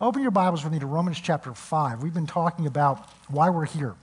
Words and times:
Open 0.00 0.22
your 0.22 0.32
Bibles 0.32 0.64
with 0.64 0.72
me 0.72 0.80
to 0.80 0.86
Romans 0.86 1.20
chapter 1.20 1.54
5. 1.54 2.02
We've 2.02 2.12
been 2.12 2.26
talking 2.26 2.66
about 2.66 3.08
why 3.28 3.50
we're 3.50 3.64
here. 3.64 3.94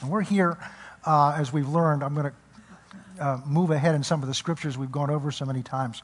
And 0.00 0.10
we're 0.10 0.22
here, 0.22 0.58
uh, 1.06 1.36
as 1.38 1.52
we've 1.52 1.68
learned, 1.68 2.02
I'm 2.02 2.12
going 2.14 2.32
to 2.32 3.24
uh, 3.24 3.40
move 3.46 3.70
ahead 3.70 3.94
in 3.94 4.02
some 4.02 4.20
of 4.22 4.26
the 4.26 4.34
scriptures 4.34 4.76
we've 4.76 4.90
gone 4.90 5.10
over 5.10 5.30
so 5.30 5.44
many 5.44 5.62
times. 5.62 6.02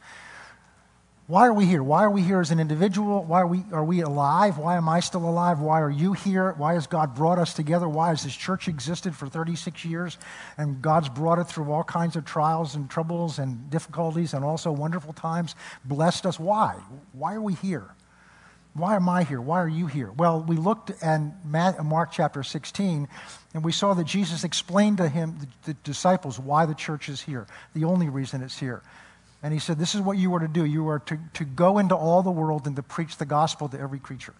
Why 1.26 1.48
are 1.48 1.52
we 1.52 1.66
here? 1.66 1.82
Why 1.82 2.04
are 2.04 2.10
we 2.10 2.22
here 2.22 2.40
as 2.40 2.52
an 2.52 2.60
individual? 2.60 3.24
Why 3.24 3.40
are 3.40 3.46
we, 3.48 3.64
are 3.72 3.82
we 3.82 4.02
alive? 4.02 4.56
Why 4.56 4.76
am 4.76 4.88
I 4.88 5.01
still 5.01 5.28
alive? 5.28 5.58
Why 5.58 5.80
are 5.80 5.90
you 5.90 6.12
here? 6.12 6.53
Why 6.53 6.74
has 6.74 6.87
God 6.87 7.16
brought 7.16 7.40
us 7.40 7.54
together? 7.54 7.88
Why 7.88 8.10
has 8.10 8.22
this 8.22 8.37
church 8.37 8.69
existed 8.69 9.16
for 9.16 9.26
36 9.26 9.85
years? 9.85 10.16
And 10.56 10.80
God's 10.80 11.08
brought 11.08 11.40
it 11.40 11.48
through 11.48 11.72
all 11.72 11.82
kinds 11.82 12.14
of 12.14 12.24
trials 12.24 12.76
and 12.76 12.88
troubles 12.88 13.40
and 13.40 13.69
difficulties 13.69 14.32
and 14.32 14.44
also 14.44 14.71
wonderful 14.71 15.12
times, 15.12 15.56
blessed 15.85 16.24
us. 16.24 16.38
Why? 16.38 16.77
Why 17.12 17.34
are 17.34 17.42
we 17.42 17.55
here? 17.55 17.91
Why 18.74 18.96
am 18.96 19.09
I 19.09 19.24
here? 19.24 19.41
Why 19.41 19.60
are 19.60 19.69
you 19.69 19.87
here? 19.87 20.10
Well, 20.12 20.41
we 20.41 20.56
looked 20.56 20.91
at 21.02 21.20
uh, 21.20 21.83
Mark 21.83 22.12
chapter 22.12 22.43
16, 22.43 23.09
and 23.55 23.65
we 23.65 23.73
saw 23.73 23.95
that 23.95 24.05
Jesus 24.05 24.45
explained 24.45 24.98
to 24.98 25.09
him, 25.09 25.38
the 25.65 25.74
disciples, 25.74 26.38
why 26.38 26.66
the 26.66 26.74
church 26.74 27.09
is 27.09 27.20
here, 27.20 27.46
the 27.74 27.84
only 27.84 28.09
reason 28.09 28.43
it's 28.43 28.59
here. 28.59 28.83
And 29.43 29.52
he 29.52 29.59
said, 29.60 29.79
This 29.79 29.95
is 29.95 30.01
what 30.01 30.19
you 30.19 30.34
are 30.34 30.41
to 30.41 30.48
do. 30.48 30.65
You 30.65 30.88
are 30.88 30.98
to, 31.01 31.19
to 31.34 31.45
go 31.45 31.79
into 31.79 31.95
all 31.95 32.23
the 32.23 32.30
world 32.30 32.66
and 32.66 32.77
to 32.77 32.83
preach 32.83 33.16
the 33.16 33.24
gospel 33.24 33.69
to 33.69 33.79
every 33.79 33.98
creature. 33.98 34.34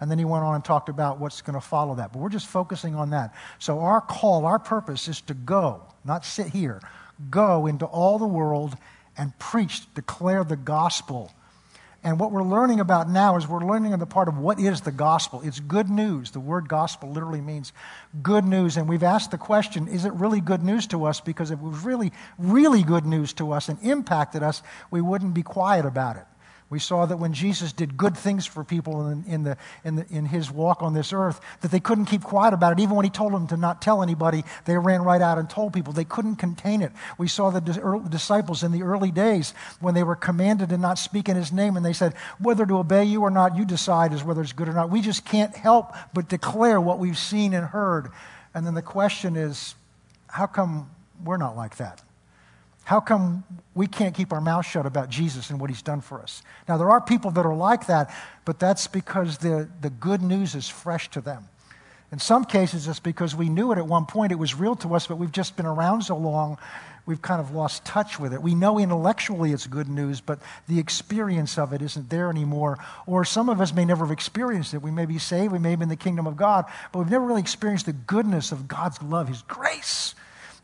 And 0.00 0.10
then 0.10 0.18
he 0.18 0.24
went 0.24 0.44
on 0.44 0.54
and 0.54 0.64
talked 0.64 0.88
about 0.88 1.18
what's 1.18 1.40
going 1.40 1.54
to 1.54 1.60
follow 1.60 1.94
that. 1.94 2.12
But 2.12 2.18
we're 2.20 2.28
just 2.28 2.46
focusing 2.46 2.94
on 2.94 3.10
that. 3.10 3.34
So 3.58 3.80
our 3.80 4.00
call, 4.00 4.44
our 4.44 4.58
purpose 4.58 5.08
is 5.08 5.20
to 5.22 5.34
go, 5.34 5.82
not 6.04 6.24
sit 6.24 6.48
here. 6.48 6.80
Go 7.30 7.66
into 7.66 7.86
all 7.86 8.18
the 8.18 8.26
world 8.26 8.76
and 9.16 9.36
preach, 9.38 9.92
declare 9.94 10.44
the 10.44 10.56
gospel 10.56 11.32
and 12.06 12.20
what 12.20 12.30
we're 12.30 12.44
learning 12.44 12.78
about 12.78 13.10
now 13.10 13.36
is 13.36 13.48
we're 13.48 13.64
learning 13.64 13.92
on 13.92 13.98
the 13.98 14.06
part 14.06 14.28
of 14.28 14.38
what 14.38 14.60
is 14.60 14.82
the 14.82 14.92
gospel. 14.92 15.42
It's 15.42 15.58
good 15.58 15.90
news. 15.90 16.30
The 16.30 16.38
word 16.38 16.68
gospel 16.68 17.10
literally 17.10 17.40
means 17.40 17.72
good 18.22 18.44
news. 18.44 18.76
And 18.76 18.88
we've 18.88 19.02
asked 19.02 19.32
the 19.32 19.38
question 19.38 19.88
is 19.88 20.04
it 20.04 20.12
really 20.12 20.40
good 20.40 20.62
news 20.62 20.86
to 20.88 21.04
us? 21.06 21.20
Because 21.20 21.50
if 21.50 21.58
it 21.58 21.64
was 21.64 21.82
really, 21.82 22.12
really 22.38 22.84
good 22.84 23.06
news 23.06 23.32
to 23.34 23.50
us 23.50 23.68
and 23.68 23.82
impacted 23.82 24.44
us, 24.44 24.62
we 24.88 25.00
wouldn't 25.00 25.34
be 25.34 25.42
quiet 25.42 25.84
about 25.84 26.14
it. 26.14 26.22
We 26.68 26.80
saw 26.80 27.06
that 27.06 27.18
when 27.18 27.32
Jesus 27.32 27.72
did 27.72 27.96
good 27.96 28.16
things 28.16 28.44
for 28.44 28.64
people 28.64 29.08
in, 29.08 29.24
in, 29.28 29.44
the, 29.44 29.56
in, 29.84 29.96
the, 29.96 30.06
in 30.10 30.24
his 30.26 30.50
walk 30.50 30.82
on 30.82 30.94
this 30.94 31.12
earth, 31.12 31.40
that 31.60 31.70
they 31.70 31.78
couldn't 31.78 32.06
keep 32.06 32.24
quiet 32.24 32.52
about 32.54 32.72
it. 32.72 32.82
Even 32.82 32.96
when 32.96 33.04
he 33.04 33.10
told 33.10 33.32
them 33.32 33.46
to 33.46 33.56
not 33.56 33.80
tell 33.80 34.02
anybody, 34.02 34.42
they 34.64 34.76
ran 34.76 35.02
right 35.02 35.22
out 35.22 35.38
and 35.38 35.48
told 35.48 35.72
people. 35.72 35.92
They 35.92 36.04
couldn't 36.04 36.36
contain 36.36 36.82
it. 36.82 36.90
We 37.18 37.28
saw 37.28 37.50
the 37.50 37.60
disciples 38.10 38.64
in 38.64 38.72
the 38.72 38.82
early 38.82 39.12
days 39.12 39.54
when 39.78 39.94
they 39.94 40.02
were 40.02 40.16
commanded 40.16 40.70
to 40.70 40.78
not 40.78 40.98
speak 40.98 41.28
in 41.28 41.36
his 41.36 41.52
name, 41.52 41.76
and 41.76 41.86
they 41.86 41.92
said, 41.92 42.14
whether 42.40 42.66
to 42.66 42.78
obey 42.78 43.04
you 43.04 43.22
or 43.22 43.30
not, 43.30 43.56
you 43.56 43.64
decide 43.64 44.12
as 44.12 44.24
whether 44.24 44.42
it's 44.42 44.52
good 44.52 44.68
or 44.68 44.72
not. 44.72 44.90
We 44.90 45.02
just 45.02 45.24
can't 45.24 45.54
help 45.54 45.94
but 46.12 46.28
declare 46.28 46.80
what 46.80 46.98
we've 46.98 47.18
seen 47.18 47.54
and 47.54 47.64
heard. 47.64 48.10
And 48.54 48.66
then 48.66 48.74
the 48.74 48.82
question 48.82 49.36
is, 49.36 49.76
how 50.26 50.46
come 50.46 50.90
we're 51.22 51.36
not 51.36 51.56
like 51.56 51.76
that? 51.76 52.02
How 52.86 53.00
come 53.00 53.42
we 53.74 53.88
can't 53.88 54.14
keep 54.14 54.32
our 54.32 54.40
mouth 54.40 54.64
shut 54.64 54.86
about 54.86 55.08
Jesus 55.08 55.50
and 55.50 55.58
what 55.58 55.70
he's 55.70 55.82
done 55.82 56.00
for 56.00 56.22
us? 56.22 56.44
Now, 56.68 56.76
there 56.76 56.88
are 56.88 57.00
people 57.00 57.32
that 57.32 57.44
are 57.44 57.54
like 57.54 57.86
that, 57.88 58.14
but 58.44 58.60
that's 58.60 58.86
because 58.86 59.38
the, 59.38 59.68
the 59.80 59.90
good 59.90 60.22
news 60.22 60.54
is 60.54 60.68
fresh 60.68 61.10
to 61.10 61.20
them. 61.20 61.48
In 62.12 62.20
some 62.20 62.44
cases, 62.44 62.86
it's 62.86 63.00
because 63.00 63.34
we 63.34 63.48
knew 63.48 63.72
it 63.72 63.78
at 63.78 63.88
one 63.88 64.06
point, 64.06 64.30
it 64.30 64.36
was 64.36 64.54
real 64.54 64.76
to 64.76 64.94
us, 64.94 65.08
but 65.08 65.16
we've 65.16 65.32
just 65.32 65.56
been 65.56 65.66
around 65.66 66.02
so 66.02 66.16
long, 66.16 66.58
we've 67.06 67.20
kind 67.20 67.40
of 67.40 67.50
lost 67.50 67.84
touch 67.84 68.20
with 68.20 68.32
it. 68.32 68.40
We 68.40 68.54
know 68.54 68.78
intellectually 68.78 69.50
it's 69.50 69.66
good 69.66 69.88
news, 69.88 70.20
but 70.20 70.38
the 70.68 70.78
experience 70.78 71.58
of 71.58 71.72
it 71.72 71.82
isn't 71.82 72.08
there 72.08 72.30
anymore. 72.30 72.78
Or 73.04 73.24
some 73.24 73.48
of 73.48 73.60
us 73.60 73.74
may 73.74 73.84
never 73.84 74.04
have 74.04 74.12
experienced 74.12 74.74
it. 74.74 74.80
We 74.80 74.92
may 74.92 75.06
be 75.06 75.18
saved, 75.18 75.50
we 75.50 75.58
may 75.58 75.74
be 75.74 75.82
in 75.82 75.88
the 75.88 75.96
kingdom 75.96 76.28
of 76.28 76.36
God, 76.36 76.66
but 76.92 77.00
we've 77.00 77.10
never 77.10 77.26
really 77.26 77.40
experienced 77.40 77.86
the 77.86 77.94
goodness 77.94 78.52
of 78.52 78.68
God's 78.68 79.02
love, 79.02 79.26
His 79.26 79.42
grace 79.42 80.14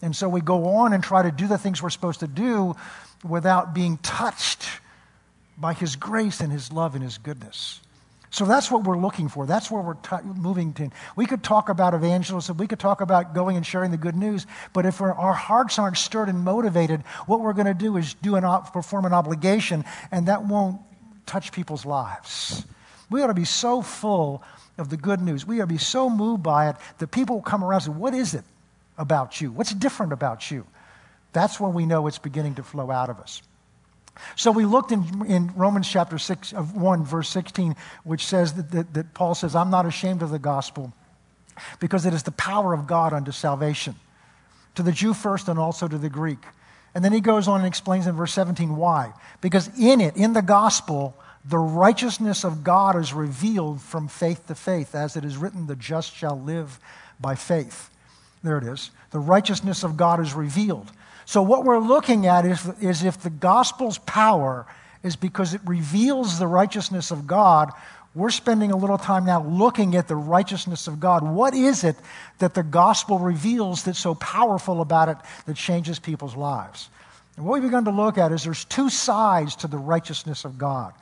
and 0.02 0.14
so 0.14 0.28
we 0.28 0.40
go 0.40 0.66
on 0.66 0.92
and 0.92 1.02
try 1.02 1.22
to 1.22 1.30
do 1.30 1.46
the 1.46 1.56
things 1.56 1.82
we're 1.82 1.90
supposed 1.90 2.20
to 2.20 2.26
do 2.26 2.74
without 3.24 3.72
being 3.72 3.98
touched 3.98 4.68
by 5.56 5.72
His 5.72 5.96
grace 5.96 6.40
and 6.40 6.52
His 6.52 6.72
love 6.72 6.94
and 6.94 7.04
His 7.04 7.18
goodness. 7.18 7.80
So 8.30 8.46
that's 8.46 8.70
what 8.70 8.84
we're 8.84 8.98
looking 8.98 9.28
for. 9.28 9.44
That's 9.44 9.70
where 9.70 9.82
we're 9.82 9.94
t- 9.94 10.16
moving 10.24 10.72
to. 10.74 10.88
We 11.16 11.26
could 11.26 11.42
talk 11.42 11.68
about 11.68 11.92
evangelism. 11.92 12.56
We 12.56 12.66
could 12.66 12.78
talk 12.78 13.02
about 13.02 13.34
going 13.34 13.58
and 13.58 13.64
sharing 13.64 13.90
the 13.90 13.98
good 13.98 14.16
news. 14.16 14.46
But 14.72 14.86
if 14.86 15.02
our 15.02 15.34
hearts 15.34 15.78
aren't 15.78 15.98
stirred 15.98 16.30
and 16.30 16.40
motivated, 16.40 17.02
what 17.26 17.40
we're 17.40 17.52
going 17.52 17.66
to 17.66 17.74
do 17.74 17.98
is 17.98 18.14
do 18.14 18.36
an 18.36 18.44
op- 18.44 18.72
perform 18.72 19.04
an 19.04 19.12
obligation, 19.12 19.84
and 20.10 20.28
that 20.28 20.46
won't 20.46 20.80
touch 21.26 21.52
people's 21.52 21.84
lives. 21.84 22.64
We 23.10 23.20
ought 23.20 23.26
to 23.26 23.34
be 23.34 23.44
so 23.44 23.82
full 23.82 24.42
of 24.78 24.88
the 24.88 24.96
good 24.96 25.20
news. 25.20 25.46
We 25.46 25.60
ought 25.60 25.64
to 25.64 25.66
be 25.66 25.76
so 25.76 26.08
moved 26.08 26.42
by 26.42 26.70
it 26.70 26.76
that 26.98 27.08
people 27.10 27.36
will 27.36 27.42
come 27.42 27.62
around 27.62 27.84
and 27.84 27.94
say, 27.94 27.98
What 28.00 28.14
is 28.14 28.32
it? 28.32 28.44
About 28.98 29.40
you? 29.40 29.50
What's 29.50 29.72
different 29.72 30.12
about 30.12 30.50
you? 30.50 30.66
That's 31.32 31.58
when 31.58 31.72
we 31.74 31.86
know 31.86 32.06
it's 32.06 32.18
beginning 32.18 32.56
to 32.56 32.62
flow 32.62 32.90
out 32.90 33.08
of 33.08 33.18
us. 33.18 33.42
So 34.36 34.50
we 34.50 34.66
looked 34.66 34.92
in, 34.92 35.24
in 35.26 35.52
Romans 35.56 35.88
chapter 35.88 36.18
6, 36.18 36.52
of 36.52 36.76
1, 36.76 37.04
verse 37.04 37.28
16, 37.30 37.74
which 38.04 38.26
says 38.26 38.54
that, 38.54 38.70
that, 38.72 38.94
that 38.94 39.14
Paul 39.14 39.34
says, 39.34 39.54
I'm 39.54 39.70
not 39.70 39.86
ashamed 39.86 40.22
of 40.22 40.30
the 40.30 40.38
gospel 40.38 40.92
because 41.80 42.06
it 42.06 42.14
is 42.14 42.22
the 42.22 42.32
power 42.32 42.74
of 42.74 42.86
God 42.86 43.12
unto 43.12 43.32
salvation, 43.32 43.94
to 44.74 44.82
the 44.82 44.92
Jew 44.92 45.14
first 45.14 45.48
and 45.48 45.58
also 45.58 45.88
to 45.88 45.98
the 45.98 46.10
Greek. 46.10 46.44
And 46.94 47.04
then 47.04 47.12
he 47.12 47.20
goes 47.20 47.48
on 47.48 47.60
and 47.60 47.66
explains 47.66 48.06
in 48.06 48.14
verse 48.14 48.34
17 48.34 48.76
why. 48.76 49.14
Because 49.40 49.70
in 49.78 50.00
it, 50.00 50.16
in 50.16 50.34
the 50.34 50.42
gospel, 50.42 51.16
the 51.44 51.58
righteousness 51.58 52.44
of 52.44 52.62
God 52.62 52.96
is 52.96 53.14
revealed 53.14 53.80
from 53.80 54.08
faith 54.08 54.46
to 54.48 54.54
faith, 54.54 54.94
as 54.94 55.16
it 55.16 55.24
is 55.24 55.36
written, 55.36 55.66
the 55.66 55.76
just 55.76 56.14
shall 56.14 56.38
live 56.38 56.78
by 57.18 57.34
faith. 57.34 57.90
There 58.42 58.58
it 58.58 58.64
is. 58.64 58.90
The 59.10 59.18
righteousness 59.18 59.84
of 59.84 59.96
God 59.96 60.20
is 60.20 60.34
revealed. 60.34 60.90
So, 61.24 61.42
what 61.42 61.64
we're 61.64 61.78
looking 61.78 62.26
at 62.26 62.44
is, 62.44 62.66
is 62.80 63.04
if 63.04 63.20
the 63.22 63.30
gospel's 63.30 63.98
power 63.98 64.66
is 65.02 65.16
because 65.16 65.54
it 65.54 65.60
reveals 65.64 66.38
the 66.38 66.46
righteousness 66.46 67.10
of 67.10 67.26
God, 67.26 67.70
we're 68.14 68.30
spending 68.30 68.70
a 68.70 68.76
little 68.76 68.98
time 68.98 69.24
now 69.24 69.42
looking 69.42 69.96
at 69.96 70.06
the 70.06 70.16
righteousness 70.16 70.86
of 70.86 71.00
God. 71.00 71.22
What 71.22 71.54
is 71.54 71.82
it 71.82 71.96
that 72.38 72.54
the 72.54 72.62
gospel 72.62 73.18
reveals 73.18 73.84
that's 73.84 73.98
so 73.98 74.14
powerful 74.16 74.80
about 74.80 75.08
it 75.08 75.16
that 75.46 75.56
changes 75.56 75.98
people's 75.98 76.36
lives? 76.36 76.90
And 77.36 77.46
what 77.46 77.54
we've 77.54 77.62
begun 77.62 77.86
to 77.86 77.90
look 77.90 78.18
at 78.18 78.30
is 78.32 78.44
there's 78.44 78.66
two 78.66 78.90
sides 78.90 79.56
to 79.56 79.66
the 79.66 79.78
righteousness 79.78 80.44
of 80.44 80.58
God. 80.58 80.92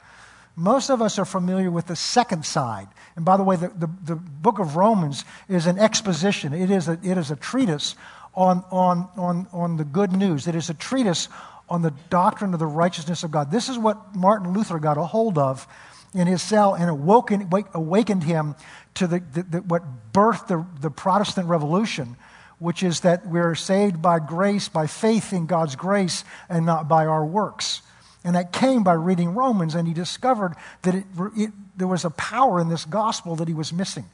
Most 0.56 0.90
of 0.90 1.00
us 1.00 1.18
are 1.18 1.24
familiar 1.24 1.70
with 1.70 1.86
the 1.86 1.96
second 1.96 2.44
side. 2.44 2.88
And 3.16 3.24
by 3.24 3.36
the 3.36 3.42
way, 3.42 3.56
the, 3.56 3.68
the, 3.68 3.88
the 4.04 4.16
book 4.16 4.58
of 4.58 4.76
Romans 4.76 5.24
is 5.48 5.66
an 5.66 5.78
exposition, 5.78 6.52
it 6.52 6.70
is 6.70 6.88
a, 6.88 6.98
it 7.02 7.16
is 7.16 7.30
a 7.30 7.36
treatise 7.36 7.96
on, 8.34 8.64
on, 8.70 9.08
on, 9.16 9.46
on 9.52 9.76
the 9.76 9.84
good 9.84 10.12
news, 10.12 10.46
it 10.46 10.54
is 10.54 10.70
a 10.70 10.74
treatise 10.74 11.28
on 11.68 11.82
the 11.82 11.92
doctrine 12.10 12.52
of 12.52 12.58
the 12.58 12.66
righteousness 12.66 13.22
of 13.22 13.30
God. 13.30 13.50
This 13.50 13.68
is 13.68 13.78
what 13.78 14.14
Martin 14.14 14.52
Luther 14.52 14.78
got 14.78 14.98
a 14.98 15.04
hold 15.04 15.38
of 15.38 15.66
in 16.12 16.26
his 16.26 16.42
cell 16.42 16.74
and 16.74 16.90
awoken, 16.90 17.48
awakened 17.72 18.24
him 18.24 18.56
to 18.94 19.06
the, 19.06 19.20
the, 19.32 19.42
the, 19.44 19.58
what 19.62 19.82
birthed 20.12 20.48
the, 20.48 20.66
the 20.80 20.90
Protestant 20.90 21.48
Revolution, 21.48 22.16
which 22.58 22.82
is 22.82 23.00
that 23.00 23.26
we're 23.26 23.54
saved 23.54 24.02
by 24.02 24.18
grace, 24.18 24.68
by 24.68 24.86
faith 24.86 25.32
in 25.32 25.46
God's 25.46 25.76
grace, 25.76 26.24
and 26.48 26.66
not 26.66 26.88
by 26.88 27.06
our 27.06 27.24
works. 27.24 27.82
And 28.24 28.36
that 28.36 28.52
came 28.52 28.82
by 28.82 28.92
reading 28.92 29.34
Romans, 29.34 29.74
and 29.74 29.88
he 29.88 29.94
discovered 29.94 30.54
that 30.82 30.94
it, 30.94 31.04
it, 31.36 31.52
there 31.76 31.86
was 31.86 32.04
a 32.04 32.10
power 32.10 32.60
in 32.60 32.68
this 32.68 32.84
gospel 32.84 33.36
that 33.36 33.48
he 33.48 33.54
was 33.54 33.72
missing. 33.72 34.04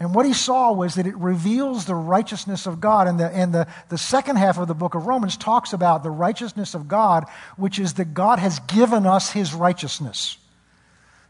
And 0.00 0.14
what 0.14 0.26
he 0.26 0.32
saw 0.32 0.72
was 0.72 0.94
that 0.94 1.06
it 1.06 1.16
reveals 1.16 1.84
the 1.84 1.94
righteousness 1.94 2.66
of 2.66 2.80
God. 2.80 3.08
And, 3.08 3.18
the, 3.18 3.28
and 3.30 3.52
the, 3.52 3.66
the 3.88 3.98
second 3.98 4.36
half 4.36 4.58
of 4.58 4.68
the 4.68 4.74
book 4.74 4.94
of 4.94 5.06
Romans 5.06 5.36
talks 5.36 5.72
about 5.72 6.02
the 6.02 6.10
righteousness 6.10 6.74
of 6.74 6.86
God, 6.86 7.24
which 7.56 7.78
is 7.78 7.94
that 7.94 8.14
God 8.14 8.38
has 8.38 8.60
given 8.60 9.06
us 9.06 9.32
his 9.32 9.52
righteousness. 9.54 10.36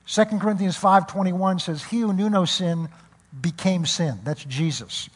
2 0.07 0.25
Corinthians 0.39 0.77
5.21 0.77 1.61
says, 1.61 1.85
He 1.85 2.01
who 2.01 2.13
knew 2.13 2.29
no 2.29 2.45
sin 2.45 2.89
became 3.39 3.87
sin. 3.87 4.19
That's 4.25 4.45
Jesus. 4.45 5.09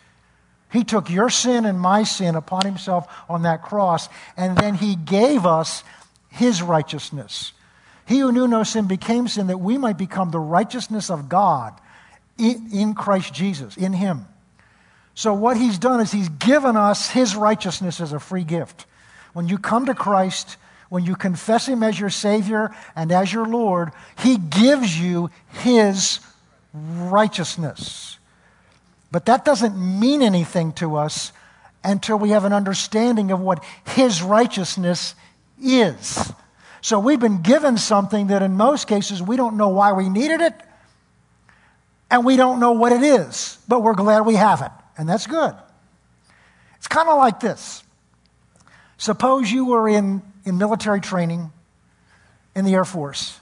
He 0.70 0.84
took 0.84 1.10
your 1.10 1.28
sin 1.28 1.66
and 1.66 1.78
my 1.78 2.02
sin 2.04 2.34
upon 2.34 2.64
himself 2.64 3.06
on 3.28 3.42
that 3.42 3.62
cross, 3.62 4.08
and 4.36 4.56
then 4.56 4.74
he 4.74 4.96
gave 4.96 5.44
us 5.44 5.84
his 6.32 6.62
righteousness. 6.62 7.52
He 8.06 8.18
who 8.18 8.32
knew 8.32 8.48
no 8.48 8.62
sin 8.62 8.86
became 8.86 9.28
sin 9.28 9.46
that 9.46 9.58
we 9.58 9.78
might 9.78 9.98
become 9.98 10.30
the 10.30 10.40
righteousness 10.40 11.10
of 11.10 11.28
God 11.28 11.78
in, 12.38 12.94
Christ 12.94 13.32
Jesus, 13.32 13.76
in 13.76 13.92
him. 13.92 14.26
So, 15.14 15.34
what 15.34 15.56
he's 15.56 15.78
done 15.78 16.00
is 16.00 16.10
he's 16.10 16.30
given 16.30 16.76
us 16.76 17.10
his 17.10 17.36
righteousness 17.36 18.00
as 18.00 18.12
a 18.12 18.18
free 18.18 18.44
gift. 18.44 18.86
When 19.34 19.46
you 19.46 19.58
come 19.58 19.86
to 19.86 19.94
Christ, 19.94 20.56
when 20.88 21.04
you 21.04 21.14
confess 21.14 21.68
him 21.68 21.82
as 21.82 22.00
your 22.00 22.10
Savior 22.10 22.74
and 22.96 23.12
as 23.12 23.32
your 23.32 23.46
Lord, 23.46 23.92
he 24.18 24.38
gives 24.38 24.98
you 24.98 25.30
his 25.62 26.20
righteousness. 26.72 28.18
But 29.10 29.26
that 29.26 29.44
doesn't 29.44 29.76
mean 29.76 30.22
anything 30.22 30.72
to 30.74 30.96
us 30.96 31.32
until 31.84 32.18
we 32.18 32.30
have 32.30 32.44
an 32.44 32.54
understanding 32.54 33.30
of 33.30 33.40
what 33.40 33.62
his 33.84 34.22
righteousness 34.22 35.14
is. 35.62 36.32
So 36.80 36.98
we've 36.98 37.20
been 37.20 37.42
given 37.42 37.78
something 37.78 38.26
that 38.26 38.42
in 38.42 38.56
most 38.56 38.88
cases 38.88 39.22
we 39.22 39.36
don't 39.36 39.56
know 39.56 39.68
why 39.68 39.92
we 39.92 40.08
needed 40.08 40.40
it, 40.40 40.54
and 42.10 42.26
we 42.26 42.36
don't 42.36 42.58
know 42.58 42.72
what 42.72 42.90
it 42.92 43.02
is, 43.02 43.56
but 43.68 43.82
we're 43.82 43.94
glad 43.94 44.26
we 44.26 44.34
have 44.34 44.62
it, 44.62 44.72
and 44.98 45.08
that's 45.08 45.28
good. 45.28 45.54
It's 46.78 46.88
kind 46.88 47.08
of 47.08 47.16
like 47.16 47.38
this. 47.38 47.84
Suppose 48.98 49.50
you 49.50 49.66
were 49.66 49.88
in, 49.88 50.22
in 50.44 50.58
military 50.58 51.00
training 51.00 51.52
in 52.56 52.64
the 52.64 52.74
Air 52.74 52.84
Force, 52.84 53.38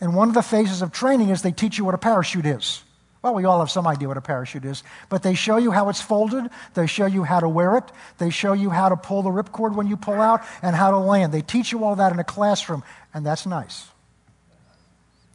and 0.00 0.14
one 0.14 0.28
of 0.28 0.34
the 0.34 0.42
phases 0.42 0.80
of 0.80 0.92
training 0.92 1.30
is 1.30 1.42
they 1.42 1.50
teach 1.50 1.76
you 1.76 1.84
what 1.84 1.94
a 1.94 1.98
parachute 1.98 2.46
is. 2.46 2.83
Well, 3.24 3.32
we 3.32 3.46
all 3.46 3.60
have 3.60 3.70
some 3.70 3.86
idea 3.86 4.06
what 4.06 4.18
a 4.18 4.20
parachute 4.20 4.66
is, 4.66 4.82
but 5.08 5.22
they 5.22 5.32
show 5.32 5.56
you 5.56 5.70
how 5.70 5.88
it's 5.88 6.02
folded, 6.02 6.50
they 6.74 6.86
show 6.86 7.06
you 7.06 7.24
how 7.24 7.40
to 7.40 7.48
wear 7.48 7.78
it, 7.78 7.84
they 8.18 8.28
show 8.28 8.52
you 8.52 8.68
how 8.68 8.90
to 8.90 8.96
pull 8.96 9.22
the 9.22 9.30
ripcord 9.30 9.74
when 9.74 9.86
you 9.86 9.96
pull 9.96 10.20
out, 10.20 10.42
and 10.60 10.76
how 10.76 10.90
to 10.90 10.98
land. 10.98 11.32
They 11.32 11.40
teach 11.40 11.72
you 11.72 11.84
all 11.84 11.96
that 11.96 12.12
in 12.12 12.18
a 12.18 12.24
classroom, 12.24 12.82
and 13.14 13.24
that's 13.24 13.46
nice. 13.46 13.86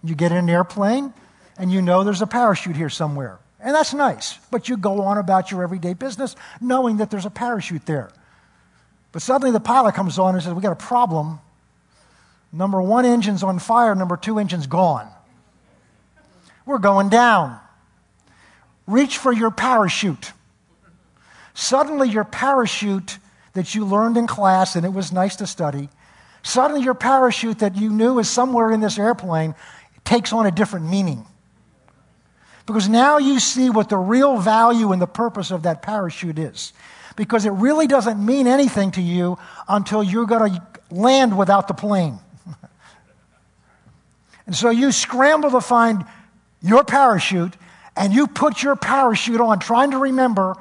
You 0.04 0.14
get 0.14 0.32
in 0.32 0.38
an 0.38 0.50
airplane, 0.52 1.16
and 1.58 1.72
you 1.72 1.82
know 1.82 2.04
there's 2.04 2.22
a 2.22 2.28
parachute 2.28 2.76
here 2.76 2.90
somewhere, 2.90 3.40
and 3.60 3.74
that's 3.74 3.96
nice, 3.96 4.38
but 4.52 4.70
you 4.70 4.78
go 4.78 5.02
on 5.02 5.18
about 5.18 5.50
your 5.50 5.64
everyday 5.64 5.96
business 5.96 6.36
knowing 6.62 6.98
that 6.98 7.10
there's 7.10 7.26
a 7.26 7.32
parachute 7.32 7.88
there. 7.88 8.12
But 9.14 9.24
suddenly 9.24 9.50
the 9.50 9.60
pilot 9.60 9.96
comes 9.96 10.20
on 10.20 10.36
and 10.36 10.44
says, 10.44 10.54
We 10.54 10.62
got 10.62 10.74
a 10.74 10.76
problem. 10.76 11.40
Number 12.54 12.84
one 12.84 13.06
engine's 13.06 13.42
on 13.42 13.58
fire, 13.58 13.96
number 13.96 14.16
two 14.16 14.38
engine's 14.38 14.68
gone. 14.68 15.10
We're 16.68 16.78
going 16.78 17.10
down 17.10 17.60
reach 18.90 19.18
for 19.18 19.32
your 19.32 19.52
parachute. 19.52 20.34
Suddenly, 21.54 22.10
your 22.10 22.24
parachute 22.24 23.20
that 23.54 23.76
you 23.76 23.86
learned 23.86 24.18
in 24.18 24.28
class, 24.28 24.76
and 24.76 24.86
it 24.86 24.94
was 24.94 25.12
nice 25.12 25.36
to 25.38 25.48
study, 25.48 25.90
suddenly 26.44 26.84
your 26.84 26.94
parachute 26.94 27.60
that 27.60 27.76
you 27.76 27.90
knew 27.90 28.20
is 28.20 28.30
somewhere 28.30 28.72
in 28.72 28.80
this 28.80 28.98
airplane 28.98 29.56
takes 30.06 30.34
on 30.34 30.46
a 30.46 30.52
different 30.52 30.90
meaning. 30.90 31.26
Because 32.66 32.88
now 32.88 33.18
you 33.18 33.40
see 33.40 33.70
what 33.70 33.90
the 33.90 33.98
real 33.98 34.38
value 34.38 34.92
and 34.92 35.02
the 35.02 35.08
purpose 35.08 35.52
of 35.52 35.64
that 35.64 35.82
parachute 35.82 36.38
is. 36.38 36.72
Because 37.16 37.46
it 37.46 37.52
really 37.52 37.88
doesn't 37.88 38.24
mean 38.24 38.48
anything 38.48 38.92
to 38.92 39.02
you 39.02 39.38
until 39.68 40.04
you're 40.04 40.28
going 40.28 40.54
to 40.54 40.62
land 40.92 41.38
without 41.38 41.68
the 41.68 41.74
plane. 41.74 42.20
and 44.46 44.56
so 44.56 44.70
you 44.70 44.92
scramble 44.92 45.52
to 45.52 45.62
find 45.62 46.06
your 46.62 46.84
parachute 46.84 47.56
and 48.00 48.14
you 48.14 48.28
put 48.28 48.64
your 48.64 48.78
parachute 48.78 49.42
on, 49.42 49.60
trying 49.60 49.92
to 49.92 49.98
remember 49.98 50.56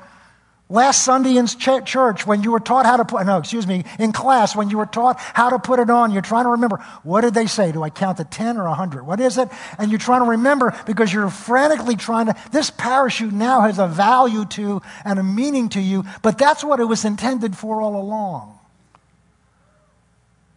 last 0.68 1.04
Sunday 1.04 1.36
in 1.36 1.46
ch- 1.46 1.84
church 1.84 2.26
when 2.26 2.42
you 2.42 2.50
were 2.50 2.58
taught 2.58 2.84
how 2.84 2.96
to 2.96 3.04
put, 3.04 3.24
no, 3.24 3.38
excuse 3.38 3.64
me, 3.64 3.84
in 4.00 4.10
class 4.10 4.56
when 4.56 4.70
you 4.70 4.76
were 4.76 4.86
taught 4.86 5.18
how 5.18 5.48
to 5.48 5.58
put 5.60 5.78
it 5.78 5.88
on, 5.88 6.10
you're 6.10 6.20
trying 6.20 6.44
to 6.44 6.50
remember, 6.50 6.78
what 7.04 7.20
did 7.20 7.34
they 7.34 7.46
say? 7.46 7.70
Do 7.70 7.84
I 7.84 7.90
count 7.90 8.18
to 8.18 8.24
10 8.24 8.58
or 8.58 8.64
100? 8.64 9.06
What 9.06 9.20
is 9.20 9.38
it? 9.38 9.48
And 9.78 9.92
you're 9.92 10.00
trying 10.00 10.22
to 10.22 10.30
remember 10.30 10.76
because 10.84 11.12
you're 11.12 11.30
frantically 11.30 11.94
trying 11.94 12.26
to, 12.26 12.34
this 12.50 12.70
parachute 12.70 13.32
now 13.32 13.60
has 13.60 13.78
a 13.78 13.86
value 13.86 14.44
to 14.44 14.82
and 15.04 15.20
a 15.20 15.22
meaning 15.22 15.68
to 15.70 15.80
you, 15.80 16.04
but 16.22 16.38
that's 16.38 16.64
what 16.64 16.80
it 16.80 16.84
was 16.86 17.04
intended 17.04 17.56
for 17.56 17.80
all 17.80 18.02
along. 18.02 18.58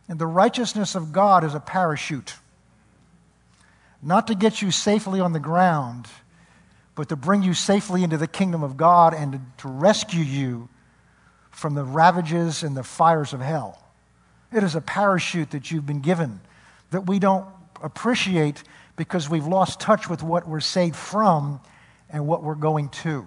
And 0.09 0.17
the 0.17 0.27
righteousness 0.27 0.95
of 0.95 1.13
God 1.13 1.43
is 1.43 1.53
a 1.53 1.59
parachute, 1.59 2.37
not 4.01 4.25
to 4.27 4.35
get 4.35 4.63
you 4.63 4.71
safely 4.71 5.19
on 5.19 5.31
the 5.31 5.39
ground 5.39 6.07
but 6.95 7.09
to 7.09 7.15
bring 7.15 7.43
you 7.43 7.53
safely 7.53 8.03
into 8.03 8.17
the 8.17 8.27
kingdom 8.27 8.63
of 8.63 8.77
God 8.77 9.13
and 9.13 9.39
to, 9.59 9.67
rescue 9.67 10.23
you 10.23 10.69
from 11.49 11.73
the 11.73 11.83
ravages 11.83 12.63
and 12.63 12.75
the 12.75 12.83
fires 12.83 13.33
of 13.33 13.41
hell. 13.41 13.81
It 14.53 14.63
is 14.63 14.75
a 14.75 14.81
parachute 14.81 15.51
that 15.51 15.71
you've 15.71 15.85
been 15.85 16.01
given 16.01 16.41
that 16.91 17.07
we 17.07 17.19
don't 17.19 17.45
appreciate 17.81 18.63
because 18.95 19.29
we've 19.29 19.47
lost 19.47 19.79
touch 19.79 20.09
with 20.09 20.21
what 20.21 20.47
we're 20.47 20.59
saved 20.59 20.95
from 20.95 21.59
and 22.09 22.27
what 22.27 22.43
we're 22.43 22.55
going 22.55 22.89
to. 22.89 23.25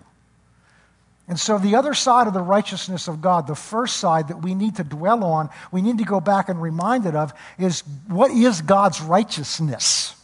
And 1.27 1.41
so, 1.41 1.57
the 1.57 1.77
other 1.77 1.95
side 1.95 2.27
of 2.27 2.35
the 2.35 2.43
righteousness 2.43 3.09
of 3.09 3.23
God, 3.23 3.47
the 3.47 3.55
first 3.55 3.97
side 3.97 4.29
that 4.29 4.43
we 4.43 4.55
need 4.55 4.77
to 4.77 4.85
dwell 4.85 5.25
on, 5.25 5.49
we 5.73 5.81
need 5.81 5.97
to 5.99 6.05
go 6.05 6.21
back 6.21 6.51
and 6.51 6.61
remind 6.61 7.07
it 7.07 7.17
of, 7.17 7.33
is 7.59 7.81
what 8.09 8.31
is 8.31 8.61
God's 8.61 9.01
righteousness? 9.01 10.15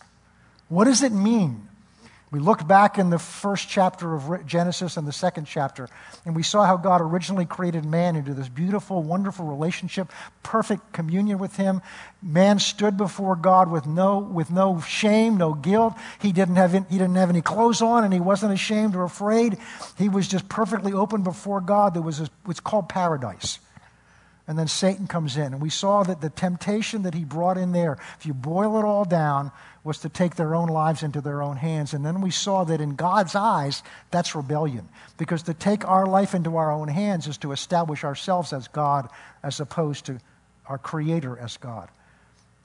What 0.69 0.85
does 0.85 1.03
it 1.03 1.13
mean? 1.13 1.70
We 2.33 2.39
looked 2.39 2.69
back 2.69 2.97
in 2.97 3.11
the 3.11 3.19
first 3.19 3.69
chapter 3.69 4.15
of 4.15 4.47
Genesis 4.47 4.97
and 4.97 5.07
the 5.07 5.13
second 5.13 5.47
chapter, 5.47 5.89
and 6.25 6.37
we 6.37 6.45
saw 6.45 6.65
how 6.65 6.77
God 6.77 7.01
originally 7.01 7.45
created 7.45 7.85
man 7.85 8.15
into 8.15 8.35
this 8.35 8.49
beautiful, 8.49 9.03
wonderful 9.03 9.47
relationship, 9.47 10.13
perfect 10.45 10.93
communion 10.93 11.39
with 11.39 11.57
Him. 11.57 11.83
Man 12.23 12.61
stood 12.61 12.97
before 12.97 13.35
God 13.35 13.69
with 13.69 13.85
no, 13.85 14.19
with 14.19 14.49
no 14.49 14.81
shame, 14.81 15.39
no 15.39 15.55
guilt. 15.55 15.95
He 16.21 16.31
didn't, 16.31 16.55
have, 16.55 16.73
he 16.73 16.99
didn't 16.99 17.17
have 17.17 17.31
any 17.31 17.43
clothes 17.43 17.83
on, 17.83 18.05
and 18.05 18.15
he 18.15 18.21
wasn't 18.21 18.53
ashamed 18.53 18.95
or 18.95 19.03
afraid. 19.03 19.59
He 19.99 20.09
was 20.09 20.29
just 20.29 20.49
perfectly 20.49 20.93
open 20.93 21.25
before 21.25 21.61
God. 21.61 21.95
There 21.95 22.03
was 22.03 22.31
what's 22.45 22.61
called 22.61 22.89
paradise. 22.89 23.59
And 24.51 24.59
then 24.59 24.67
Satan 24.67 25.07
comes 25.07 25.37
in. 25.37 25.53
And 25.53 25.63
we 25.63 25.71
saw 25.71 26.03
that 26.03 26.21
the 26.21 26.29
temptation 26.29 27.03
that 27.03 27.15
he 27.15 27.23
brought 27.23 27.57
in 27.57 27.71
there, 27.71 27.99
if 28.19 28.27
you 28.27 28.35
boil 28.35 28.81
it 28.81 28.85
all 28.85 29.05
down, 29.05 29.53
was 29.85 29.99
to 29.99 30.09
take 30.09 30.35
their 30.35 30.57
own 30.57 30.69
lives 30.69 31.05
into 31.05 31.21
their 31.21 31.41
own 31.41 31.57
hands. 31.57 31.95
And 31.95 32.05
then 32.05 32.21
we 32.21 32.33
saw 32.33 32.65
that 32.65 32.81
in 32.81 32.97
God's 32.97 33.37
eyes, 33.37 33.85
that's 34.11 34.35
rebellion. 34.35 34.89
Because 35.19 35.45
to 35.45 35.55
take 35.55 35.87
our 35.87 36.05
life 36.05 36.35
into 36.35 36.57
our 36.57 36.73
own 36.73 36.89
hands 36.89 37.29
is 37.29 37.39
to 37.39 37.53
establish 37.53 38.03
ourselves 38.03 38.53
as 38.53 38.67
God 38.67 39.09
as 39.41 39.61
opposed 39.61 40.07
to 40.07 40.19
our 40.67 40.79
Creator 40.79 41.39
as 41.39 41.57
God. 41.57 41.89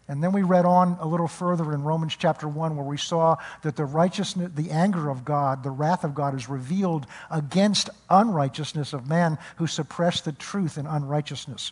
And 0.08 0.24
then 0.24 0.32
we 0.34 0.44
read 0.44 0.66
on 0.66 0.98
a 1.00 1.08
little 1.08 1.28
further 1.28 1.74
in 1.74 1.84
Romans 1.84 2.16
chapter 2.16 2.48
1 2.48 2.76
where 2.76 2.86
we 2.86 2.98
saw 2.98 3.38
that 3.64 3.76
the 3.76 3.86
righteousness, 3.86 4.52
the 4.54 4.70
anger 4.70 5.10
of 5.10 5.26
God, 5.26 5.64
the 5.64 5.72
wrath 5.72 6.04
of 6.04 6.14
God 6.14 6.36
is 6.36 6.48
revealed 6.48 7.08
against 7.32 7.90
unrighteousness 8.10 8.94
of 8.94 9.08
man 9.08 9.40
who 9.56 9.66
suppress 9.66 10.22
the 10.22 10.32
truth 10.32 10.78
in 10.78 10.86
unrighteousness. 10.86 11.72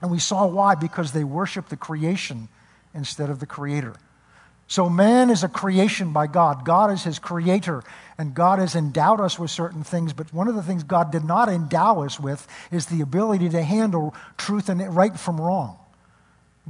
And 0.00 0.10
we 0.10 0.18
saw 0.18 0.46
why, 0.46 0.74
because 0.74 1.12
they 1.12 1.24
worship 1.24 1.68
the 1.68 1.76
creation 1.76 2.48
instead 2.94 3.28
of 3.28 3.38
the 3.38 3.46
creator. 3.46 3.96
So 4.66 4.88
man 4.88 5.28
is 5.28 5.44
a 5.44 5.48
creation 5.48 6.14
by 6.14 6.28
God. 6.28 6.64
God 6.64 6.90
is 6.90 7.04
his 7.04 7.18
creator, 7.18 7.84
and 8.16 8.32
God 8.32 8.58
has 8.60 8.74
endowed 8.74 9.20
us 9.20 9.38
with 9.38 9.50
certain 9.50 9.84
things. 9.84 10.14
But 10.14 10.32
one 10.32 10.48
of 10.48 10.54
the 10.54 10.62
things 10.62 10.82
God 10.82 11.12
did 11.12 11.24
not 11.24 11.50
endow 11.50 12.02
us 12.02 12.18
with 12.18 12.48
is 12.70 12.86
the 12.86 13.02
ability 13.02 13.50
to 13.50 13.62
handle 13.62 14.14
truth 14.38 14.70
and 14.70 14.96
right 14.96 15.18
from 15.18 15.38
wrong 15.38 15.78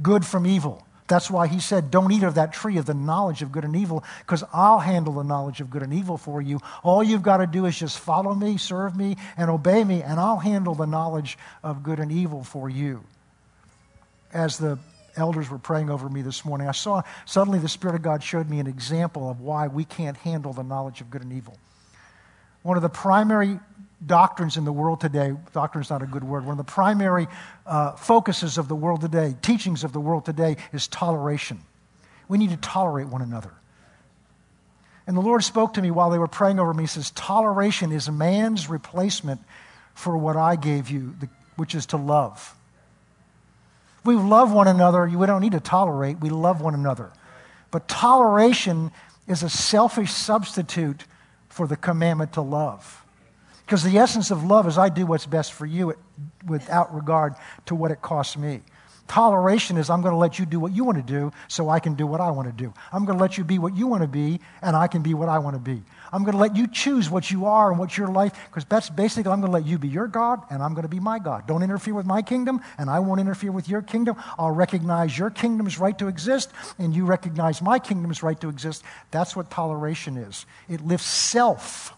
good 0.01 0.25
from 0.25 0.45
evil. 0.45 0.85
That's 1.07 1.29
why 1.29 1.47
he 1.47 1.59
said, 1.59 1.91
Don't 1.91 2.11
eat 2.11 2.23
of 2.23 2.35
that 2.35 2.53
tree 2.53 2.77
of 2.77 2.85
the 2.85 2.93
knowledge 2.93 3.41
of 3.41 3.51
good 3.51 3.65
and 3.65 3.75
evil, 3.75 4.03
because 4.19 4.43
I'll 4.53 4.79
handle 4.79 5.13
the 5.13 5.23
knowledge 5.23 5.61
of 5.61 5.69
good 5.69 5.83
and 5.83 5.93
evil 5.93 6.17
for 6.17 6.41
you. 6.41 6.59
All 6.81 7.03
you've 7.03 7.23
got 7.23 7.37
to 7.37 7.47
do 7.47 7.65
is 7.65 7.77
just 7.77 7.99
follow 7.99 8.33
me, 8.33 8.57
serve 8.57 8.95
me, 8.95 9.17
and 9.37 9.49
obey 9.49 9.83
me, 9.83 10.01
and 10.01 10.19
I'll 10.19 10.39
handle 10.39 10.75
the 10.75 10.87
knowledge 10.87 11.37
of 11.61 11.83
good 11.83 11.99
and 11.99 12.11
evil 12.11 12.43
for 12.43 12.69
you. 12.69 13.03
As 14.31 14.57
the 14.57 14.79
elders 15.15 15.49
were 15.49 15.59
praying 15.59 15.89
over 15.89 16.09
me 16.09 16.21
this 16.21 16.45
morning, 16.45 16.67
I 16.67 16.71
saw 16.71 17.03
suddenly 17.25 17.59
the 17.59 17.69
Spirit 17.69 17.95
of 17.95 18.01
God 18.01 18.23
showed 18.23 18.49
me 18.49 18.59
an 18.59 18.67
example 18.67 19.29
of 19.29 19.41
why 19.41 19.67
we 19.67 19.85
can't 19.85 20.17
handle 20.17 20.53
the 20.53 20.63
knowledge 20.63 21.01
of 21.01 21.11
good 21.11 21.21
and 21.21 21.33
evil. 21.33 21.57
One 22.63 22.77
of 22.77 22.83
the 22.83 22.89
primary 22.89 23.59
doctrines 24.05 24.57
in 24.57 24.65
the 24.65 24.71
world 24.71 25.01
today, 25.01 25.33
doctrine 25.53 25.83
is 25.83 25.89
not 25.89 26.01
a 26.01 26.05
good 26.05 26.23
word, 26.23 26.45
one 26.45 26.57
of 26.59 26.65
the 26.65 26.71
primary 26.71 27.27
uh, 27.65 27.91
focuses 27.93 28.57
of 28.57 28.67
the 28.67 28.75
world 28.75 29.01
today, 29.01 29.35
teachings 29.41 29.83
of 29.83 29.93
the 29.93 29.99
world 29.99 30.25
today, 30.25 30.57
is 30.71 30.87
toleration. 30.87 31.59
We 32.27 32.37
need 32.37 32.51
to 32.51 32.57
tolerate 32.57 33.07
one 33.07 33.21
another. 33.21 33.51
And 35.05 35.17
the 35.17 35.21
Lord 35.21 35.43
spoke 35.43 35.73
to 35.73 35.81
me 35.81 35.91
while 35.91 36.09
they 36.09 36.17
were 36.17 36.27
praying 36.27 36.59
over 36.59 36.73
me. 36.73 36.83
He 36.83 36.87
says, 36.87 37.11
Toleration 37.11 37.91
is 37.91 38.09
man's 38.09 38.69
replacement 38.69 39.41
for 39.93 40.17
what 40.17 40.37
I 40.37 40.55
gave 40.55 40.89
you, 40.89 41.15
which 41.55 41.75
is 41.75 41.85
to 41.87 41.97
love. 41.97 42.55
We 44.05 44.15
love 44.15 44.51
one 44.51 44.67
another. 44.67 45.05
We 45.05 45.25
don't 45.27 45.41
need 45.41 45.51
to 45.53 45.59
tolerate, 45.59 46.19
we 46.19 46.29
love 46.29 46.61
one 46.61 46.73
another. 46.73 47.11
But 47.71 47.87
toleration 47.87 48.91
is 49.27 49.43
a 49.43 49.49
selfish 49.49 50.11
substitute 50.11 51.05
for 51.49 51.67
the 51.67 51.75
commandment 51.75 52.33
to 52.33 52.41
love. 52.41 53.02
Because 53.65 53.83
the 53.83 53.97
essence 53.97 54.31
of 54.31 54.43
love 54.43 54.67
is 54.67 54.77
I 54.77 54.89
do 54.89 55.05
what's 55.05 55.25
best 55.25 55.53
for 55.53 55.65
you 55.65 55.95
without 56.45 56.93
regard 56.93 57.35
to 57.67 57.75
what 57.75 57.91
it 57.91 58.01
costs 58.01 58.37
me. 58.37 58.61
Toleration 59.07 59.77
is 59.77 59.89
I'm 59.89 60.01
going 60.01 60.13
to 60.13 60.17
let 60.17 60.39
you 60.39 60.45
do 60.45 60.59
what 60.59 60.71
you 60.71 60.85
want 60.85 60.97
to 60.97 61.03
do 61.03 61.31
so 61.49 61.69
I 61.69 61.79
can 61.79 61.93
do 61.95 62.07
what 62.07 62.21
I 62.21 62.31
want 62.31 62.47
to 62.47 62.53
do. 62.53 62.73
I'm 62.91 63.05
going 63.05 63.17
to 63.17 63.21
let 63.21 63.37
you 63.37 63.43
be 63.43 63.59
what 63.59 63.75
you 63.75 63.85
want 63.85 64.01
to 64.01 64.07
be 64.07 64.39
and 64.61 64.75
I 64.75 64.87
can 64.87 65.01
be 65.01 65.13
what 65.13 65.27
I 65.27 65.39
want 65.39 65.55
to 65.55 65.59
be. 65.59 65.83
I'm 66.11 66.23
going 66.23 66.33
to 66.33 66.39
let 66.39 66.55
you 66.55 66.67
choose 66.67 67.09
what 67.09 67.29
you 67.29 67.45
are 67.45 67.69
and 67.69 67.77
what 67.77 67.97
your 67.97 68.07
life, 68.07 68.33
because 68.49 68.63
that's 68.65 68.89
basically 68.89 69.29
I'm 69.31 69.41
going 69.41 69.51
to 69.51 69.57
let 69.57 69.65
you 69.65 69.77
be 69.77 69.89
your 69.89 70.07
God 70.07 70.41
and 70.49 70.63
I'm 70.63 70.73
going 70.73 70.83
to 70.83 70.89
be 70.89 71.01
my 71.01 71.19
God. 71.19 71.45
Don't 71.47 71.63
interfere 71.63 71.93
with 71.93 72.05
my 72.05 72.21
kingdom 72.21 72.61
and 72.77 72.89
I 72.89 72.99
won't 72.99 73.19
interfere 73.19 73.51
with 73.51 73.67
your 73.67 73.81
kingdom. 73.81 74.15
I'll 74.39 74.51
recognize 74.51 75.17
your 75.17 75.29
kingdom's 75.29 75.79
right 75.79 75.97
to 75.99 76.07
exist 76.07 76.51
and 76.79 76.95
you 76.95 77.05
recognize 77.05 77.61
my 77.61 77.79
kingdom's 77.79 78.23
right 78.23 78.39
to 78.39 78.47
exist. 78.47 78.83
That's 79.11 79.35
what 79.35 79.51
toleration 79.51 80.15
is. 80.17 80.45
It 80.69 80.79
lifts 80.81 81.07
self 81.07 81.92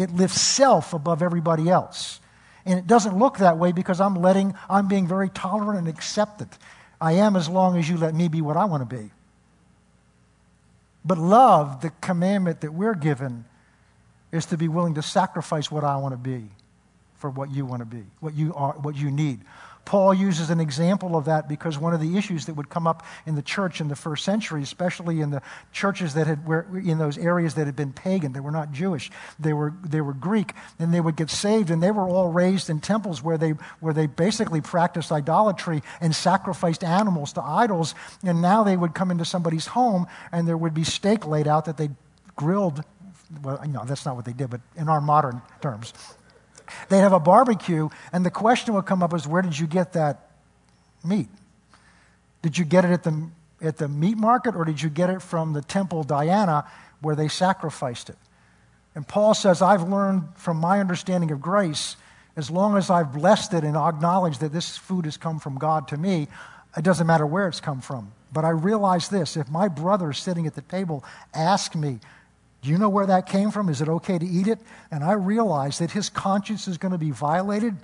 it 0.00 0.14
lifts 0.14 0.40
self 0.40 0.94
above 0.94 1.22
everybody 1.22 1.68
else. 1.68 2.20
And 2.64 2.78
it 2.78 2.86
doesn't 2.86 3.18
look 3.18 3.38
that 3.38 3.58
way 3.58 3.72
because 3.72 4.00
I'm 4.00 4.14
letting, 4.14 4.54
I'm 4.68 4.88
being 4.88 5.06
very 5.06 5.28
tolerant 5.28 5.78
and 5.78 5.88
acceptant. 5.88 6.56
I 7.00 7.12
am 7.12 7.36
as 7.36 7.48
long 7.48 7.78
as 7.78 7.88
you 7.88 7.96
let 7.96 8.14
me 8.14 8.28
be 8.28 8.40
what 8.40 8.56
I 8.56 8.64
want 8.66 8.88
to 8.88 8.96
be. 8.96 9.10
But 11.04 11.18
love, 11.18 11.80
the 11.80 11.90
commandment 12.00 12.60
that 12.60 12.74
we're 12.74 12.94
given, 12.94 13.44
is 14.32 14.46
to 14.46 14.56
be 14.56 14.68
willing 14.68 14.94
to 14.94 15.02
sacrifice 15.02 15.70
what 15.70 15.82
I 15.82 15.96
want 15.96 16.12
to 16.12 16.18
be 16.18 16.50
for 17.18 17.30
what 17.30 17.50
you 17.50 17.66
want 17.66 17.80
to 17.80 17.86
be, 17.86 18.04
what 18.20 18.34
you 18.34 18.54
are, 18.54 18.72
what 18.72 18.96
you 18.96 19.10
need. 19.10 19.40
Paul 19.84 20.14
uses 20.14 20.50
an 20.50 20.60
example 20.60 21.16
of 21.16 21.24
that 21.24 21.48
because 21.48 21.78
one 21.78 21.94
of 21.94 22.00
the 22.00 22.16
issues 22.16 22.46
that 22.46 22.54
would 22.54 22.68
come 22.68 22.86
up 22.86 23.04
in 23.26 23.34
the 23.34 23.42
church 23.42 23.80
in 23.80 23.88
the 23.88 23.96
first 23.96 24.24
century, 24.24 24.62
especially 24.62 25.20
in 25.20 25.30
the 25.30 25.42
churches 25.72 26.14
that 26.14 26.26
had 26.26 26.46
were 26.46 26.66
in 26.78 26.98
those 26.98 27.18
areas 27.18 27.54
that 27.54 27.66
had 27.66 27.76
been 27.76 27.92
pagan, 27.92 28.32
they 28.32 28.40
were 28.40 28.50
not 28.50 28.72
Jewish, 28.72 29.10
they 29.38 29.52
were 29.52 29.74
they 29.82 30.00
were 30.00 30.12
Greek, 30.12 30.52
and 30.78 30.94
they 30.94 31.00
would 31.00 31.16
get 31.16 31.30
saved, 31.30 31.70
and 31.70 31.82
they 31.82 31.90
were 31.90 32.08
all 32.08 32.30
raised 32.30 32.70
in 32.70 32.80
temples 32.80 33.22
where 33.22 33.38
they 33.38 33.50
where 33.80 33.92
they 33.94 34.06
basically 34.06 34.60
practiced 34.60 35.10
idolatry 35.10 35.82
and 36.00 36.14
sacrificed 36.14 36.84
animals 36.84 37.32
to 37.32 37.42
idols, 37.42 37.94
and 38.22 38.40
now 38.40 38.62
they 38.62 38.76
would 38.76 38.94
come 38.94 39.10
into 39.10 39.24
somebody's 39.24 39.66
home 39.66 40.06
and 40.32 40.46
there 40.46 40.56
would 40.56 40.74
be 40.74 40.84
steak 40.84 41.26
laid 41.26 41.48
out 41.48 41.64
that 41.64 41.76
they 41.76 41.90
grilled. 42.36 42.84
Well, 43.42 43.60
you 43.64 43.72
know, 43.72 43.84
that's 43.84 44.04
not 44.04 44.16
what 44.16 44.24
they 44.24 44.32
did, 44.32 44.50
but 44.50 44.60
in 44.76 44.88
our 44.88 45.00
modern 45.00 45.40
terms, 45.60 45.92
They'd 46.88 46.98
have 46.98 47.12
a 47.12 47.20
barbecue, 47.20 47.88
and 48.12 48.24
the 48.24 48.30
question 48.30 48.74
would 48.74 48.86
come 48.86 49.02
up 49.02 49.14
is, 49.14 49.26
where 49.26 49.42
did 49.42 49.58
you 49.58 49.66
get 49.66 49.92
that 49.94 50.30
meat? 51.04 51.28
Did 52.42 52.56
you 52.56 52.64
get 52.64 52.84
it 52.84 52.90
at 52.90 53.02
the, 53.02 53.28
at 53.60 53.76
the 53.76 53.88
meat 53.88 54.16
market, 54.16 54.54
or 54.56 54.64
did 54.64 54.80
you 54.80 54.90
get 54.90 55.10
it 55.10 55.22
from 55.22 55.52
the 55.52 55.62
temple 55.62 56.02
Diana 56.04 56.66
where 57.00 57.14
they 57.14 57.28
sacrificed 57.28 58.10
it? 58.10 58.16
And 58.94 59.06
Paul 59.06 59.34
says, 59.34 59.62
I've 59.62 59.88
learned 59.88 60.24
from 60.36 60.56
my 60.56 60.80
understanding 60.80 61.30
of 61.30 61.40
grace, 61.40 61.96
as 62.36 62.50
long 62.50 62.76
as 62.76 62.90
I've 62.90 63.12
blessed 63.12 63.54
it 63.54 63.64
and 63.64 63.76
acknowledged 63.76 64.40
that 64.40 64.52
this 64.52 64.76
food 64.76 65.04
has 65.04 65.16
come 65.16 65.38
from 65.38 65.58
God 65.58 65.88
to 65.88 65.96
me, 65.96 66.28
it 66.76 66.84
doesn't 66.84 67.06
matter 67.06 67.26
where 67.26 67.48
it's 67.48 67.60
come 67.60 67.80
from. 67.80 68.12
But 68.32 68.44
I 68.44 68.50
realize 68.50 69.08
this 69.08 69.36
if 69.36 69.50
my 69.50 69.68
brother 69.68 70.12
sitting 70.12 70.46
at 70.46 70.54
the 70.54 70.62
table 70.62 71.04
ask 71.34 71.74
me, 71.74 71.98
do 72.62 72.68
you 72.68 72.78
know 72.78 72.88
where 72.88 73.06
that 73.06 73.26
came 73.26 73.50
from? 73.50 73.68
Is 73.68 73.80
it 73.80 73.88
okay 73.88 74.18
to 74.18 74.26
eat 74.26 74.46
it? 74.46 74.58
And 74.90 75.02
I 75.02 75.12
realize 75.12 75.78
that 75.78 75.90
his 75.90 76.10
conscience 76.10 76.68
is 76.68 76.78
going 76.78 76.92
to 76.92 76.98
be 76.98 77.10
violated 77.10 77.76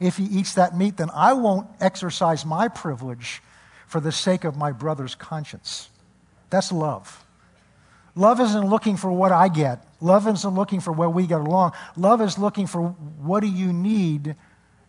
if 0.00 0.16
he 0.16 0.24
eats 0.24 0.54
that 0.54 0.76
meat, 0.76 0.96
then 0.96 1.10
I 1.14 1.32
won't 1.32 1.68
exercise 1.80 2.44
my 2.44 2.68
privilege 2.68 3.42
for 3.86 4.00
the 4.00 4.12
sake 4.12 4.44
of 4.44 4.56
my 4.56 4.72
brother's 4.72 5.14
conscience. 5.14 5.88
That's 6.50 6.72
love. 6.72 7.24
Love 8.14 8.40
isn't 8.40 8.68
looking 8.68 8.96
for 8.96 9.12
what 9.12 9.32
I 9.32 9.48
get. 9.48 9.84
Love 10.00 10.26
isn't 10.26 10.54
looking 10.54 10.80
for 10.80 10.92
where 10.92 11.08
we 11.08 11.26
get 11.26 11.40
along. 11.40 11.72
Love 11.96 12.20
is 12.20 12.38
looking 12.38 12.66
for 12.66 12.88
what 12.88 13.40
do 13.40 13.46
you 13.46 13.72
need, 13.72 14.34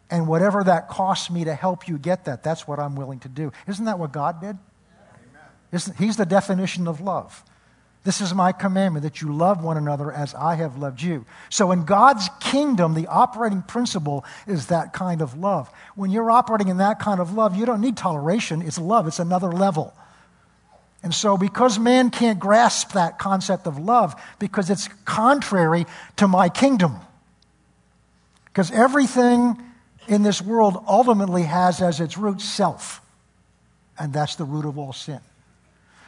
and 0.10 0.28
whatever 0.28 0.64
that 0.64 0.88
costs 0.88 1.30
me 1.30 1.44
to 1.44 1.54
help 1.54 1.88
you 1.88 1.98
get 1.98 2.26
that, 2.26 2.44
that's 2.44 2.68
what 2.68 2.80
I'm 2.80 2.96
willing 2.96 3.20
to 3.20 3.30
do. 3.30 3.52
Isn't 3.68 3.86
that 3.86 4.00
what 4.00 4.12
God 4.12 4.42
did? 4.42 4.58
Isn't, 5.72 5.98
he's 5.98 6.18
the 6.18 6.26
definition 6.26 6.88
of 6.88 7.00
love. 7.00 7.44
This 8.10 8.22
is 8.22 8.34
my 8.34 8.54
commandment 8.54 9.04
that 9.04 9.22
you 9.22 9.32
love 9.32 9.64
one 9.64 9.78
another 9.78 10.12
as 10.12 10.34
I 10.34 10.56
have 10.56 10.80
loved 10.80 11.00
you. 11.00 11.26
So, 11.50 11.72
in 11.72 11.86
God's 11.86 12.28
kingdom, 12.40 12.96
the 12.96 13.06
operating 13.06 13.62
principle 13.62 14.26
is 14.48 14.66
that 14.66 14.94
kind 14.94 15.22
of 15.22 15.38
love. 15.38 15.70
When 15.94 16.10
you're 16.10 16.32
operating 16.32 16.70
in 16.70 16.78
that 16.78 16.98
kind 16.98 17.20
of 17.20 17.34
love, 17.34 17.56
you 17.56 17.68
don't 17.68 17.82
need 17.82 17.98
toleration, 17.98 18.64
it's 18.64 18.80
love, 18.80 19.06
it's 19.06 19.20
another 19.20 19.52
level. 19.52 19.94
And 21.04 21.14
so, 21.14 21.38
because 21.38 21.78
man 21.78 22.10
can't 22.10 22.40
grasp 22.40 22.94
that 22.94 23.20
concept 23.20 23.68
of 23.68 23.78
love, 23.78 24.20
because 24.40 24.72
it's 24.72 24.88
contrary 25.06 25.86
to 26.16 26.28
my 26.28 26.50
kingdom, 26.50 26.96
because 28.46 28.72
everything 28.72 29.56
in 30.08 30.24
this 30.24 30.42
world 30.42 30.84
ultimately 30.88 31.44
has 31.44 31.80
as 31.80 32.00
its 32.00 32.18
root 32.18 32.42
self, 32.42 33.02
and 34.00 34.12
that's 34.12 34.34
the 34.36 34.46
root 34.46 34.66
of 34.66 34.80
all 34.80 34.94
sin. 34.94 35.20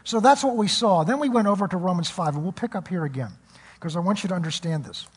So 0.03 0.19
that's 0.19 0.43
what 0.43 0.57
we 0.57 0.67
saw. 0.67 1.03
Then 1.03 1.19
we 1.19 1.29
went 1.29 1.47
over 1.47 1.67
to 1.67 1.77
Romans 1.77 2.09
5, 2.09 2.35
and 2.35 2.43
we'll 2.43 2.51
pick 2.51 2.75
up 2.75 2.87
here 2.87 3.05
again 3.05 3.31
because 3.75 3.95
I 3.95 3.99
want 3.99 4.23
you 4.23 4.29
to 4.29 4.35
understand 4.35 4.85
this. 4.85 5.07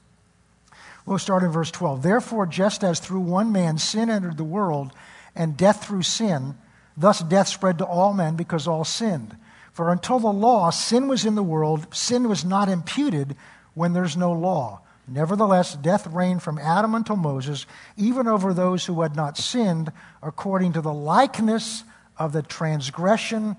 We'll 1.07 1.19
start 1.19 1.43
in 1.43 1.51
verse 1.51 1.71
12. 1.71 2.03
Therefore, 2.03 2.47
just 2.47 2.83
as 2.83 2.99
through 2.99 3.21
one 3.21 3.53
man 3.53 3.79
sin 3.79 4.09
entered 4.11 4.37
the 4.37 4.45
world, 4.45 4.93
and 5.37 5.57
death 5.57 5.85
through 5.85 6.03
sin, 6.03 6.57
thus 6.97 7.21
death 7.21 7.49
spread 7.49 7.79
to 7.79 7.85
all 7.85 8.15
men 8.15 8.37
because 8.37 8.67
all 8.67 8.85
sinned. 8.85 9.37
For 9.73 9.91
until 9.91 10.19
the 10.19 10.33
law, 10.33 10.71
sin 10.71 11.09
was 11.09 11.25
in 11.25 11.35
the 11.35 11.43
world, 11.43 11.93
sin 11.95 12.29
was 12.29 12.45
not 12.45 12.69
imputed 12.69 13.37
when 13.75 13.93
there's 13.93 14.17
no 14.17 14.33
law. 14.33 14.81
Nevertheless, 15.07 15.75
death 15.75 16.07
reigned 16.07 16.43
from 16.43 16.59
Adam 16.59 16.95
until 16.95 17.17
Moses, 17.17 17.67
even 17.97 18.27
over 18.27 18.55
those 18.55 18.87
who 18.87 19.03
had 19.03 19.15
not 19.15 19.37
sinned, 19.37 19.93
according 20.23 20.73
to 20.75 20.81
the 20.81 20.95
likeness 20.95 21.85
of 22.17 22.33
the 22.33 22.43
transgression 22.43 23.57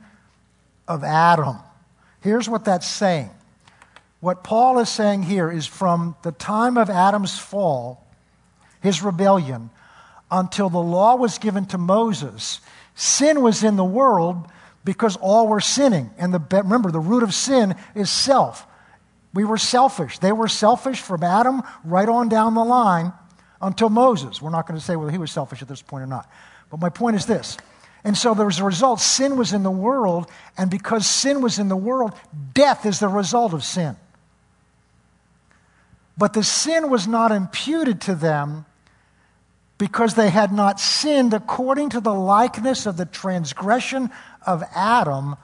of 0.88 1.04
Adam. 1.04 1.58
Here's 2.22 2.50
what 2.50 2.65
that's 2.65 2.88
saying. 2.88 3.30
What 4.20 4.44
Paul 4.44 4.80
is 4.80 4.89
saying 4.89 5.24
here 5.24 5.51
is 5.51 5.68
from 5.68 6.15
the 6.24 6.32
time 6.32 6.77
of 6.77 6.89
Adam's 6.89 7.38
fall, 7.38 8.06
his 8.82 9.04
rebellion, 9.04 9.70
until 10.32 10.70
the 10.70 10.80
law 10.80 11.15
was 11.15 11.38
given 11.38 11.65
to 11.68 11.77
Moses, 11.77 12.60
sin 12.96 13.42
was 13.42 13.63
in 13.63 13.75
the 13.75 13.86
world 13.86 14.48
because 14.84 15.18
all 15.18 15.48
were 15.48 15.60
sinning. 15.60 16.10
And 16.18 16.34
the, 16.34 16.39
remember, 16.51 16.92
the 16.92 17.00
root 17.00 17.24
of 17.24 17.34
sin 17.34 17.75
is 17.94 18.10
self. 18.10 18.65
We 19.34 19.44
were 19.44 19.58
selfish. 19.58 20.20
They 20.20 20.32
were 20.32 20.48
selfish 20.48 21.01
from 21.01 21.24
Adam 21.24 21.62
right 21.84 22.08
on 22.08 22.30
down 22.30 22.56
the 22.56 22.63
line 22.63 23.12
until 23.62 23.89
Moses. 23.89 24.42
We're 24.42 24.50
not 24.50 24.68
going 24.68 24.80
to 24.80 24.86
say 24.86 24.96
whether 24.96 25.12
he 25.12 25.18
was 25.18 25.32
selfish 25.32 25.62
at 25.62 25.68
this 25.68 25.82
point 25.82 26.04
or 26.04 26.08
not. 26.08 26.30
But 26.70 26.80
my 26.80 26.89
point 26.89 27.15
is 27.15 27.25
this 27.25 27.58
and 28.06 28.16
so 28.16 28.36
there 28.36 28.46
was 28.46 28.60
a 28.60 28.64
result. 28.64 29.02
Sin 29.02 29.36
was 29.36 29.52
in 29.52 29.64
the 29.64 29.72
world, 29.72 30.30
and 30.60 30.70
because 30.70 31.08
sin 31.08 31.42
was 31.42 31.58
in 31.58 31.70
the 31.70 31.76
world, 31.76 32.14
death 32.54 32.86
is 32.86 33.00
the 33.00 33.08
result 33.08 33.52
of 33.52 33.64
sin. 33.64 33.98
But 36.16 36.34
the 36.34 36.44
sin 36.44 36.92
was 36.92 37.08
not 37.08 37.32
imputed 37.32 38.00
to 38.02 38.14
them 38.14 38.66
because 39.80 40.14
they 40.14 40.30
had 40.30 40.54
not 40.54 40.80
sinned 40.80 41.34
according 41.34 41.90
to 41.90 42.00
the 42.00 42.14
likeness 42.14 42.86
of 42.86 42.96
the 42.96 43.08
transgression 43.08 44.12
of 44.46 44.64
Adam, 44.76 45.36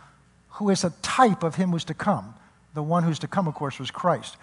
who 0.52 0.70
is 0.70 0.84
a 0.84 0.94
type 1.02 1.42
of 1.42 1.56
him 1.56 1.72
who's 1.72 1.84
to 1.86 1.96
come. 1.96 2.36
The 2.76 2.84
one 2.84 3.04
who's 3.04 3.20
to 3.20 3.28
come, 3.28 3.48
of 3.48 3.56
course, 3.56 3.80
was 3.80 3.90
Christ. 3.90 4.38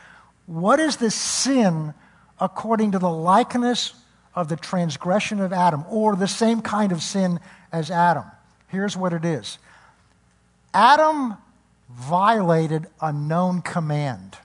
What 0.47 0.81
is 0.81 0.97
the 0.97 1.13
sin 1.13 1.95
according 2.41 2.93
to 2.93 2.99
the 2.99 3.09
likeness 3.09 3.95
of 4.35 4.49
the 4.49 4.57
transgression 4.57 5.41
of 5.41 5.53
Adam, 5.53 5.85
or 5.89 6.17
the 6.17 6.29
same 6.29 6.61
kind 6.63 6.91
of 6.91 7.01
sin 7.01 7.39
as 7.73 7.91
Adam. 7.91 8.25
Here's 8.69 8.97
what 8.97 9.13
it 9.13 9.25
is 9.25 9.59
Adam 10.75 11.37
violated 11.91 12.87
a 13.01 13.13
known 13.13 13.63
command. 13.63 14.37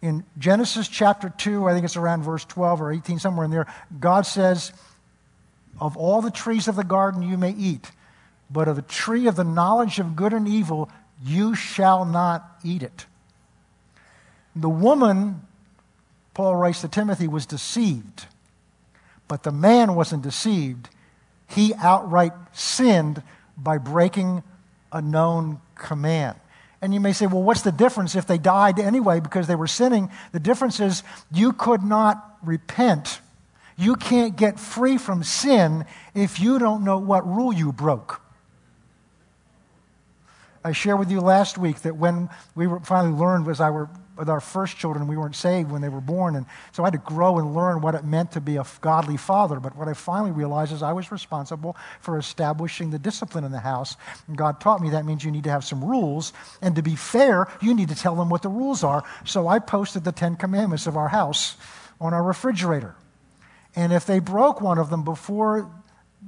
In 0.00 0.24
Genesis 0.38 0.86
chapter 0.88 1.30
2, 1.30 1.66
I 1.66 1.72
think 1.72 1.84
it's 1.84 1.96
around 1.96 2.22
verse 2.22 2.44
12 2.44 2.82
or 2.82 2.92
18, 2.92 3.18
somewhere 3.18 3.46
in 3.46 3.50
there, 3.50 3.66
God 4.00 4.26
says, 4.26 4.72
Of 5.80 5.96
all 5.96 6.20
the 6.20 6.30
trees 6.30 6.68
of 6.68 6.76
the 6.76 6.84
garden 6.84 7.22
you 7.22 7.38
may 7.38 7.52
eat, 7.52 7.90
but 8.50 8.68
of 8.68 8.76
the 8.76 8.82
tree 8.82 9.26
of 9.26 9.36
the 9.36 9.44
knowledge 9.44 9.98
of 9.98 10.14
good 10.14 10.34
and 10.34 10.46
evil 10.46 10.90
you 11.24 11.54
shall 11.54 12.04
not 12.04 12.58
eat 12.62 12.82
it. 12.82 13.06
The 14.54 14.68
woman, 14.68 15.42
Paul 16.34 16.56
writes 16.56 16.82
to 16.82 16.88
Timothy, 16.88 17.26
was 17.26 17.46
deceived 17.46 18.26
but 19.28 19.42
the 19.42 19.52
man 19.52 19.94
wasn't 19.94 20.22
deceived. 20.22 20.88
He 21.48 21.74
outright 21.74 22.32
sinned 22.52 23.22
by 23.56 23.78
breaking 23.78 24.42
a 24.92 25.00
known 25.00 25.60
command. 25.74 26.36
And 26.82 26.92
you 26.92 27.00
may 27.00 27.12
say, 27.12 27.26
well, 27.26 27.42
what's 27.42 27.62
the 27.62 27.72
difference 27.72 28.14
if 28.14 28.26
they 28.26 28.38
died 28.38 28.78
anyway 28.78 29.20
because 29.20 29.46
they 29.46 29.54
were 29.54 29.66
sinning? 29.66 30.10
The 30.32 30.40
difference 30.40 30.80
is 30.80 31.02
you 31.32 31.52
could 31.52 31.82
not 31.82 32.36
repent. 32.42 33.20
You 33.76 33.96
can't 33.96 34.36
get 34.36 34.60
free 34.60 34.98
from 34.98 35.22
sin 35.22 35.86
if 36.14 36.38
you 36.38 36.58
don't 36.58 36.84
know 36.84 36.98
what 36.98 37.26
rule 37.26 37.52
you 37.52 37.72
broke. 37.72 38.20
I 40.62 40.72
shared 40.72 40.98
with 40.98 41.10
you 41.10 41.20
last 41.20 41.58
week 41.58 41.80
that 41.80 41.96
when 41.96 42.30
we 42.54 42.66
finally 42.82 43.14
learned 43.14 43.48
as 43.48 43.60
I 43.60 43.70
were 43.70 43.88
with 44.16 44.28
our 44.28 44.40
first 44.40 44.76
children, 44.76 45.06
we 45.06 45.16
weren't 45.16 45.34
saved 45.34 45.70
when 45.70 45.82
they 45.82 45.88
were 45.88 46.00
born. 46.00 46.36
And 46.36 46.46
so 46.72 46.84
I 46.84 46.86
had 46.86 46.92
to 46.92 46.98
grow 46.98 47.38
and 47.38 47.54
learn 47.54 47.80
what 47.80 47.94
it 47.94 48.04
meant 48.04 48.32
to 48.32 48.40
be 48.40 48.56
a 48.56 48.64
godly 48.80 49.16
father. 49.16 49.58
But 49.58 49.76
what 49.76 49.88
I 49.88 49.94
finally 49.94 50.30
realized 50.30 50.72
is 50.72 50.82
I 50.82 50.92
was 50.92 51.10
responsible 51.10 51.76
for 52.00 52.18
establishing 52.18 52.90
the 52.90 52.98
discipline 52.98 53.44
in 53.44 53.52
the 53.52 53.60
house. 53.60 53.96
And 54.28 54.36
God 54.36 54.60
taught 54.60 54.80
me 54.80 54.90
that 54.90 55.04
means 55.04 55.24
you 55.24 55.30
need 55.30 55.44
to 55.44 55.50
have 55.50 55.64
some 55.64 55.82
rules. 55.82 56.32
And 56.62 56.76
to 56.76 56.82
be 56.82 56.96
fair, 56.96 57.48
you 57.60 57.74
need 57.74 57.88
to 57.88 57.96
tell 57.96 58.14
them 58.14 58.28
what 58.28 58.42
the 58.42 58.48
rules 58.48 58.84
are. 58.84 59.02
So 59.24 59.48
I 59.48 59.58
posted 59.58 60.04
the 60.04 60.12
Ten 60.12 60.36
Commandments 60.36 60.86
of 60.86 60.96
our 60.96 61.08
house 61.08 61.56
on 62.00 62.14
our 62.14 62.22
refrigerator. 62.22 62.94
And 63.74 63.92
if 63.92 64.06
they 64.06 64.20
broke 64.20 64.60
one 64.60 64.78
of 64.78 64.90
them 64.90 65.04
before 65.04 65.70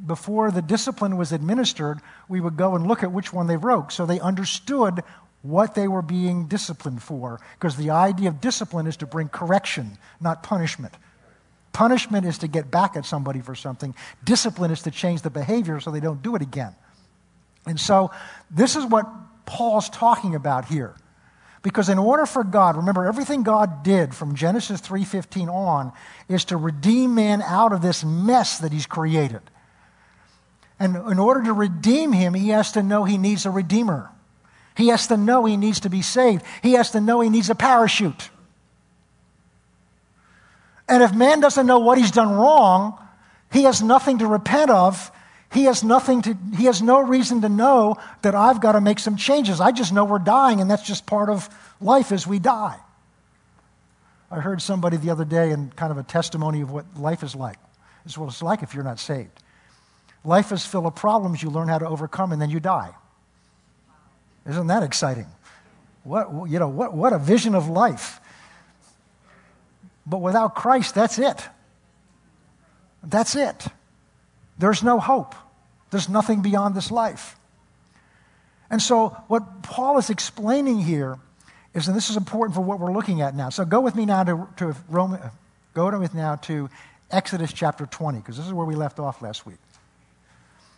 before 0.05 0.50
the 0.50 0.61
discipline 0.61 1.16
was 1.16 1.33
administered, 1.33 2.00
we 2.28 2.38
would 2.38 2.57
go 2.57 2.75
and 2.75 2.87
look 2.87 3.02
at 3.02 3.12
which 3.12 3.33
one 3.33 3.47
they 3.47 3.57
broke. 3.57 3.90
So 3.90 4.05
they 4.05 4.21
understood 4.21 5.02
what 5.49 5.75
they 5.75 5.88
were 5.88 6.03
being 6.03 6.47
disciplined 6.47 7.03
for, 7.03 7.41
because 7.59 7.76
the 7.76 7.91
idea 7.91 8.29
of 8.29 8.41
discipline 8.41 8.87
is 8.87 8.97
to 8.99 9.07
bring 9.07 9.29
correction, 9.29 9.99
not 10.21 10.43
punishment. 10.43 10.95
Punishment 11.73 12.25
is 12.25 12.38
to 12.38 12.49
get 12.49 12.71
back 12.71 12.97
at 12.97 13.05
somebody 13.05 13.41
for 13.41 13.55
something, 13.55 13.95
discipline 14.25 14.71
is 14.71 14.83
to 14.83 14.91
change 14.91 15.23
the 15.23 15.31
behavior 15.31 15.81
so 15.81 15.91
they 15.91 16.00
don't 16.00 16.23
do 16.23 16.35
it 16.35 16.43
again. 16.43 16.75
And 17.67 17.79
so, 17.79 18.11
this 18.50 18.76
is 18.76 18.85
what 18.85 19.07
Paul's 19.45 19.91
talking 19.91 20.35
about 20.35 20.67
here. 20.67 20.95
Because 21.62 21.88
in 21.88 21.99
order 21.99 22.26
for 22.26 22.45
God, 22.45 22.76
remember 22.76 23.07
everything 23.07 23.43
God 23.43 23.83
did 23.83 24.15
from 24.15 24.37
Genesis 24.37 24.81
3:15 24.81 25.49
on 25.49 25.93
is 26.29 26.45
to 26.47 26.57
redeem 26.57 27.17
man 27.17 27.43
out 27.43 27.73
of 27.73 27.83
this 27.83 28.05
mess 28.05 28.59
that 28.59 28.73
he's 28.73 28.87
created. 28.87 29.43
And 30.79 30.95
in 30.95 31.19
order 31.19 31.43
to 31.43 31.53
redeem 31.53 32.12
him, 32.12 32.35
he 32.35 32.50
has 32.50 32.73
to 32.73 32.83
know 32.83 33.05
he 33.05 33.19
needs 33.19 33.47
a 33.47 33.50
redeemer. 33.50 34.11
He 34.76 34.88
has 34.88 35.06
to 35.09 35.16
know 35.16 35.45
he 35.45 35.56
needs 35.56 35.80
to 35.80 35.90
be 35.90 36.02
saved. 36.02 36.45
He 36.62 36.73
has 36.73 36.90
to 36.90 37.00
know 37.00 37.21
he 37.21 37.30
needs 37.30 37.49
a 37.50 37.54
parachute. 37.54 38.30
And 40.88 41.02
if 41.02 41.14
man 41.14 41.40
doesn't 41.40 41.66
know 41.66 41.78
what 41.78 41.99
he's 41.99 42.11
done 42.11 42.30
wrong, 42.33 42.99
he 43.52 43.62
has 43.62 43.83
nothing 43.83 44.18
to 44.18 44.26
repent 44.26 44.71
of. 44.71 45.11
He 45.52 45.64
has 45.64 45.83
nothing 45.83 46.23
to, 46.23 46.37
he 46.56 46.64
has 46.66 46.83
no 46.83 47.00
reason 47.00 47.40
to 47.40 47.49
know 47.49 47.97
that 48.23 48.35
I've 48.35 48.61
got 48.61 48.73
to 48.73 48.80
make 48.80 48.99
some 48.99 49.16
changes. 49.16 49.61
I 49.61 49.73
just 49.73 49.92
know 49.92 50.04
we're 50.04 50.18
dying, 50.18 50.61
and 50.61 50.71
that's 50.71 50.83
just 50.83 51.06
part 51.06 51.30
of 51.30 51.49
life 51.80 52.12
as 52.12 52.26
we 52.26 52.38
die. 52.38 52.76
I 54.30 54.40
heard 54.40 54.61
somebody 54.61 54.97
the 54.97 55.11
other 55.11 55.25
day 55.25 55.52
in 55.52 55.71
kind 55.71 55.92
of 55.92 55.99
a 55.99 56.02
testimony 56.02 56.61
of 56.61 56.71
what 56.71 56.85
life 56.99 57.23
is 57.23 57.35
like. 57.35 57.59
Is 58.04 58.18
what 58.18 58.28
it's 58.28 58.42
like 58.42 58.62
if 58.62 58.75
you're 58.75 58.85
not 58.85 59.00
saved. 59.00 59.42
Life 60.25 60.52
is 60.52 60.66
full 60.66 60.87
of 60.87 60.95
problems 60.95 61.42
you 61.42 61.50
learn 61.50 61.68
how 61.68 61.78
to 61.78 61.88
overcome, 61.88 62.33
and 62.33 62.42
then 62.42 62.50
you 62.50 62.61
die. 62.61 62.95
Isn't 64.49 64.69
that 64.69 64.83
exciting? 64.83 65.26
What, 66.05 66.49
you 66.49 66.59
know, 66.59 66.69
what, 66.69 66.95
what 66.95 67.12
a 67.12 67.19
vision 67.19 67.55
of 67.55 67.69
life. 67.69 68.21
But 70.07 70.19
without 70.19 70.55
Christ, 70.55 70.95
that's 70.95 71.19
it. 71.19 71.49
That's 73.03 73.35
it. 73.35 73.67
There's 74.59 74.83
no 74.83 75.00
hope. 75.00 75.35
There's 75.91 76.09
nothing 76.09 76.43
beyond 76.43 76.75
this 76.75 76.91
life. 76.91 77.37
And 78.71 78.83
so, 78.83 79.11
what 79.29 79.62
Paul 79.62 79.99
is 79.99 80.11
explaining 80.11 80.81
here 80.81 81.19
is, 81.75 81.87
and 81.88 81.97
this 81.97 82.11
is 82.11 82.17
important 82.17 82.55
for 82.55 82.62
what 82.62 82.81
we're 82.81 82.93
looking 82.93 83.21
at 83.21 83.35
now. 83.35 83.49
So, 83.50 83.65
go 83.65 83.81
with 83.81 83.95
me 83.95 84.07
now 84.07 84.25
to, 84.25 84.49
to 84.57 84.75
go 85.75 85.99
with 85.99 86.15
now 86.15 86.37
to 86.37 86.69
Exodus 87.11 87.53
chapter 87.53 87.87
20, 87.87 88.19
because 88.19 88.37
this 88.37 88.47
is 88.47 88.53
where 88.53 88.67
we 88.67 88.75
left 88.75 88.99
off 88.99 89.23
last 89.23 89.47
week. 89.47 89.59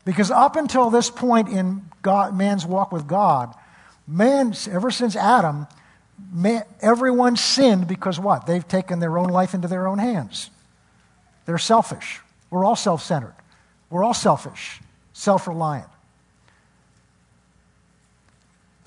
Because 0.08 0.30
up 0.30 0.56
until 0.56 0.88
this 0.88 1.10
point 1.10 1.50
in 1.50 1.82
God, 2.00 2.34
man's 2.34 2.64
walk 2.64 2.92
with 2.92 3.06
God, 3.06 3.54
man, 4.06 4.54
ever 4.70 4.90
since 4.90 5.14
Adam, 5.14 5.66
man, 6.32 6.62
everyone 6.80 7.36
sinned 7.36 7.86
because 7.86 8.18
what? 8.18 8.46
They've 8.46 8.66
taken 8.66 9.00
their 9.00 9.18
own 9.18 9.28
life 9.28 9.52
into 9.52 9.68
their 9.68 9.86
own 9.86 9.98
hands. 9.98 10.48
They're 11.44 11.58
selfish. 11.58 12.20
We're 12.48 12.64
all 12.64 12.74
self 12.74 13.02
centered. 13.02 13.34
We're 13.90 14.02
all 14.02 14.14
selfish, 14.14 14.80
self 15.12 15.46
reliant. 15.46 15.90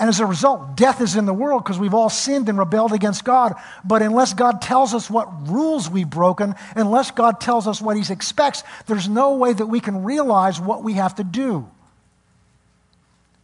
And 0.02 0.10
as 0.10 0.20
a 0.20 0.26
result, 0.26 0.76
death 0.76 1.00
is 1.00 1.16
in 1.16 1.28
the 1.28 1.34
world 1.34 1.64
because 1.64 1.78
we've 1.78 1.94
all 1.94 2.10
sinned 2.10 2.50
and 2.50 2.58
rebelled 2.58 2.92
against 2.92 3.24
God. 3.24 3.54
But 3.86 4.02
unless 4.02 4.34
God 4.34 4.60
tells 4.60 4.96
us 4.96 5.12
what 5.12 5.48
rules 5.48 5.92
we've 5.92 6.10
broken, 6.10 6.56
unless 6.76 7.12
God 7.12 7.40
tells 7.40 7.68
us 7.68 7.80
what 7.80 7.96
He 7.96 8.12
expects, 8.12 8.64
there's 8.88 9.08
no 9.08 9.36
way 9.36 9.54
that 9.54 9.68
we 9.68 9.80
can 9.80 10.04
realize 10.04 10.60
what 10.60 10.84
we 10.84 10.94
have 10.94 11.14
to 11.16 11.24
do. 11.24 11.70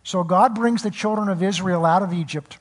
So 0.01 0.23
God 0.23 0.55
brings 0.55 0.81
the 0.81 0.89
children 0.89 1.29
of 1.29 1.43
Israel 1.43 1.85
out 1.85 2.01
of 2.01 2.11
Egypt 2.11 2.57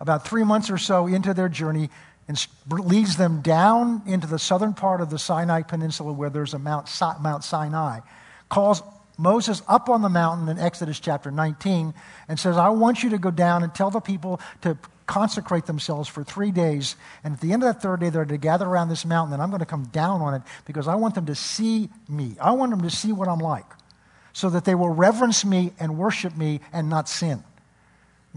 about 0.00 0.26
three 0.26 0.42
months 0.42 0.70
or 0.70 0.78
so 0.78 1.06
into 1.06 1.34
their 1.34 1.50
journey 1.50 1.90
and 2.26 2.46
leads 2.70 3.18
them 3.18 3.42
down 3.42 4.00
into 4.06 4.26
the 4.26 4.38
southern 4.38 4.72
part 4.72 5.02
of 5.02 5.10
the 5.10 5.18
Sinai 5.18 5.60
Peninsula 5.60 6.10
where 6.10 6.30
there's 6.30 6.54
a 6.54 6.58
Mount, 6.58 6.90
Mount 7.20 7.44
Sinai. 7.44 8.00
Calls 8.48 8.82
Moses 9.18 9.62
up 9.68 9.88
on 9.88 10.02
the 10.02 10.08
mountain 10.08 10.48
in 10.48 10.58
Exodus 10.58 10.98
chapter 10.98 11.30
19 11.30 11.94
and 12.28 12.38
says, 12.38 12.56
I 12.56 12.70
want 12.70 13.02
you 13.02 13.10
to 13.10 13.18
go 13.18 13.30
down 13.30 13.62
and 13.62 13.74
tell 13.74 13.90
the 13.90 14.00
people 14.00 14.40
to 14.62 14.76
consecrate 15.06 15.66
themselves 15.66 16.08
for 16.08 16.24
three 16.24 16.50
days. 16.50 16.96
And 17.22 17.34
at 17.34 17.40
the 17.40 17.52
end 17.52 17.62
of 17.62 17.74
that 17.74 17.82
third 17.82 18.00
day, 18.00 18.10
they're 18.10 18.24
to 18.24 18.38
gather 18.38 18.66
around 18.66 18.88
this 18.88 19.04
mountain, 19.04 19.34
and 19.34 19.42
I'm 19.42 19.50
going 19.50 19.60
to 19.60 19.66
come 19.66 19.84
down 19.84 20.22
on 20.22 20.34
it 20.34 20.42
because 20.64 20.88
I 20.88 20.94
want 20.94 21.14
them 21.14 21.26
to 21.26 21.34
see 21.34 21.90
me. 22.08 22.36
I 22.40 22.52
want 22.52 22.70
them 22.70 22.82
to 22.82 22.90
see 22.90 23.12
what 23.12 23.28
I'm 23.28 23.38
like 23.38 23.66
so 24.32 24.48
that 24.50 24.64
they 24.64 24.74
will 24.74 24.88
reverence 24.88 25.44
me 25.44 25.72
and 25.78 25.98
worship 25.98 26.36
me 26.36 26.60
and 26.72 26.88
not 26.88 27.08
sin. 27.08 27.44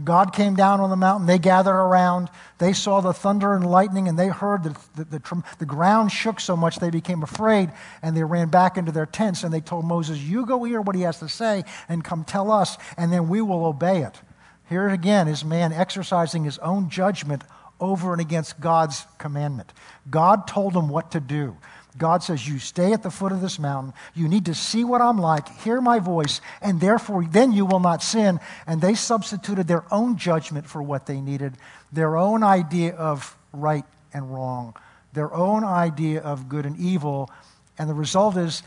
God 0.04 0.34
came 0.34 0.56
down 0.56 0.82
on 0.82 0.90
the 0.90 0.98
mountain. 0.98 1.26
They 1.26 1.40
gathered 1.40 1.72
around. 1.72 2.30
They 2.58 2.74
saw 2.74 3.00
the 3.00 3.14
thunder 3.14 3.54
and 3.56 3.66
lightning, 3.66 4.10
and 4.10 4.20
they 4.20 4.28
heard 4.28 4.64
that 4.64 4.78
the, 4.96 5.06
the, 5.06 5.44
the, 5.60 5.66
ground 5.66 6.12
shook 6.12 6.42
so 6.42 6.58
much 6.58 6.80
they 6.80 6.90
became 6.90 7.24
afraid, 7.24 7.72
and 8.02 8.16
they 8.16 8.24
ran 8.24 8.50
back 8.50 8.78
into 8.78 8.92
their 8.92 9.06
tents. 9.06 9.44
And 9.44 9.54
they 9.54 9.62
told 9.62 9.86
Moses, 9.86 10.20
You 10.20 10.46
go 10.46 10.64
hear 10.66 10.82
what 10.82 10.98
he 10.98 11.04
has 11.04 11.20
to 11.20 11.30
say 11.30 11.64
and 11.88 12.04
come 12.04 12.26
tell 12.26 12.52
us, 12.52 12.78
and 12.98 13.12
then 13.12 13.30
we 13.30 13.42
will 13.42 13.66
obey 13.66 14.02
it. 14.02 14.20
Here 14.68 14.90
again 14.90 15.30
is 15.30 15.46
man 15.46 15.72
exercising 15.72 16.44
his 16.44 16.58
own 16.58 16.90
judgment 16.90 17.44
over 17.80 18.12
and 18.12 18.22
against 18.22 18.60
God's 18.60 19.06
commandment. 19.18 19.72
God 20.10 20.48
told 20.48 20.74
him 20.76 20.90
what 20.90 21.12
to 21.12 21.20
do. 21.20 21.56
God 21.98 22.24
says, 22.24 22.48
You 22.48 22.60
stay 22.60 22.94
at 22.94 23.04
the 23.04 23.10
foot 23.10 23.32
of 23.32 23.42
this 23.42 23.58
mountain. 23.58 23.94
You 24.14 24.28
need 24.28 24.46
to 24.46 24.54
see 24.54 24.84
what 24.84 25.02
I'm 25.02 25.18
like, 25.18 25.48
hear 25.62 25.80
my 25.80 26.00
voice, 26.00 26.42
and 26.62 26.80
therefore 26.82 27.26
then 27.26 27.52
you 27.52 27.66
will 27.66 27.80
not 27.80 28.04
sin. 28.04 28.40
And 28.68 28.82
they 28.82 28.96
substituted 28.96 29.68
their 29.68 29.86
own 29.92 30.18
judgment 30.18 30.68
for 30.68 30.82
what 30.82 31.06
they 31.06 31.22
needed, 31.22 31.54
their 31.92 32.18
own 32.18 32.44
idea 32.44 32.94
of 32.96 33.38
right 33.54 33.86
and 34.14 34.34
wrong, 34.34 34.76
their 35.14 35.34
own 35.34 35.64
idea 35.64 36.22
of 36.22 36.50
good 36.50 36.66
and 36.66 36.78
evil. 36.78 37.30
And 37.78 37.90
the 37.90 37.94
result 37.94 38.36
is 38.36 38.64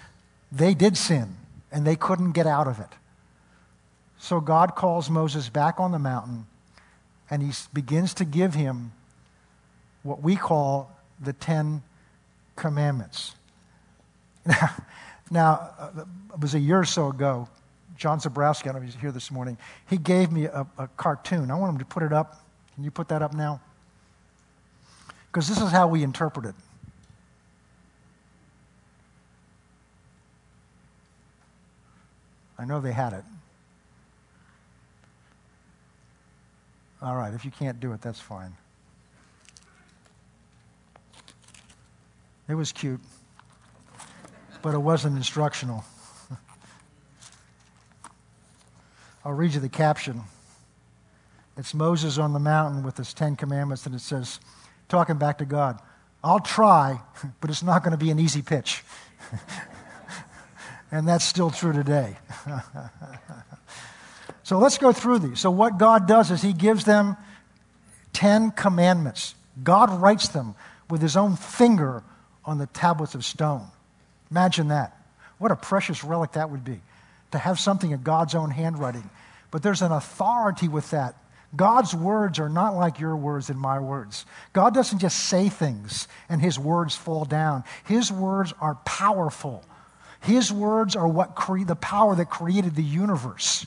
they 0.50 0.74
did 0.74 0.96
sin, 0.96 1.36
and 1.70 1.86
they 1.86 1.96
couldn't 1.96 2.32
get 2.32 2.46
out 2.46 2.66
of 2.66 2.80
it. 2.80 2.88
So 4.18 4.40
God 4.40 4.74
calls 4.74 5.10
Moses 5.10 5.48
back 5.48 5.78
on 5.78 5.92
the 5.92 5.98
mountain, 5.98 6.46
and 7.30 7.42
he 7.42 7.52
begins 7.72 8.14
to 8.14 8.24
give 8.24 8.54
him 8.54 8.92
what 10.02 10.22
we 10.22 10.34
call 10.34 10.90
the 11.20 11.32
Ten 11.32 11.82
commandments. 12.58 13.34
Now, 14.46 14.70
now 15.30 15.70
uh, 15.78 16.04
it 16.32 16.40
was 16.40 16.54
a 16.54 16.58
year 16.58 16.78
or 16.78 16.84
so 16.84 17.08
ago. 17.08 17.48
John 17.96 18.18
Zabrowski, 18.18 18.62
I 18.62 18.72
don't 18.72 18.76
know 18.76 18.88
if 18.88 18.94
he's 18.94 19.00
here 19.00 19.12
this 19.12 19.30
morning, 19.30 19.58
he 19.90 19.98
gave 19.98 20.32
me 20.32 20.46
a, 20.46 20.66
a 20.78 20.88
cartoon. 20.96 21.50
I 21.50 21.54
want 21.54 21.74
him 21.74 21.78
to 21.80 21.84
put 21.84 22.02
it 22.02 22.12
up. 22.14 22.42
Can 22.74 22.84
you 22.84 22.90
put 22.90 23.08
that 23.08 23.20
up 23.20 23.34
now? 23.34 23.60
Because 25.26 25.46
this 25.48 25.60
is 25.60 25.70
how 25.70 25.86
we 25.88 26.02
interpret 26.02 26.46
it. 26.46 26.54
I 32.58 32.64
know 32.64 32.80
they 32.80 32.92
had 32.92 33.12
it. 33.12 33.24
All 37.02 37.16
right, 37.16 37.34
if 37.34 37.44
you 37.44 37.50
can't 37.50 37.78
do 37.80 37.92
it, 37.92 38.00
that's 38.00 38.20
fine. 38.20 38.54
It 42.48 42.54
was 42.54 42.72
cute, 42.72 43.00
but 44.62 44.72
it 44.72 44.78
wasn't 44.78 45.18
instructional. 45.18 45.84
I'll 49.24 49.34
read 49.34 49.52
you 49.52 49.61
the 49.61 49.68
caption. 49.68 50.22
It's 51.58 51.74
Moses 51.74 52.16
on 52.16 52.32
the 52.32 52.38
mountain 52.38 52.82
with 52.82 52.96
his 52.96 53.12
Ten 53.12 53.37
Commandments, 53.37 53.84
and 53.84 53.94
it 53.94 54.00
says, 54.00 54.40
talking 54.88 55.18
back 55.18 55.38
to 55.38 55.44
God, 55.44 55.78
I'll 56.24 56.40
try, 56.40 57.00
but 57.42 57.50
it's 57.50 57.62
not 57.62 57.84
going 57.84 57.92
to 57.92 58.02
be 58.02 58.11
an 58.11 58.18
easy 58.18 58.40
pitch. 58.40 58.82
and 60.90 61.06
that's 61.06 61.26
still 61.26 61.50
true 61.50 61.74
today. 61.74 62.16
so 64.42 64.56
let's 64.56 64.78
go 64.78 64.90
through 64.90 65.18
these. 65.18 65.38
So, 65.38 65.50
what 65.50 65.76
God 65.76 66.08
does 66.08 66.30
is 66.30 66.40
He 66.40 66.54
gives 66.54 66.84
them 66.84 67.18
Ten 68.14 68.52
Commandments. 68.52 69.34
God 69.62 69.90
writes 70.00 70.28
them 70.28 70.54
with 70.88 71.02
His 71.02 71.14
own 71.14 71.37
finger 71.37 72.02
on 72.44 72.59
the 72.59 72.66
tablets 72.66 73.14
of 73.14 73.24
stone. 73.24 73.66
Imagine 74.31 74.68
that. 74.68 74.96
What 75.38 75.53
a 75.53 75.57
precious 75.57 76.03
relic 76.05 76.33
that 76.33 76.51
would 76.51 76.64
be 76.64 76.81
to 77.31 77.38
have 77.38 77.59
something 77.59 77.90
in 77.90 78.03
God's 78.03 78.35
own 78.35 78.51
handwriting. 78.51 79.09
But 79.51 79.62
there's 79.62 79.83
an 79.83 79.92
authority 79.92 80.68
with 80.68 80.90
that. 80.90 81.14
God's 81.57 81.94
words 81.94 82.38
are 82.38 82.48
not 82.48 82.74
like 82.74 83.01
your 83.01 83.16
words 83.16 83.48
and 83.48 83.59
my 83.59 83.79
words. 83.79 84.27
God 84.53 84.74
doesn't 84.74 84.98
just 84.98 85.18
say 85.29 85.48
things 85.48 86.07
and 86.29 86.42
his 86.42 86.59
words 86.59 86.94
fall 86.94 87.24
down. 87.24 87.64
His 87.85 88.12
words 88.12 88.53
are 88.61 88.74
powerful. 88.85 89.64
His 90.20 90.53
words 90.53 90.94
are 90.94 91.09
what 91.09 91.35
cre- 91.35 91.64
the 91.64 91.77
power 91.77 92.14
that 92.16 92.29
created 92.29 92.74
the 92.74 92.83
universe. 92.83 93.64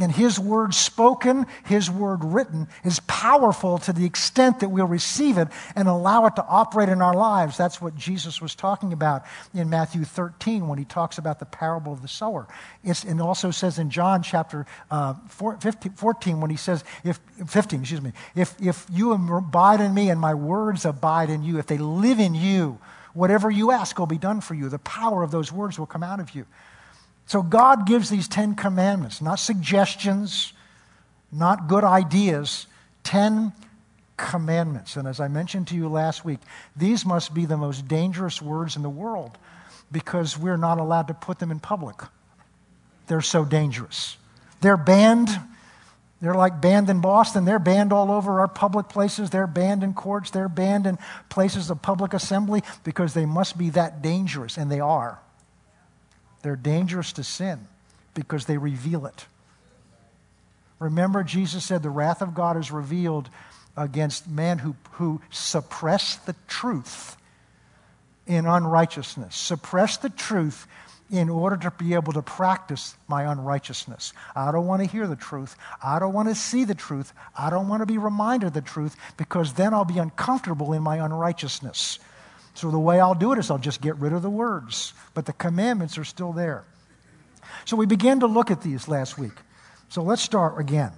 And 0.00 0.12
His 0.12 0.38
word 0.38 0.74
spoken, 0.74 1.46
His 1.64 1.90
word 1.90 2.22
written 2.22 2.68
is 2.84 3.00
powerful 3.00 3.78
to 3.78 3.92
the 3.92 4.04
extent 4.04 4.60
that 4.60 4.68
we'll 4.68 4.86
receive 4.86 5.38
it 5.38 5.48
and 5.74 5.88
allow 5.88 6.26
it 6.26 6.36
to 6.36 6.44
operate 6.44 6.88
in 6.88 7.02
our 7.02 7.14
lives. 7.14 7.56
That's 7.56 7.80
what 7.80 7.96
Jesus 7.96 8.40
was 8.40 8.54
talking 8.54 8.92
about 8.92 9.24
in 9.52 9.68
Matthew 9.68 10.04
13 10.04 10.68
when 10.68 10.78
He 10.78 10.84
talks 10.84 11.18
about 11.18 11.40
the 11.40 11.46
parable 11.46 11.92
of 11.92 12.02
the 12.02 12.08
sower. 12.08 12.46
It's, 12.84 13.02
and 13.02 13.20
also 13.20 13.50
says 13.50 13.78
in 13.78 13.90
John 13.90 14.22
chapter 14.22 14.66
uh, 14.90 15.14
15, 15.60 15.92
14 15.92 16.40
when 16.40 16.50
He 16.50 16.56
says, 16.56 16.84
if, 17.02 17.18
15, 17.46 17.80
excuse 17.80 18.00
me, 18.00 18.12
if, 18.36 18.54
if 18.62 18.86
you 18.92 19.12
abide 19.12 19.80
in 19.80 19.92
me 19.94 20.10
and 20.10 20.20
my 20.20 20.34
words 20.34 20.84
abide 20.84 21.30
in 21.30 21.42
you, 21.42 21.58
if 21.58 21.66
they 21.66 21.78
live 21.78 22.20
in 22.20 22.34
you, 22.34 22.78
whatever 23.14 23.50
you 23.50 23.72
ask 23.72 23.98
will 23.98 24.06
be 24.06 24.18
done 24.18 24.40
for 24.40 24.54
you. 24.54 24.68
The 24.68 24.78
power 24.78 25.22
of 25.22 25.32
those 25.32 25.52
words 25.52 25.78
will 25.78 25.86
come 25.86 26.04
out 26.04 26.20
of 26.20 26.34
you. 26.34 26.46
So 27.28 27.42
God 27.42 27.86
gives 27.86 28.08
these 28.08 28.26
Ten 28.26 28.54
Commandments, 28.54 29.20
not 29.20 29.38
suggestions, 29.38 30.54
not 31.30 31.68
good 31.68 31.84
ideas, 31.84 32.66
10 33.04 33.52
commandments. 34.16 34.96
And 34.96 35.06
as 35.06 35.20
I 35.20 35.28
mentioned 35.28 35.68
to 35.68 35.74
you 35.76 35.90
last 35.90 36.24
week, 36.24 36.40
these 36.74 37.04
must 37.04 37.34
be 37.34 37.44
the 37.44 37.58
most 37.58 37.86
dangerous 37.86 38.40
words 38.40 38.76
in 38.76 38.82
the 38.82 38.88
world 38.88 39.36
because 39.92 40.38
we're 40.38 40.56
not 40.56 40.78
allowed 40.78 41.08
to 41.08 41.14
put 41.14 41.38
them 41.38 41.50
in 41.50 41.60
public. 41.60 41.96
They're 43.08 43.20
so 43.20 43.44
dangerous. 43.44 44.16
They're 44.62 44.78
banned. 44.78 45.28
They're 46.22 46.34
like 46.34 46.62
banned 46.62 46.88
in 46.88 47.02
Boston. 47.02 47.44
They're 47.44 47.58
banned 47.58 47.92
all 47.92 48.10
over 48.10 48.40
our 48.40 48.48
public 48.48 48.88
places. 48.88 49.28
They're 49.28 49.46
banned 49.46 49.84
in 49.84 49.92
courts. 49.92 50.30
They're 50.30 50.48
banned 50.48 50.86
in 50.86 50.96
places 51.28 51.68
of 51.68 51.82
public 51.82 52.14
assembly 52.14 52.62
because 52.84 53.12
they 53.12 53.26
must 53.26 53.58
be 53.58 53.68
that 53.70 54.00
dangerous, 54.00 54.56
and 54.56 54.72
they 54.72 54.80
are. 54.80 55.20
They're 56.42 56.56
dangerous 56.56 57.12
to 57.14 57.24
sin 57.24 57.66
because 58.14 58.46
they 58.46 58.58
reveal 58.58 59.06
it. 59.06 59.26
Remember, 60.78 61.24
Jesus 61.24 61.64
said 61.64 61.82
the 61.82 61.90
wrath 61.90 62.22
of 62.22 62.34
God 62.34 62.56
is 62.56 62.70
revealed 62.70 63.28
against 63.76 64.28
men 64.28 64.58
who, 64.58 64.76
who 64.92 65.20
suppress 65.30 66.16
the 66.16 66.34
truth 66.46 67.16
in 68.26 68.46
unrighteousness. 68.46 69.36
Suppress 69.36 69.96
the 69.96 70.10
truth 70.10 70.66
in 71.10 71.30
order 71.30 71.56
to 71.56 71.70
be 71.70 71.94
able 71.94 72.12
to 72.12 72.22
practice 72.22 72.94
my 73.08 73.30
unrighteousness. 73.30 74.12
I 74.36 74.52
don't 74.52 74.66
want 74.66 74.82
to 74.82 74.88
hear 74.88 75.06
the 75.06 75.16
truth. 75.16 75.56
I 75.82 75.98
don't 75.98 76.12
want 76.12 76.28
to 76.28 76.34
see 76.34 76.64
the 76.64 76.74
truth. 76.74 77.12
I 77.36 77.48
don't 77.50 77.68
want 77.68 77.80
to 77.80 77.86
be 77.86 77.98
reminded 77.98 78.48
of 78.48 78.52
the 78.52 78.60
truth 78.60 78.94
because 79.16 79.54
then 79.54 79.72
I'll 79.72 79.86
be 79.86 79.98
uncomfortable 79.98 80.74
in 80.74 80.82
my 80.82 80.96
unrighteousness. 81.02 81.98
So 82.58 82.72
the 82.72 82.78
way 82.78 82.98
I'll 82.98 83.14
do 83.14 83.30
it 83.30 83.38
is 83.38 83.52
I'll 83.52 83.58
just 83.58 83.80
get 83.80 83.94
rid 83.98 84.12
of 84.12 84.20
the 84.20 84.28
words, 84.28 84.92
but 85.14 85.26
the 85.26 85.32
commandments 85.32 85.96
are 85.96 86.02
still 86.02 86.32
there. 86.32 86.64
So 87.64 87.76
we 87.76 87.86
began 87.86 88.18
to 88.18 88.26
look 88.26 88.50
at 88.50 88.62
these 88.62 88.88
last 88.88 89.16
week. 89.16 89.34
So 89.90 90.02
let's 90.02 90.22
start 90.22 90.58
again. 90.58 90.90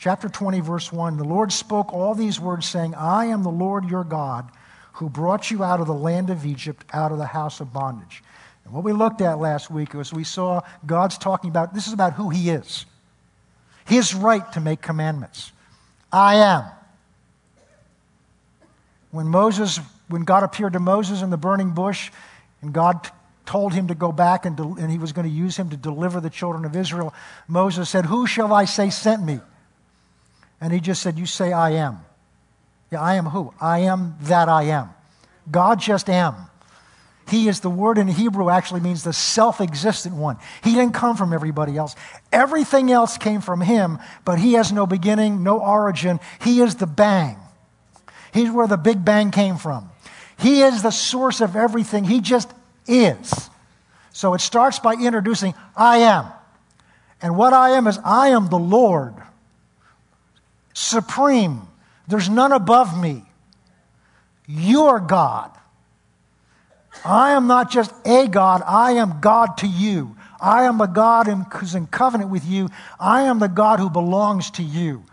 Chapter 0.00 0.28
20, 0.28 0.58
verse 0.58 0.92
1 0.92 1.18
The 1.18 1.24
Lord 1.24 1.52
spoke 1.52 1.92
all 1.92 2.16
these 2.16 2.40
words, 2.40 2.66
saying, 2.66 2.96
I 2.96 3.26
am 3.26 3.44
the 3.44 3.48
Lord 3.48 3.88
your 3.88 4.02
God 4.02 4.50
who 4.94 5.08
brought 5.08 5.52
you 5.52 5.62
out 5.62 5.78
of 5.78 5.86
the 5.86 5.94
land 5.94 6.30
of 6.30 6.44
Egypt, 6.44 6.84
out 6.92 7.12
of 7.12 7.18
the 7.18 7.26
house 7.26 7.60
of 7.60 7.72
bondage. 7.72 8.24
And 8.64 8.74
what 8.74 8.82
we 8.82 8.92
looked 8.92 9.20
at 9.20 9.38
last 9.38 9.70
week 9.70 9.94
was 9.94 10.12
we 10.12 10.24
saw 10.24 10.62
God's 10.84 11.16
talking 11.16 11.48
about 11.48 11.74
this 11.74 11.86
is 11.86 11.92
about 11.92 12.14
who 12.14 12.28
He 12.28 12.50
is, 12.50 12.86
His 13.84 14.16
right 14.16 14.52
to 14.54 14.60
make 14.60 14.82
commandments. 14.82 15.52
I 16.12 16.34
am. 16.38 16.64
When 19.12 19.28
Moses, 19.28 19.78
when 20.12 20.22
God 20.22 20.42
appeared 20.42 20.74
to 20.74 20.80
Moses 20.80 21.22
in 21.22 21.30
the 21.30 21.36
burning 21.36 21.70
bush, 21.70 22.10
and 22.60 22.72
God 22.72 23.10
told 23.46 23.72
him 23.72 23.88
to 23.88 23.94
go 23.94 24.12
back 24.12 24.46
and, 24.46 24.58
and 24.58 24.90
he 24.90 24.98
was 24.98 25.12
going 25.12 25.28
to 25.28 25.34
use 25.34 25.56
him 25.56 25.70
to 25.70 25.76
deliver 25.76 26.20
the 26.20 26.30
children 26.30 26.64
of 26.64 26.76
Israel, 26.76 27.12
Moses 27.48 27.88
said, 27.88 28.06
Who 28.06 28.26
shall 28.26 28.52
I 28.52 28.66
say 28.66 28.90
sent 28.90 29.24
me? 29.24 29.40
And 30.60 30.72
he 30.72 30.80
just 30.80 31.02
said, 31.02 31.18
You 31.18 31.26
say, 31.26 31.52
I 31.52 31.70
am. 31.70 32.00
Yeah, 32.90 33.00
I 33.00 33.14
am 33.14 33.26
who? 33.26 33.52
I 33.60 33.80
am 33.80 34.16
that 34.22 34.48
I 34.48 34.64
am. 34.64 34.90
God 35.50 35.80
just 35.80 36.08
am. 36.08 36.36
He 37.28 37.48
is 37.48 37.60
the 37.60 37.70
word 37.70 37.98
in 37.98 38.08
Hebrew 38.08 38.50
actually 38.50 38.80
means 38.80 39.04
the 39.04 39.12
self 39.12 39.60
existent 39.60 40.14
one. 40.14 40.36
He 40.62 40.74
didn't 40.74 40.94
come 40.94 41.16
from 41.16 41.32
everybody 41.32 41.76
else. 41.76 41.96
Everything 42.30 42.92
else 42.92 43.16
came 43.16 43.40
from 43.40 43.60
him, 43.60 43.98
but 44.24 44.38
he 44.38 44.54
has 44.54 44.72
no 44.72 44.86
beginning, 44.86 45.42
no 45.42 45.58
origin. 45.58 46.20
He 46.42 46.60
is 46.60 46.74
the 46.74 46.86
bang. 46.86 47.38
He's 48.34 48.50
where 48.50 48.66
the 48.66 48.76
big 48.76 49.04
bang 49.04 49.30
came 49.30 49.56
from. 49.56 49.90
He 50.42 50.62
is 50.62 50.82
the 50.82 50.90
source 50.90 51.40
of 51.40 51.54
everything. 51.54 52.04
He 52.04 52.20
just 52.20 52.52
is. 52.86 53.50
So 54.12 54.34
it 54.34 54.40
starts 54.40 54.78
by 54.78 54.94
introducing 54.94 55.54
I 55.76 55.98
am. 55.98 56.26
And 57.20 57.36
what 57.36 57.52
I 57.52 57.70
am 57.70 57.86
is 57.86 57.98
I 58.04 58.28
am 58.28 58.48
the 58.48 58.58
Lord, 58.58 59.14
supreme. 60.74 61.62
There's 62.08 62.28
none 62.28 62.50
above 62.50 63.00
me. 63.00 63.22
You're 64.48 64.98
God. 64.98 65.50
I 67.04 67.32
am 67.32 67.46
not 67.46 67.70
just 67.70 67.92
a 68.04 68.26
God, 68.26 68.62
I 68.66 68.92
am 68.92 69.20
God 69.20 69.56
to 69.58 69.66
you. 69.66 70.16
I 70.40 70.64
am 70.64 70.78
the 70.78 70.86
God 70.86 71.28
who's 71.52 71.76
in 71.76 71.86
covenant 71.86 72.30
with 72.30 72.44
you. 72.44 72.68
I 72.98 73.22
am 73.22 73.38
the 73.38 73.48
God 73.48 73.78
who 73.78 73.88
belongs 73.88 74.50
to 74.52 74.62
you. 74.62 75.04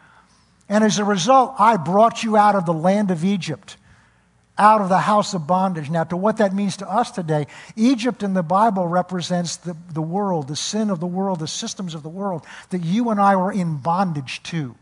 And 0.67 0.83
as 0.83 0.97
a 0.97 1.05
result, 1.05 1.53
I 1.59 1.77
brought 1.77 2.23
you 2.23 2.35
out 2.35 2.55
of 2.55 2.65
the 2.65 2.73
land 2.73 3.11
of 3.11 3.23
Egypt 3.23 3.77
out 4.59 4.81
of 4.81 4.89
the 4.89 4.99
house 4.99 5.33
of 5.33 5.47
bondage. 5.47 5.89
Now, 5.89 6.03
to 6.03 6.17
what 6.17 6.37
that 6.37 6.53
means 6.53 6.77
to 6.77 6.91
us 6.91 7.09
today, 7.09 7.47
Egypt 7.75 8.21
in 8.21 8.33
the 8.33 8.43
Bible 8.43 8.87
represents 8.87 9.55
the, 9.55 9.75
the 9.93 10.01
world, 10.01 10.49
the 10.49 10.55
sin 10.55 10.89
of 10.89 10.99
the 10.99 11.07
world, 11.07 11.39
the 11.39 11.47
systems 11.47 11.95
of 11.95 12.03
the 12.03 12.09
world 12.09 12.45
that 12.69 12.83
you 12.83 13.09
and 13.09 13.19
I 13.19 13.37
were 13.37 13.51
in 13.51 13.77
bondage 13.77 14.43
to. 14.43 14.75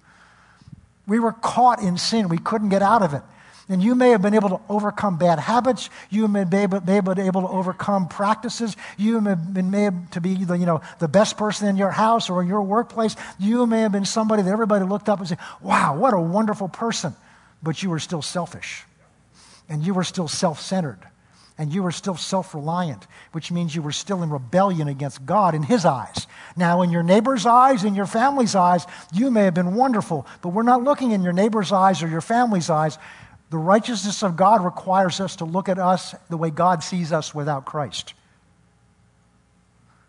We 1.05 1.19
were 1.19 1.31
caught 1.31 1.81
in 1.81 1.97
sin, 1.97 2.27
we 2.27 2.39
couldn't 2.39 2.69
get 2.69 2.81
out 2.81 3.03
of 3.03 3.13
it. 3.13 3.21
And 3.69 3.83
you 3.83 3.95
may 3.95 4.11
have 4.11 4.21
been 4.21 4.33
able 4.33 4.49
to 4.49 4.61
overcome 4.69 5.17
bad 5.17 5.39
habits. 5.39 5.89
You 6.09 6.29
may 6.29 6.45
be 6.45 6.57
able, 6.57 6.79
be 6.79 6.93
able 6.93 7.13
to 7.13 7.47
overcome 7.49 8.07
practices. 8.07 8.77
You 8.97 9.19
may 9.19 9.31
have 9.31 9.53
been 9.53 9.71
made 9.71 10.09
to 10.13 10.21
be 10.21 10.45
the, 10.45 10.57
you 10.57 10.65
know, 10.65 10.79
the 10.99 11.09
best 11.09 11.37
person 11.37 11.67
in 11.67 11.75
your 11.75 11.91
house 11.91 12.29
or 12.29 12.41
in 12.41 12.47
your 12.47 12.61
workplace. 12.61 13.17
You 13.37 13.67
may 13.67 13.81
have 13.81 13.91
been 13.91 14.05
somebody 14.05 14.41
that 14.41 14.49
everybody 14.49 14.85
looked 14.85 15.09
up 15.09 15.19
and 15.19 15.27
said, 15.27 15.39
wow, 15.61 15.97
what 15.97 16.13
a 16.13 16.19
wonderful 16.19 16.69
person. 16.69 17.13
But 17.61 17.83
you 17.83 17.89
were 17.89 17.99
still 17.99 18.21
selfish 18.21 18.85
and 19.69 19.83
you 19.83 19.93
were 19.93 20.03
still 20.03 20.27
self 20.27 20.59
centered, 20.61 20.99
and 21.57 21.73
you 21.73 21.83
were 21.83 21.91
still 21.91 22.15
self 22.15 22.53
reliant, 22.53 23.05
which 23.31 23.51
means 23.51 23.75
you 23.75 23.81
were 23.81 23.91
still 23.91 24.23
in 24.23 24.29
rebellion 24.29 24.87
against 24.87 25.25
God 25.25 25.55
in 25.55 25.63
His 25.63 25.85
eyes. 25.85 26.27
Now, 26.55 26.81
in 26.81 26.91
your 26.91 27.03
neighbor's 27.03 27.45
eyes, 27.45 27.83
in 27.83 27.95
your 27.95 28.05
family's 28.05 28.55
eyes, 28.55 28.85
you 29.13 29.31
may 29.31 29.43
have 29.43 29.53
been 29.53 29.75
wonderful, 29.75 30.25
but 30.41 30.49
we're 30.49 30.63
not 30.63 30.83
looking 30.83 31.11
in 31.11 31.21
your 31.21 31.33
neighbor's 31.33 31.71
eyes 31.71 32.01
or 32.01 32.07
your 32.07 32.21
family's 32.21 32.69
eyes. 32.69 32.97
The 33.49 33.57
righteousness 33.57 34.23
of 34.23 34.35
God 34.35 34.63
requires 34.63 35.21
us 35.21 35.37
to 35.37 35.45
look 35.45 35.69
at 35.69 35.79
us 35.79 36.13
the 36.29 36.37
way 36.37 36.49
God 36.49 36.83
sees 36.83 37.13
us 37.13 37.33
without 37.33 37.65
Christ. 37.65 38.13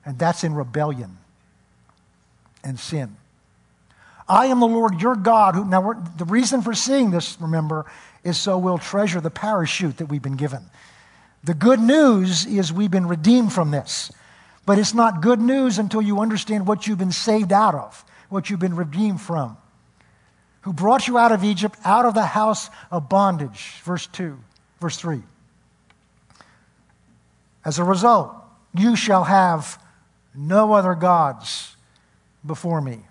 And 0.04 0.18
that's 0.18 0.42
in 0.42 0.54
rebellion 0.54 1.18
and 2.64 2.80
sin. 2.80 3.16
I 4.28 4.46
am 4.46 4.60
the 4.60 4.66
Lord 4.66 5.00
your 5.00 5.16
God. 5.16 5.54
Who, 5.54 5.64
now, 5.64 5.92
the 6.16 6.24
reason 6.24 6.62
for 6.62 6.74
seeing 6.74 7.10
this, 7.10 7.40
remember, 7.40 7.86
is 8.24 8.36
so 8.36 8.58
we'll 8.58 8.78
treasure 8.78 9.20
the 9.20 9.30
parachute 9.30 9.98
that 9.98 10.06
we've 10.06 10.22
been 10.22 10.36
given. 10.36 10.62
The 11.44 11.54
good 11.54 11.80
news 11.80 12.46
is 12.46 12.72
we've 12.72 12.90
been 12.90 13.06
redeemed 13.06 13.52
from 13.52 13.70
this. 13.70 14.10
But 14.68 14.78
it's 14.78 14.92
not 14.92 15.22
good 15.22 15.40
news 15.40 15.78
until 15.78 16.02
you 16.02 16.20
understand 16.20 16.66
what 16.66 16.86
you've 16.86 16.98
been 16.98 17.10
saved 17.10 17.52
out 17.52 17.74
of, 17.74 18.04
what 18.28 18.50
you've 18.50 18.60
been 18.60 18.76
redeemed 18.76 19.18
from. 19.18 19.56
Who 20.60 20.74
brought 20.74 21.08
you 21.08 21.16
out 21.16 21.32
of 21.32 21.42
Egypt, 21.42 21.78
out 21.86 22.04
of 22.04 22.12
the 22.12 22.26
house 22.26 22.68
of 22.90 23.08
bondage. 23.08 23.80
Verse 23.82 24.06
2, 24.08 24.38
verse 24.78 24.98
3. 24.98 25.22
As 27.64 27.78
a 27.78 27.84
result, 27.84 28.34
you 28.74 28.94
shall 28.94 29.24
have 29.24 29.82
no 30.34 30.74
other 30.74 30.94
gods 30.94 31.74
before 32.44 32.82
me. 32.82 33.07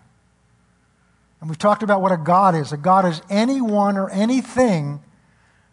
And 1.40 1.50
we've 1.50 1.58
talked 1.58 1.84
about 1.84 2.02
what 2.02 2.12
a 2.12 2.18
God 2.18 2.56
is. 2.56 2.72
A 2.72 2.78
God 2.78 3.06
is 3.06 3.22
anyone 3.30 3.98
or 3.98 4.10
anything 4.10 5.02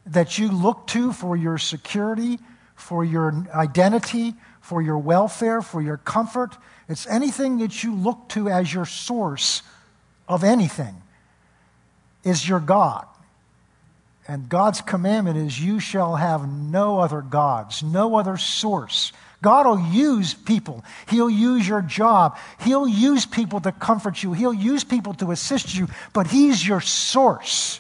that 0.07 0.39
you 0.39 0.51
look 0.51 0.87
to 0.89 1.13
for 1.13 1.37
your 1.37 1.57
security, 1.59 2.39
for 2.75 3.05
your 3.05 3.47
identity, 3.55 4.35
for 4.61 4.83
your 4.83 4.99
welfare, 4.99 5.63
for 5.63 5.81
your 5.81 5.97
comfort. 5.97 6.57
It's 6.89 7.07
anything 7.07 7.59
that 7.59 7.83
you 7.83 7.95
look 7.95 8.29
to 8.31 8.49
as 8.49 8.73
your 8.73 8.85
source 8.85 9.63
of 10.29 10.45
anything 10.45 11.03
is 12.25 12.49
your 12.49 12.61
God. 12.61 13.07
And 14.27 14.49
God's 14.49 14.81
commandment 14.81 15.37
is, 15.37 15.61
You 15.61 15.81
shall 15.81 16.17
have 16.17 16.49
no 16.49 16.99
other 16.99 17.21
gods, 17.21 17.83
no 17.83 18.17
other 18.17 18.37
source 18.37 19.13
God 19.45 19.67
will 19.67 19.93
use 19.93 20.33
people. 20.33 20.83
He'll 21.11 21.29
use 21.29 21.69
your 21.69 21.83
job. 21.83 22.39
He'll 22.61 22.89
use 22.89 23.27
people 23.27 23.61
to 23.61 23.73
comfort 23.73 24.23
you. 24.23 24.33
He'll 24.33 24.55
use 24.55 24.85
people 24.85 25.13
to 25.15 25.33
assist 25.33 25.75
you, 25.75 25.87
but 26.15 26.29
He's 26.29 26.67
your 26.67 26.81
source. 26.81 27.79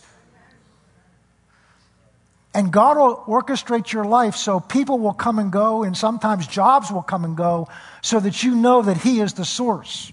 And 2.53 2.70
God 2.70 2.98
will 2.98 3.16
orchestrate 3.27 3.90
your 3.92 4.05
life 4.05 4.37
so 4.37 4.61
people 4.61 4.98
will 4.98 5.14
come 5.14 5.38
and 5.38 5.50
go, 5.50 5.85
and 5.85 5.96
sometimes 5.96 6.46
jobs 6.46 6.92
will 6.92 7.03
come 7.03 7.24
and 7.24 7.35
go, 7.35 7.68
so 8.03 8.20
that 8.20 8.42
you 8.42 8.55
know 8.55 8.83
that 8.83 8.98
He 8.98 9.20
is 9.20 9.33
the 9.33 9.46
source. 9.46 10.12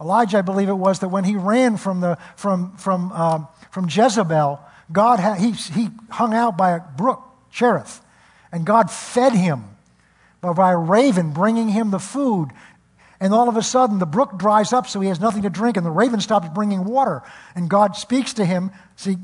Elijah, 0.00 0.38
I 0.38 0.42
believe 0.42 0.70
it 0.70 0.72
was, 0.72 1.00
that 1.00 1.08
when 1.08 1.24
he 1.24 1.36
ran 1.36 1.76
from, 1.76 2.00
the, 2.00 2.16
from, 2.36 2.74
from, 2.78 3.12
uh, 3.12 3.44
from 3.70 3.86
Jezebel, 3.90 4.60
God 4.90 5.20
had, 5.20 5.40
he, 5.40 5.50
he 5.50 5.90
hung 6.08 6.32
out 6.32 6.56
by 6.56 6.70
a 6.70 6.80
brook, 6.80 7.22
Cherith, 7.50 8.00
and 8.50 8.64
God 8.64 8.90
fed 8.90 9.34
him 9.34 9.64
by 10.40 10.72
a 10.72 10.76
raven 10.76 11.32
bringing 11.32 11.68
him 11.68 11.90
the 11.90 11.98
food. 11.98 12.50
And 13.20 13.34
all 13.34 13.48
of 13.48 13.56
a 13.56 13.62
sudden, 13.62 13.98
the 13.98 14.06
brook 14.06 14.38
dries 14.38 14.72
up, 14.72 14.86
so 14.86 15.00
he 15.00 15.08
has 15.08 15.20
nothing 15.20 15.42
to 15.42 15.50
drink, 15.50 15.76
and 15.76 15.84
the 15.84 15.90
raven 15.90 16.20
stops 16.20 16.48
bringing 16.54 16.84
water. 16.84 17.22
And 17.56 17.68
God 17.68 17.96
speaks 17.96 18.34
to 18.34 18.44
him. 18.44 18.70
See, 18.96 19.16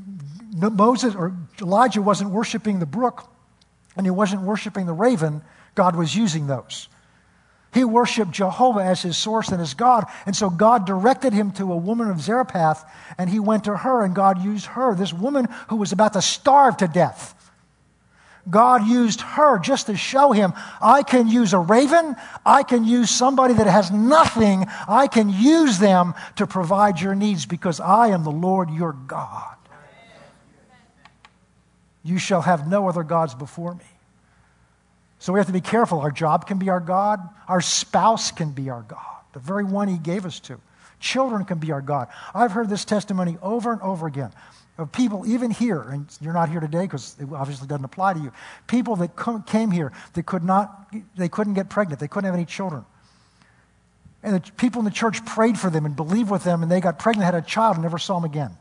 Moses 0.53 1.15
or 1.15 1.33
Elijah 1.61 2.01
wasn't 2.01 2.31
worshiping 2.31 2.79
the 2.79 2.85
brook, 2.85 3.29
and 3.95 4.05
he 4.05 4.11
wasn't 4.11 4.41
worshiping 4.41 4.85
the 4.85 4.93
raven. 4.93 5.41
God 5.75 5.95
was 5.95 6.15
using 6.15 6.47
those. 6.47 6.89
He 7.73 7.83
worshiped 7.83 8.31
Jehovah 8.31 8.83
as 8.83 9.01
his 9.01 9.17
source 9.17 9.49
and 9.49 9.59
his 9.59 9.73
God. 9.73 10.05
And 10.25 10.33
so 10.33 10.49
God 10.49 10.85
directed 10.85 11.33
him 11.33 11.51
to 11.53 11.73
a 11.73 11.77
woman 11.77 12.09
of 12.09 12.21
Zarephath, 12.21 12.89
and 13.17 13.29
he 13.29 13.39
went 13.39 13.65
to 13.65 13.75
her, 13.75 14.03
and 14.03 14.15
God 14.15 14.41
used 14.41 14.65
her, 14.67 14.95
this 14.95 15.13
woman 15.13 15.49
who 15.69 15.75
was 15.75 15.91
about 15.91 16.13
to 16.13 16.21
starve 16.21 16.77
to 16.77 16.87
death. 16.87 17.34
God 18.49 18.87
used 18.87 19.21
her 19.21 19.59
just 19.59 19.87
to 19.87 19.97
show 19.97 20.31
him 20.31 20.53
I 20.81 21.03
can 21.03 21.27
use 21.27 21.53
a 21.53 21.59
raven, 21.59 22.15
I 22.45 22.63
can 22.63 22.85
use 22.85 23.09
somebody 23.09 23.53
that 23.55 23.67
has 23.67 23.91
nothing, 23.91 24.65
I 24.87 25.07
can 25.07 25.29
use 25.29 25.79
them 25.79 26.13
to 26.35 26.45
provide 26.45 26.99
your 26.99 27.15
needs 27.15 27.45
because 27.45 27.79
I 27.79 28.09
am 28.09 28.23
the 28.23 28.31
Lord 28.31 28.69
your 28.69 28.93
God. 28.93 29.55
You 32.03 32.19
shall 32.19 32.41
have 32.41 32.67
no 32.67 32.87
other 32.87 33.03
gods 33.03 33.33
before 33.33 33.73
me. 33.73 33.85
So 35.17 35.33
we 35.33 35.39
have 35.39 35.47
to 35.47 35.53
be 35.53 35.61
careful. 35.61 36.01
Our 36.01 36.11
job 36.11 36.45
can 36.45 36.59
be 36.59 36.69
our 36.69 36.79
God, 36.79 37.19
our 37.47 37.61
spouse 37.61 38.31
can 38.31 38.51
be 38.51 38.69
our 38.69 38.83
God, 38.83 39.23
the 39.33 39.39
very 39.39 39.63
one 39.63 39.87
He 39.87 39.97
gave 39.97 40.25
us 40.25 40.39
to. 40.41 40.59
Children 40.99 41.45
can 41.45 41.57
be 41.57 41.71
our 41.71 41.81
God. 41.81 42.09
I've 42.33 42.51
heard 42.51 42.69
this 42.69 42.85
testimony 42.85 43.37
over 43.41 43.73
and 43.73 43.81
over 43.81 44.05
again 44.05 44.31
of 44.77 44.91
people, 44.91 45.25
even 45.25 45.51
here, 45.51 45.81
and 45.81 46.05
you're 46.19 46.33
not 46.33 46.49
here 46.49 46.59
today 46.59 46.81
because 46.81 47.15
it 47.19 47.27
obviously 47.31 47.67
doesn't 47.67 47.85
apply 47.85 48.13
to 48.13 48.19
you. 48.19 48.31
People 48.67 48.97
that 48.97 49.11
came 49.47 49.71
here 49.71 49.93
that 50.13 50.25
could 50.25 50.43
not, 50.43 50.93
they 51.15 51.29
couldn't 51.29 51.53
get 51.53 51.69
pregnant, 51.69 51.99
they 51.99 52.07
couldn't 52.07 52.25
have 52.25 52.35
any 52.35 52.45
children. 52.45 52.83
And 54.21 54.35
the 54.35 54.51
people 54.53 54.79
in 54.79 54.85
the 54.85 54.91
church 54.91 55.23
prayed 55.25 55.57
for 55.57 55.69
them 55.69 55.85
and 55.85 55.95
believed 55.95 56.29
with 56.29 56.43
them, 56.43 56.63
and 56.63 56.71
they 56.71 56.81
got 56.81 56.99
pregnant, 56.99 57.25
had 57.25 57.35
a 57.35 57.45
child, 57.45 57.75
and 57.75 57.83
never 57.83 57.97
saw 57.97 58.15
them 58.15 58.25
again. 58.25 58.57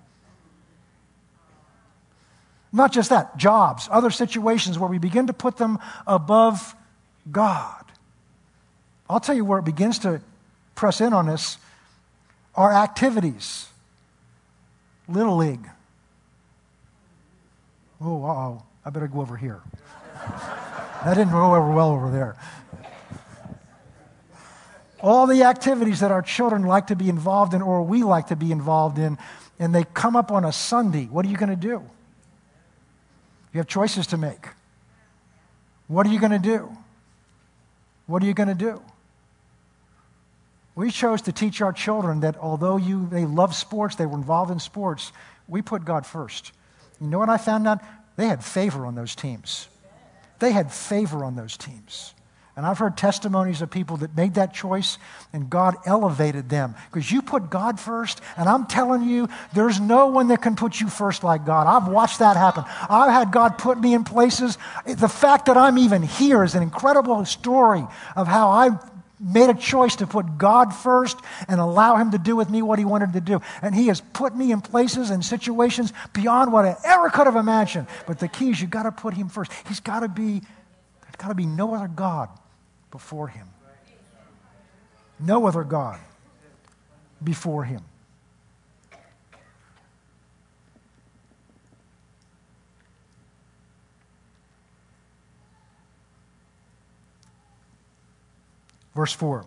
Not 2.73 2.93
just 2.93 3.11
that, 3.11 3.37
jobs, 3.37 3.89
other 3.91 4.11
situations 4.11 4.79
where 4.79 4.91
we 4.91 4.99
begin 4.99 5.29
to 5.29 5.33
put 5.33 5.57
them 5.57 5.79
above 6.07 6.75
God. 7.31 7.85
I'll 9.09 9.21
tell 9.21 9.35
you 9.35 9.45
where 9.45 9.59
it 9.59 9.65
begins 9.65 10.01
to 10.01 10.21
press 10.75 11.01
in 11.01 11.13
on 11.13 11.29
us 11.29 11.57
our 12.55 12.73
activities. 12.73 13.69
Little 15.09 15.37
League. 15.37 15.69
Oh, 18.05 18.23
oh, 18.23 18.63
I 18.85 18.91
better 18.91 19.09
go 19.09 19.23
over 19.23 19.37
here. 19.37 19.63
that 21.05 21.15
didn't 21.15 21.33
go 21.33 21.55
over 21.55 21.71
well 21.71 21.91
over 21.91 22.11
there. 22.11 22.37
All 25.01 25.27
the 25.27 25.45
activities 25.45 26.01
that 26.01 26.11
our 26.11 26.21
children 26.21 26.65
like 26.65 26.89
to 26.89 26.97
be 26.97 27.09
involved 27.09 27.55
in 27.55 27.63
or 27.63 27.83
we 27.83 28.03
like 28.03 28.27
to 28.27 28.37
be 28.37 28.53
involved 28.53 28.99
in, 28.99 29.17
and 29.59 29.75
they 29.75 29.85
come 29.85 30.17
up 30.17 30.31
on 30.31 30.45
a 30.45 30.53
Sunday, 30.53 31.07
what 31.07 31.25
are 31.25 31.31
you 31.31 31.37
going 31.37 31.49
to 31.49 31.57
do? 31.57 31.83
You 33.53 33.59
have 33.59 33.67
choices 33.67 34.07
to 34.09 34.19
make. 34.19 34.49
What 35.89 36.07
are 36.07 36.11
you 36.11 36.21
going 36.21 36.33
to 36.33 36.39
do? 36.39 36.77
What 38.07 38.23
are 38.23 38.27
you 38.27 38.35
going 38.35 38.49
to 38.49 38.55
do? 38.55 38.83
We 40.75 40.91
chose 40.91 41.23
to 41.23 41.33
teach 41.33 41.63
our 41.63 41.73
children 41.73 42.21
that 42.21 42.37
although 42.37 42.77
you, 42.77 43.07
they 43.11 43.25
love 43.25 43.55
sports, 43.55 43.97
they 43.97 44.07
were 44.07 44.19
involved 44.19 44.51
in 44.51 44.59
sports, 44.59 45.13
we 45.49 45.63
put 45.63 45.85
God 45.85 46.05
first. 46.05 46.53
You 47.01 47.09
know 47.09 47.19
what 47.19 47.29
I 47.29 47.37
found 47.37 47.67
out? 47.67 47.81
They 48.17 48.27
had 48.27 48.45
favor 48.45 48.87
on 48.87 48.95
those 48.95 49.15
teams. 49.15 49.69
They 50.39 50.53
had 50.53 50.73
favor 50.73 51.25
on 51.25 51.37
those 51.37 51.57
teams. 51.57 52.15
And 52.57 52.65
I've 52.65 52.79
heard 52.79 52.97
testimonies 52.97 53.63
of 53.63 53.71
people 53.71 53.97
that 53.99 54.17
made 54.17 54.35
that 54.35 54.55
choice 54.55 54.99
and 55.33 55.51
God 55.51 55.75
elevated 55.87 56.49
them 56.49 56.77
because 56.89 57.11
you 57.11 57.21
put 57.21 57.51
God 57.51 57.81
first. 57.81 58.21
And 58.37 58.49
I'm 58.49 58.67
telling 58.67 59.03
you, 59.03 59.29
there's 59.55 59.81
no 59.81 60.07
one 60.07 60.29
that 60.29 60.41
can 60.41 60.55
put 60.55 60.81
you 60.81 60.89
first 60.89 61.25
like 61.25 61.45
God. 61.45 61.67
I've 61.67 61.89
watched 61.91 62.21
that 62.21 62.37
happen. 62.37 62.65
I've 62.89 63.11
had 63.11 63.33
God 63.33 63.59
put 63.59 63.81
me 63.81 63.93
in 63.93 64.05
places. 64.05 64.57
The 64.87 65.09
fact 65.09 65.47
that 65.47 65.57
I'm 65.57 65.79
even 65.79 66.03
here 66.03 66.45
is 66.45 66.55
an 66.55 66.63
incredible 66.63 67.25
story 67.25 67.85
of 68.15 68.29
how 68.29 68.51
I 68.51 68.71
made 69.25 69.49
a 69.49 69.55
choice 69.55 69.97
to 69.97 70.07
put 70.07 70.39
God 70.39 70.75
first 70.75 71.19
and 71.49 71.59
allow 71.59 71.97
Him 71.97 72.11
to 72.11 72.19
do 72.19 72.37
with 72.37 72.51
me 72.51 72.63
what 72.63 72.79
He 72.79 72.85
wanted 72.85 73.15
to 73.15 73.21
do. 73.21 73.41
And 73.63 73.75
He 73.75 73.87
has 73.87 74.01
put 74.01 74.37
me 74.37 74.53
in 74.53 74.61
places 74.61 75.11
and 75.11 75.25
situations 75.25 75.93
beyond 76.13 76.53
what 76.53 76.65
I 76.65 76.77
ever 76.85 77.11
could 77.11 77.27
have 77.27 77.37
imagined. 77.37 77.87
But 78.07 78.19
the 78.19 78.29
key 78.29 78.51
is 78.51 78.61
you've 78.61 78.71
got 78.71 78.85
to 78.85 78.93
put 78.93 79.15
Him 79.15 79.29
first. 79.29 79.51
He's 79.67 79.81
got 79.81 80.01
to 80.01 80.09
be, 80.09 80.41
there's 81.03 81.17
got 81.17 81.29
to 81.29 81.35
be 81.35 81.47
no 81.47 81.75
other 81.75 81.89
God 81.89 82.29
before 82.95 83.27
him. 83.27 83.49
No 85.19 85.49
other 85.49 85.65
God 85.65 85.99
before 87.23 87.65
him. 87.65 87.81
Verse 98.95 99.13
4 99.13 99.45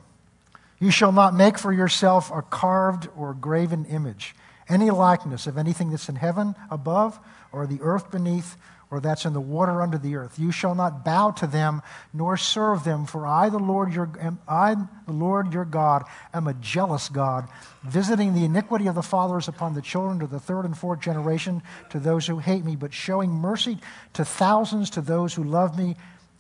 You 0.80 0.92
shall 0.92 1.12
not 1.12 1.34
make 1.34 1.58
for 1.58 1.74
yourself 1.74 2.32
a 2.32 2.42
carved 2.42 3.08
or 3.18 3.34
graven 3.34 3.86
image, 3.86 4.36
any 4.70 4.90
likeness 4.90 5.48
of 5.48 5.58
anything 5.58 5.92
that's 5.92 6.10
in 6.10 6.16
heaven 6.16 6.56
above, 6.70 7.20
or 7.52 7.66
the 7.66 7.82
earth 7.82 8.12
beneath, 8.12 8.58
or 8.90 9.00
that's 9.00 9.26
in 9.26 9.34
the 9.34 9.42
water 9.42 9.82
under 9.82 9.98
the 9.98 10.16
earth. 10.16 10.40
You 10.40 10.52
shall 10.52 10.74
not 10.74 11.04
bow 11.04 11.32
to 11.32 11.48
them 11.48 11.82
nor 12.14 12.38
serve 12.38 12.84
them, 12.84 13.06
for 13.06 13.28
I, 13.28 13.50
the 13.50 13.60
Lord 13.60 13.94
your, 13.94 14.10
I, 14.48 14.76
the 15.06 15.14
Lord 15.14 15.54
your 15.54 15.66
God, 15.66 16.04
am 16.34 16.48
a 16.48 16.54
jealous 16.54 17.10
God, 17.10 17.50
visiting 17.84 18.34
the 18.34 18.46
iniquity 18.46 18.88
of 18.88 18.96
the 18.96 19.02
fathers 19.02 19.48
upon 19.48 19.74
the 19.74 19.82
children 19.82 20.20
to 20.20 20.28
the 20.28 20.40
third 20.40 20.66
and 20.66 20.78
fourth 20.78 21.02
generation 21.02 21.62
to 21.90 22.00
those 22.00 22.28
who 22.28 22.40
hate 22.40 22.64
me, 22.64 22.76
but 22.76 22.94
showing 22.94 23.32
mercy 23.32 23.78
to 24.14 24.24
thousands 24.24 24.90
to 24.92 25.02
those 25.02 25.34
who 25.34 25.44
love 25.44 25.78
me 25.78 25.96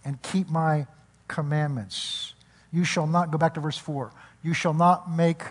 and 0.06 0.22
keep 0.22 0.50
my 0.50 0.88
commandments. 1.28 2.34
You 2.72 2.84
shall 2.84 3.08
not, 3.08 3.32
go 3.32 3.38
back 3.38 3.54
to 3.56 3.60
verse 3.60 3.78
4, 3.78 4.12
you 4.44 4.54
shall 4.54 4.74
not 4.74 5.12
make 5.12 5.42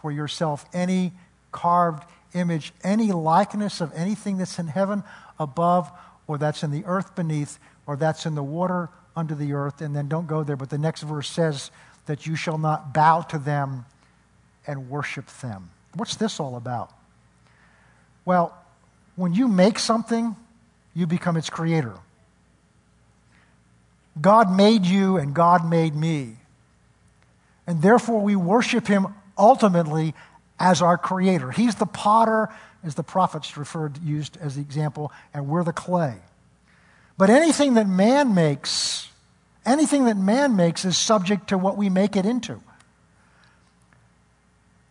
for 0.00 0.10
yourself 0.10 0.64
any 0.72 1.12
carved 1.52 2.04
image, 2.34 2.72
any 2.82 3.12
likeness 3.12 3.80
of 3.80 3.92
anything 3.94 4.38
that's 4.38 4.58
in 4.58 4.66
heaven 4.66 5.04
above 5.38 5.90
or 6.26 6.38
that's 6.38 6.62
in 6.62 6.70
the 6.70 6.84
earth 6.86 7.14
beneath, 7.14 7.58
or 7.86 7.96
that's 7.96 8.26
in 8.26 8.34
the 8.34 8.42
water 8.42 8.88
under 9.16 9.34
the 9.34 9.52
earth. 9.52 9.80
And 9.80 9.94
then 9.94 10.08
don't 10.08 10.26
go 10.26 10.44
there, 10.44 10.56
but 10.56 10.70
the 10.70 10.78
next 10.78 11.02
verse 11.02 11.28
says 11.28 11.70
that 12.06 12.26
you 12.26 12.36
shall 12.36 12.58
not 12.58 12.94
bow 12.94 13.22
to 13.22 13.38
them 13.38 13.84
and 14.66 14.88
worship 14.88 15.26
them. 15.40 15.70
What's 15.94 16.16
this 16.16 16.40
all 16.40 16.56
about? 16.56 16.90
Well, 18.24 18.56
when 19.16 19.34
you 19.34 19.48
make 19.48 19.78
something, 19.78 20.36
you 20.94 21.06
become 21.06 21.36
its 21.36 21.50
creator. 21.50 21.94
God 24.20 24.54
made 24.54 24.86
you 24.86 25.16
and 25.16 25.34
God 25.34 25.68
made 25.68 25.94
me. 25.94 26.36
And 27.72 27.80
therefore, 27.80 28.20
we 28.20 28.36
worship 28.36 28.86
him 28.86 29.06
ultimately 29.38 30.14
as 30.60 30.82
our 30.82 30.98
creator. 30.98 31.50
He's 31.50 31.76
the 31.76 31.86
potter 31.86 32.50
as 32.84 32.96
the 32.96 33.02
prophets 33.02 33.56
referred 33.56 33.96
used 34.02 34.36
as 34.42 34.56
the 34.56 34.60
example, 34.60 35.10
and 35.32 35.48
we're 35.48 35.64
the 35.64 35.72
clay. 35.72 36.16
But 37.16 37.30
anything 37.30 37.72
that 37.74 37.88
man 37.88 38.34
makes, 38.34 39.08
anything 39.64 40.04
that 40.04 40.18
man 40.18 40.54
makes 40.54 40.84
is 40.84 40.98
subject 40.98 41.48
to 41.48 41.56
what 41.56 41.78
we 41.78 41.88
make 41.88 42.14
it 42.14 42.26
into. 42.26 42.60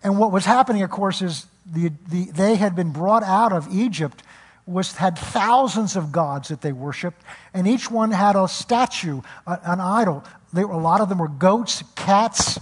And 0.03 0.17
what 0.17 0.31
was 0.31 0.45
happening, 0.45 0.81
of 0.81 0.89
course, 0.89 1.21
is 1.21 1.45
the, 1.71 1.91
the, 2.09 2.31
they 2.31 2.55
had 2.55 2.75
been 2.75 2.91
brought 2.91 3.21
out 3.21 3.53
of 3.53 3.71
Egypt, 3.71 4.23
was, 4.65 4.95
had 4.95 5.19
thousands 5.19 5.95
of 5.95 6.11
gods 6.11 6.47
that 6.47 6.61
they 6.61 6.71
worshiped, 6.71 7.21
and 7.53 7.67
each 7.67 7.91
one 7.91 8.09
had 8.09 8.35
a 8.35 8.47
statue, 8.47 9.21
a, 9.45 9.59
an 9.65 9.79
idol. 9.79 10.23
They, 10.51 10.63
a 10.63 10.65
lot 10.65 10.99
of 10.99 11.09
them 11.09 11.19
were 11.19 11.27
goats, 11.27 11.83
cats, 11.95 12.59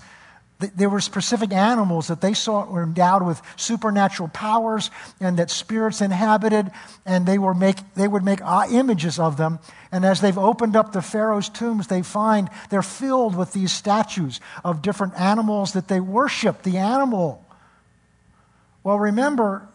there 0.59 0.89
were 0.89 0.99
specific 0.99 1.53
animals 1.53 2.07
that 2.07 2.19
they 2.19 2.33
saw 2.33 2.65
were 2.65 2.83
endowed 2.83 3.25
with 3.25 3.41
supernatural 3.55 4.27
powers 4.27 4.91
and 5.21 5.39
that 5.39 5.49
spirits 5.49 6.01
inhabited, 6.01 6.69
and 7.05 7.25
they, 7.25 7.37
were 7.37 7.53
make, 7.53 7.77
they 7.95 8.07
would 8.07 8.23
make 8.23 8.41
uh, 8.43 8.67
images 8.69 9.19
of 9.19 9.37
them. 9.37 9.59
And 9.91 10.05
as 10.05 10.19
they've 10.19 10.37
opened 10.37 10.75
up 10.75 10.91
the 10.91 11.01
Pharaoh's 11.01 11.47
tombs, 11.47 11.87
they 11.87 12.01
find 12.01 12.49
they're 12.69 12.81
filled 12.81 13.37
with 13.37 13.53
these 13.53 13.71
statues 13.71 14.41
of 14.65 14.81
different 14.81 15.17
animals 15.17 15.73
that 15.73 15.87
they 15.87 16.01
worship, 16.01 16.63
the 16.63 16.77
animal. 16.77 17.45
Well, 18.83 18.99
remember, 18.99 19.65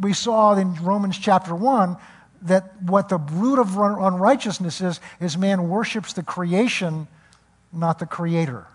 we 0.00 0.14
saw 0.14 0.54
in 0.54 0.74
Romans 0.76 1.18
chapter 1.18 1.54
1 1.54 1.98
that 2.42 2.82
what 2.82 3.10
the 3.10 3.18
root 3.18 3.58
of 3.58 3.76
unrighteousness 3.76 4.80
is, 4.80 5.00
is 5.20 5.36
man 5.36 5.68
worships 5.68 6.14
the 6.14 6.22
creation, 6.22 7.08
not 7.72 7.98
the 7.98 8.06
creator. 8.06 8.66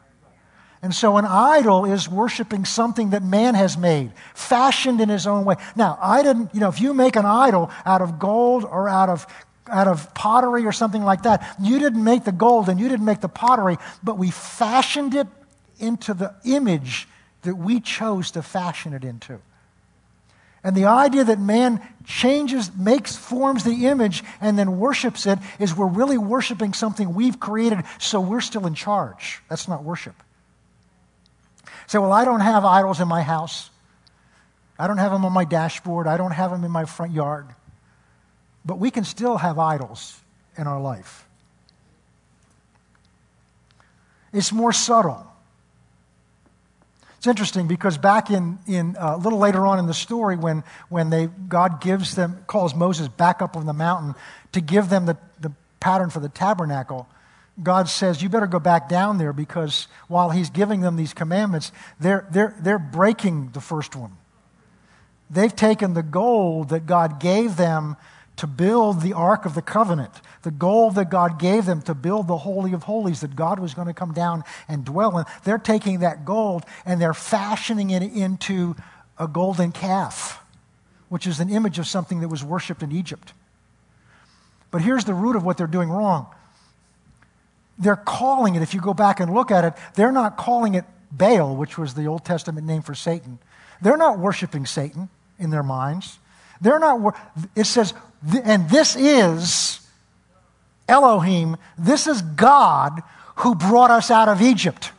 And 0.82 0.94
so 0.94 1.18
an 1.18 1.26
idol 1.26 1.86
is 1.86 2.08
worshiping 2.08 2.66
something 2.66 3.10
that 3.10 3.24
man 3.24 3.56
has 3.56 3.78
made, 3.78 4.12
fashioned 4.36 5.02
in 5.02 5.10
his 5.10 5.26
own 5.26 5.44
way. 5.44 5.56
Now, 5.76 5.98
I 6.02 6.22
didn't, 6.22 6.54
you 6.54 6.60
know, 6.60 6.70
if 6.70 6.80
you 6.80 6.94
make 6.94 7.16
an 7.16 7.26
idol 7.26 7.72
out 7.86 8.02
of 8.02 8.20
gold 8.20 8.64
or 8.64 8.88
out 8.88 9.10
of 9.10 9.26
out 9.70 9.88
of 9.88 10.14
pottery 10.14 10.66
or 10.66 10.72
something 10.72 11.04
like 11.04 11.24
that, 11.24 11.58
you 11.62 11.78
didn't 11.78 12.02
make 12.02 12.24
the 12.24 12.32
gold 12.32 12.70
and 12.70 12.80
you 12.80 12.88
didn't 12.88 13.06
make 13.06 13.20
the 13.20 13.28
pottery, 13.28 13.78
but 14.02 14.18
we 14.18 14.32
fashioned 14.32 15.14
it 15.14 15.28
into 15.80 16.14
the 16.14 16.34
image 16.46 17.08
that 17.42 17.56
we 17.56 17.80
chose 17.80 18.32
to 18.32 18.42
fashion 18.42 18.94
it 18.94 19.04
into. 19.04 19.40
And 20.64 20.76
the 20.76 20.86
idea 20.86 21.24
that 21.24 21.40
man 21.40 21.82
changes, 22.06 22.76
makes, 22.76 23.16
forms 23.16 23.64
the 23.64 23.88
image, 23.88 24.24
and 24.42 24.58
then 24.58 24.80
worships 24.80 25.26
it 25.26 25.40
is 25.60 25.76
we're 25.76 25.86
really 25.86 26.18
worshiping 26.18 26.74
something 26.74 27.14
we've 27.14 27.40
created, 27.40 27.84
so 28.00 28.20
we're 28.20 28.42
still 28.42 28.66
in 28.66 28.74
charge. 28.74 29.42
That's 29.50 29.68
not 29.68 29.84
worship. 29.84 30.16
Say, 31.88 31.98
well, 31.98 32.12
I 32.12 32.26
don't 32.26 32.42
have 32.42 32.66
idols 32.66 33.00
in 33.00 33.08
my 33.08 33.22
house. 33.22 33.70
I 34.78 34.88
don't 34.88 34.98
have 34.98 35.12
them 35.12 35.26
on 35.26 35.32
my 35.32 35.46
dashboard. 35.46 36.06
I 36.06 36.18
don't 36.18 36.32
have 36.32 36.52
them 36.52 36.64
in 36.64 36.72
my 36.72 36.86
front 36.86 37.14
yard. 37.14 37.48
But 38.66 38.78
we 38.78 38.92
can 38.92 39.06
still 39.06 39.38
have 39.38 39.58
idols 39.58 40.20
in 40.58 40.68
our 40.68 40.80
life. 40.80 41.26
It's 44.34 44.52
more 44.52 44.74
subtle. 44.74 45.26
It's 47.18 47.26
interesting 47.26 47.68
because 47.68 47.98
back 47.98 48.30
in, 48.30 48.60
in 48.68 48.96
uh, 48.98 49.16
a 49.16 49.18
little 49.18 49.40
later 49.40 49.66
on 49.66 49.80
in 49.80 49.88
the 49.88 49.94
story, 49.94 50.36
when, 50.36 50.64
when 50.90 51.10
they, 51.10 51.28
God 51.28 51.82
gives 51.82 52.16
them, 52.16 52.44
calls 52.46 52.76
Moses 52.76 53.08
back 53.08 53.42
up 53.42 53.56
on 53.56 53.66
the 53.66 53.74
mountain 53.74 54.14
to 54.52 54.62
give 54.62 54.90
them 54.90 55.06
the, 55.06 55.18
the 55.40 55.52
pattern 55.80 56.10
for 56.10 56.20
the 56.20 56.30
tabernacle, 56.30 57.08
God 57.62 57.90
says, 57.90 58.22
You 58.22 58.30
better 58.30 58.48
go 58.48 58.60
back 58.60 58.88
down 58.88 59.18
there 59.18 59.34
because 59.34 59.88
while 60.08 60.30
He's 60.30 60.50
giving 60.50 60.82
them 60.82 60.96
these 60.96 61.14
commandments, 61.14 61.72
they're, 62.00 62.28
they're, 62.32 62.56
they're 62.60 62.80
breaking 62.80 63.52
the 63.54 63.62
first 63.62 63.96
one. 63.96 64.18
They've 65.30 65.56
taken 65.56 65.94
the 65.94 66.04
gold 66.04 66.70
that 66.70 66.86
God 66.86 67.20
gave 67.20 67.58
them 67.58 67.98
to 68.38 68.48
build 68.48 69.02
the 69.02 69.14
Ark 69.14 69.46
of 69.46 69.56
the 69.56 69.62
Covenant, 69.62 70.12
the 70.44 70.52
gold 70.52 70.96
that 70.96 71.10
God 71.10 71.40
gave 71.40 71.66
them 71.66 71.82
to 71.82 71.96
build 71.96 72.28
the 72.28 72.38
Holy 72.38 72.72
of 72.72 72.84
Holies 72.84 73.22
that 73.22 73.36
God 73.36 73.60
was 73.60 73.74
going 73.74 73.88
to 73.88 73.94
come 73.94 74.14
down 74.14 74.44
and 74.68 74.86
dwell 74.86 75.18
in. 75.18 75.26
They're 75.44 75.58
taking 75.58 76.00
that 76.00 76.24
gold 76.24 76.64
and 76.86 77.02
they're 77.02 77.16
fashioning 77.16 77.90
it 77.90 78.04
into 78.04 78.76
a 79.18 79.28
golden 79.28 79.72
calf, 79.72 80.44
which 81.10 81.26
is 81.26 81.40
an 81.40 81.50
image 81.50 81.80
of 81.80 81.88
something 81.88 82.22
that 82.22 82.28
was 82.28 82.44
worshiped 82.44 82.84
in 82.84 82.92
Egypt. 82.92 83.34
But 84.70 84.82
here's 84.82 85.06
the 85.06 85.16
root 85.16 85.36
of 85.36 85.44
what 85.44 85.58
they're 85.58 85.66
doing 85.66 85.90
wrong. 85.90 86.28
They're 87.78 87.96
calling 87.96 88.56
it, 88.56 88.62
if 88.62 88.74
you 88.74 88.82
go 88.82 88.94
back 88.94 89.20
and 89.20 89.34
look 89.34 89.52
at 89.52 89.64
it, 89.64 89.74
they're 89.96 90.12
not 90.12 90.38
calling 90.38 90.76
it 90.76 90.86
Baal, 91.12 91.56
which 91.56 91.78
was 91.78 91.94
the 91.94 92.06
Old 92.06 92.26
Testament 92.26 92.66
name 92.66 92.82
for 92.82 92.96
Satan. 92.96 93.40
They're 93.82 93.98
not 93.98 94.20
worshiping 94.20 94.66
Satan 94.66 95.10
in 95.40 95.52
their 95.52 95.64
minds. 95.64 96.20
They're 96.60 96.80
not, 96.80 97.16
it 97.56 97.66
says, 97.66 97.94
and 98.44 98.70
this 98.70 98.96
is 98.96 99.80
Elohim, 100.88 101.58
this 101.78 102.08
is 102.08 102.22
God 102.22 103.02
who 103.38 103.54
brought 103.54 103.92
us 103.92 104.10
out 104.10 104.30
of 104.30 104.42
Egypt. 104.42 104.92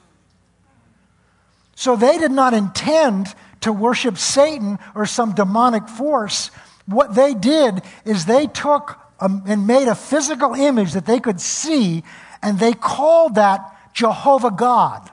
So 1.75 1.97
they 1.97 2.19
did 2.19 2.31
not 2.31 2.55
intend 2.55 3.35
to 3.61 3.73
worship 3.73 4.19
Satan 4.19 4.79
or 4.95 5.07
some 5.07 5.35
demonic 5.35 5.89
force. 5.89 6.51
What 6.87 7.15
they 7.15 7.35
did 7.35 7.83
is 8.05 8.27
they 8.27 8.47
took 8.47 8.99
a, 9.21 9.31
and 9.47 9.67
made 9.67 9.89
a 9.89 9.95
physical 9.95 10.55
image 10.55 10.93
that 10.93 11.07
they 11.07 11.19
could 11.19 11.41
see, 11.41 12.05
and 12.43 12.59
they 12.59 12.73
called 12.73 13.37
that 13.37 13.77
Jehovah 13.95 14.51
God. 14.51 15.11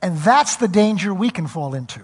And 0.00 0.18
that's 0.18 0.56
the 0.56 0.68
danger 0.68 1.14
we 1.14 1.30
can 1.30 1.46
fall 1.46 1.74
into. 1.74 2.00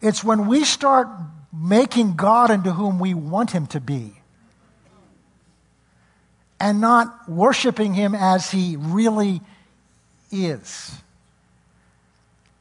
It's 0.00 0.24
when 0.24 0.46
we 0.46 0.64
start 0.64 1.08
making 1.52 2.16
God 2.16 2.50
into 2.50 2.72
whom 2.72 2.98
we 2.98 3.14
want 3.14 3.52
him 3.52 3.66
to 3.68 3.80
be 3.80 4.14
and 6.60 6.80
not 6.80 7.28
worshiping 7.28 7.94
him 7.94 8.14
as 8.14 8.50
he 8.50 8.76
really 8.76 9.40
is. 10.30 10.92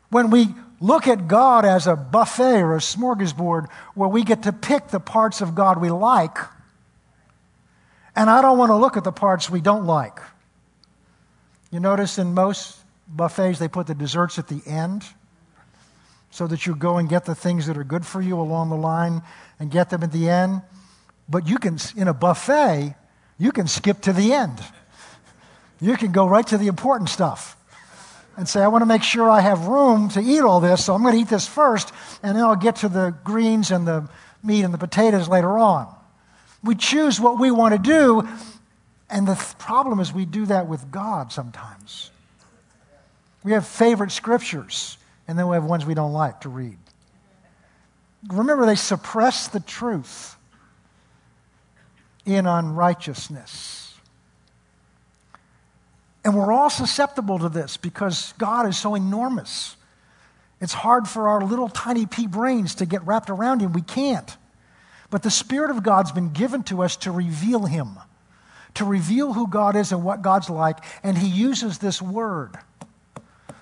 When 0.09 0.29
we 0.29 0.49
look 0.79 1.07
at 1.07 1.27
God 1.27 1.65
as 1.65 1.87
a 1.87 1.95
buffet 1.95 2.61
or 2.61 2.75
a 2.75 2.79
smorgasbord 2.79 3.69
where 3.95 4.09
we 4.09 4.23
get 4.23 4.43
to 4.43 4.53
pick 4.53 4.89
the 4.89 4.99
parts 4.99 5.41
of 5.41 5.55
God 5.55 5.81
we 5.81 5.89
like, 5.89 6.37
and 8.15 8.29
I 8.29 8.41
don't 8.41 8.57
want 8.57 8.69
to 8.69 8.75
look 8.75 8.97
at 8.97 9.03
the 9.03 9.11
parts 9.11 9.49
we 9.49 9.61
don't 9.61 9.85
like. 9.85 10.19
You 11.71 11.79
notice 11.79 12.17
in 12.17 12.33
most 12.33 12.77
buffets, 13.07 13.59
they 13.59 13.67
put 13.67 13.87
the 13.87 13.95
desserts 13.95 14.39
at 14.39 14.47
the 14.47 14.61
end 14.65 15.03
so 16.31 16.47
that 16.47 16.65
you 16.65 16.75
go 16.75 16.97
and 16.97 17.09
get 17.09 17.25
the 17.25 17.35
things 17.35 17.67
that 17.67 17.77
are 17.77 17.83
good 17.83 18.05
for 18.05 18.21
you 18.21 18.39
along 18.39 18.69
the 18.69 18.75
line 18.75 19.21
and 19.59 19.71
get 19.71 19.89
them 19.89 20.03
at 20.03 20.11
the 20.11 20.29
end. 20.29 20.61
But 21.27 21.47
you 21.47 21.57
can, 21.57 21.77
in 21.95 22.07
a 22.07 22.13
buffet, 22.13 22.95
you 23.37 23.51
can 23.51 23.67
skip 23.67 24.01
to 24.01 24.13
the 24.13 24.33
end. 24.33 24.59
You 25.79 25.95
can 25.95 26.11
go 26.11 26.27
right 26.27 26.45
to 26.47 26.57
the 26.57 26.67
important 26.67 27.09
stuff 27.09 27.56
and 28.37 28.47
say, 28.47 28.61
I 28.61 28.67
want 28.67 28.83
to 28.83 28.85
make 28.85 29.01
sure 29.01 29.29
I 29.29 29.41
have 29.41 29.65
room 29.65 30.09
to 30.09 30.21
eat 30.21 30.41
all 30.41 30.59
this, 30.59 30.85
so 30.85 30.93
I'm 30.93 31.01
going 31.01 31.15
to 31.15 31.19
eat 31.19 31.27
this 31.27 31.47
first, 31.47 31.91
and 32.21 32.37
then 32.37 32.43
I'll 32.43 32.55
get 32.55 32.77
to 32.77 32.87
the 32.87 33.15
greens 33.23 33.71
and 33.71 33.87
the 33.87 34.07
meat 34.43 34.63
and 34.63 34.73
the 34.73 34.77
potatoes 34.77 35.27
later 35.27 35.57
on. 35.57 35.93
We 36.63 36.75
choose 36.75 37.19
what 37.19 37.39
we 37.39 37.49
want 37.49 37.73
to 37.73 37.79
do, 37.79 38.27
and 39.09 39.27
the 39.27 39.33
th- 39.33 39.57
problem 39.57 39.99
is 39.99 40.13
we 40.13 40.25
do 40.25 40.45
that 40.45 40.67
with 40.67 40.91
God 40.91 41.31
sometimes. 41.31 42.11
We 43.43 43.53
have 43.53 43.65
favorite 43.65 44.11
scriptures, 44.11 44.97
and 45.27 45.37
then 45.37 45.47
we 45.47 45.55
have 45.55 45.63
ones 45.63 45.85
we 45.85 45.95
don't 45.95 46.13
like 46.13 46.41
to 46.41 46.49
read. 46.49 46.77
Remember, 48.27 48.65
they 48.65 48.75
suppress 48.75 49.47
the 49.47 49.59
truth 49.61 50.35
in 52.25 52.45
unrighteousness. 52.45 53.86
And 56.27 56.35
we're 56.35 56.51
all 56.51 56.69
susceptible 56.69 57.39
to 57.39 57.47
this 57.47 57.77
because 57.77 58.33
God 58.37 58.67
is 58.67 58.77
so 58.77 58.95
enormous. 58.95 59.77
It's 60.59 60.73
hard 60.73 61.07
for 61.07 61.29
our 61.29 61.41
little 61.41 61.69
tiny 61.69 62.05
pea 62.05 62.27
brains 62.27 62.75
to 62.75 62.85
get 62.85 63.07
wrapped 63.07 63.29
around 63.29 63.61
Him. 63.61 63.71
We 63.71 63.81
can't. 63.81 64.35
But 65.09 65.23
the 65.23 65.31
Spirit 65.31 65.71
of 65.71 65.83
God's 65.83 66.11
been 66.11 66.33
given 66.33 66.63
to 66.63 66.83
us 66.83 66.97
to 66.97 67.11
reveal 67.11 67.63
Him, 67.63 67.91
to 68.73 68.83
reveal 68.83 69.31
who 69.31 69.47
God 69.47 69.77
is 69.77 69.93
and 69.93 70.03
what 70.03 70.21
God's 70.21 70.49
like. 70.49 70.79
And 71.01 71.17
He 71.17 71.29
uses 71.29 71.77
this 71.77 72.01
word. 72.01 72.57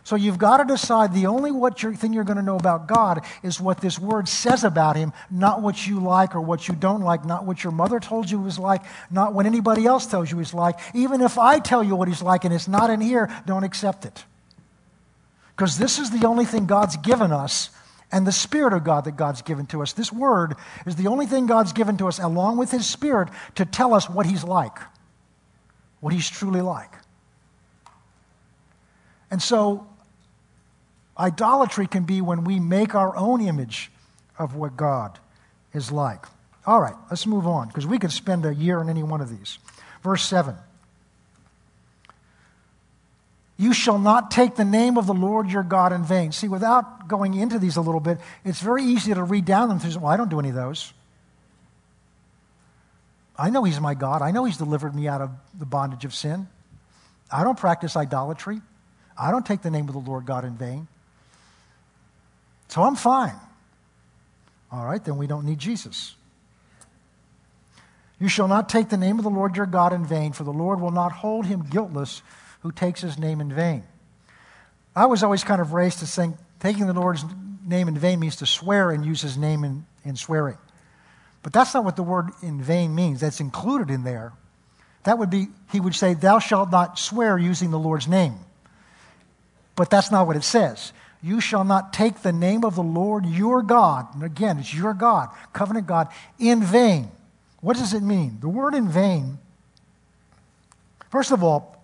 So 0.06 0.16
you've 0.16 0.38
got 0.38 0.58
to 0.58 0.66
decide 0.66 1.14
the 1.14 1.26
only 1.26 1.52
what 1.52 1.82
you're, 1.82 1.96
thing 1.96 2.14
you're 2.14 2.24
going 2.24 2.38
to 2.38 2.44
know 2.44 2.58
about 2.58 2.88
God 2.88 3.26
is 3.42 3.60
what 3.60 3.82
this 3.82 3.98
word 3.98 4.30
says 4.30 4.64
about 4.64 4.96
him, 4.96 5.14
not 5.32 5.64
what 5.64 5.88
you 5.88 6.00
like 6.00 6.36
or 6.36 6.42
what 6.42 6.68
you 6.68 6.76
don't 6.76 7.02
like, 7.02 7.26
not 7.26 7.44
what 7.44 7.64
your 7.64 7.74
mother 7.74 8.00
told 8.00 8.30
you 8.30 8.38
was 8.38 8.60
like, 8.60 8.84
not 9.10 9.34
what 9.34 9.48
anybody 9.48 9.88
else 9.88 10.06
tells 10.06 10.30
you 10.30 10.38
he's 10.38 10.54
like. 10.54 10.78
Even 10.94 11.22
if 11.22 11.40
I 11.40 11.58
tell 11.58 11.84
you 11.84 11.96
what 11.96 12.08
he's 12.08 12.22
like 12.22 12.46
and 12.46 12.54
it's 12.54 12.68
not 12.68 12.92
in 12.92 13.02
here, 13.02 13.36
don't 13.48 13.64
accept 13.64 14.06
it. 14.06 14.24
Because 15.56 15.80
this 15.80 15.98
is 15.98 16.12
the 16.12 16.28
only 16.28 16.46
thing 16.46 16.68
God's 16.68 16.98
given 16.98 17.32
us 17.32 17.72
and 18.12 18.28
the 18.28 18.32
Spirit 18.32 18.74
of 18.74 18.84
God 18.84 19.06
that 19.06 19.16
God's 19.16 19.42
given 19.42 19.66
to 19.68 19.82
us. 19.82 19.94
This 19.94 20.14
word 20.14 20.54
is 20.86 20.98
the 20.98 21.08
only 21.08 21.26
thing 21.26 21.48
God's 21.48 21.74
given 21.74 21.98
to 21.98 22.08
us, 22.08 22.20
along 22.20 22.58
with 22.58 22.70
His 22.70 22.86
Spirit, 22.86 23.30
to 23.56 23.66
tell 23.66 23.96
us 23.96 24.08
what 24.08 24.28
He's 24.28 24.44
like, 24.44 24.78
what 26.00 26.14
He's 26.14 26.30
truly 26.30 26.62
like. 26.62 26.94
And 29.32 29.42
so 29.42 29.88
Idolatry 31.18 31.88
can 31.88 32.04
be 32.04 32.22
when 32.22 32.44
we 32.44 32.60
make 32.60 32.94
our 32.94 33.16
own 33.16 33.42
image 33.42 33.92
of 34.38 34.56
what 34.56 34.76
God 34.76 35.18
is 35.74 35.92
like. 35.92 36.26
All 36.66 36.82
right, 36.82 36.96
let's 37.10 37.26
move 37.26 37.48
on 37.48 37.68
because 37.68 37.86
we 37.86 38.00
could 38.00 38.12
spend 38.12 38.46
a 38.46 38.54
year 38.54 38.80
on 38.80 38.90
any 38.90 39.04
one 39.04 39.22
of 39.22 39.30
these. 39.30 39.60
Verse 40.04 40.26
7 40.26 40.56
You 43.58 43.74
shall 43.74 44.00
not 44.00 44.32
take 44.32 44.56
the 44.56 44.66
name 44.66 44.98
of 44.98 45.08
the 45.08 45.14
Lord 45.14 45.50
your 45.50 45.64
God 45.64 45.94
in 45.94 46.04
vain. 46.04 46.32
See, 46.32 46.48
without 46.48 47.08
going 47.08 47.34
into 47.34 47.60
these 47.60 47.78
a 47.78 47.82
little 47.82 48.02
bit, 48.02 48.18
it's 48.44 48.60
very 48.62 48.84
easy 48.84 49.14
to 49.14 49.24
read 49.24 49.46
down 49.46 49.70
them 49.70 49.80
through. 49.80 50.00
Well, 50.00 50.12
I 50.12 50.18
don't 50.18 50.30
do 50.30 50.40
any 50.40 50.50
of 50.50 50.56
those. 50.56 50.92
I 53.38 53.50
know 53.50 53.64
He's 53.64 53.80
my 53.80 53.94
God. 53.94 54.22
I 54.22 54.32
know 54.32 54.44
He's 54.44 54.58
delivered 54.58 54.96
me 54.96 55.08
out 55.08 55.22
of 55.22 55.30
the 55.58 55.66
bondage 55.66 56.04
of 56.04 56.14
sin. 56.14 56.48
I 57.32 57.44
don't 57.44 57.58
practice 57.58 57.96
idolatry. 57.96 58.62
I 59.18 59.32
don't 59.32 59.46
take 59.46 59.62
the 59.62 59.72
name 59.72 59.88
of 59.88 59.94
the 59.94 60.00
Lord 60.00 60.26
God 60.26 60.46
in 60.46 60.58
vain. 60.58 60.88
So 62.68 62.84
I'm 62.84 62.96
fine. 62.96 63.36
All 64.72 64.86
right, 64.86 65.04
then 65.04 65.18
we 65.18 65.28
don't 65.28 65.46
need 65.46 65.60
Jesus. 65.60 66.16
You 68.20 68.28
shall 68.28 68.48
not 68.48 68.70
take 68.70 68.90
the 68.90 68.98
name 68.98 69.18
of 69.18 69.24
the 69.24 69.30
Lord 69.30 69.56
your 69.58 69.66
God 69.66 69.94
in 69.94 70.06
vain, 70.06 70.34
for 70.34 70.44
the 70.44 70.54
Lord 70.54 70.80
will 70.80 70.92
not 70.92 71.12
hold 71.12 71.46
him 71.46 71.64
guiltless 71.70 72.22
who 72.62 72.72
takes 72.72 73.02
his 73.02 73.18
name 73.18 73.42
in 73.42 73.54
vain. 73.54 73.84
I 74.96 75.06
was 75.08 75.24
always 75.24 75.44
kind 75.44 75.62
of 75.62 75.74
raised 75.74 76.00
to 76.00 76.08
think 76.08 76.38
taking 76.60 76.88
the 76.88 76.94
Lord's 76.94 77.26
name 77.66 77.88
in 77.88 77.98
vain 77.98 78.20
means 78.20 78.38
to 78.38 78.46
swear 78.46 78.92
and 78.92 79.06
use 79.06 79.22
his 79.22 79.38
name 79.38 79.64
in, 79.64 79.86
in 80.04 80.16
swearing. 80.16 80.58
But 81.44 81.54
that's 81.54 81.74
not 81.74 81.84
what 81.84 81.96
the 81.96 82.04
word 82.04 82.32
in 82.42 82.62
vain 82.62 82.96
means. 82.96 83.20
That's 83.20 83.40
included 83.40 83.92
in 83.92 84.04
there. 84.04 84.34
That 85.04 85.20
would 85.20 85.30
be, 85.30 85.48
he 85.72 85.80
would 85.80 85.94
say, 85.94 86.16
Thou 86.16 86.40
shalt 86.40 86.72
not 86.72 86.98
swear 86.98 87.38
using 87.38 87.70
the 87.70 87.78
Lord's 87.78 88.08
name. 88.08 88.40
But 89.76 89.90
that's 89.90 90.10
not 90.10 90.26
what 90.26 90.36
it 90.36 90.44
says. 90.44 90.94
You 91.22 91.42
shall 91.42 91.64
not 91.64 91.94
take 91.94 92.22
the 92.22 92.32
name 92.32 92.64
of 92.64 92.76
the 92.76 92.84
Lord 92.84 93.26
your 93.26 93.62
God, 93.62 94.14
and 94.14 94.24
again, 94.24 94.60
it's 94.60 94.74
your 94.74 94.94
God, 94.94 95.30
covenant 95.54 95.88
God, 95.88 96.10
in 96.38 96.64
vain. 96.64 97.10
What 97.62 97.78
does 97.78 97.94
it 97.94 98.04
mean? 98.04 98.38
The 98.42 98.50
word 98.50 98.76
in 98.76 98.88
vain, 98.88 99.40
first 101.10 101.32
of 101.32 101.44
all, 101.44 101.84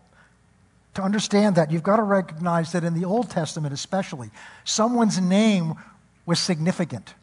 to 0.94 1.02
understand 1.02 1.56
that, 1.56 1.72
you've 1.72 1.84
got 1.84 1.98
to 1.98 2.04
recognize 2.04 2.74
that 2.74 2.84
in 2.84 2.94
the 2.94 3.06
Old 3.06 3.30
Testament, 3.30 3.74
especially, 3.74 4.30
someone's 4.64 5.20
name 5.20 5.76
was 6.26 6.40
significant. 6.40 7.14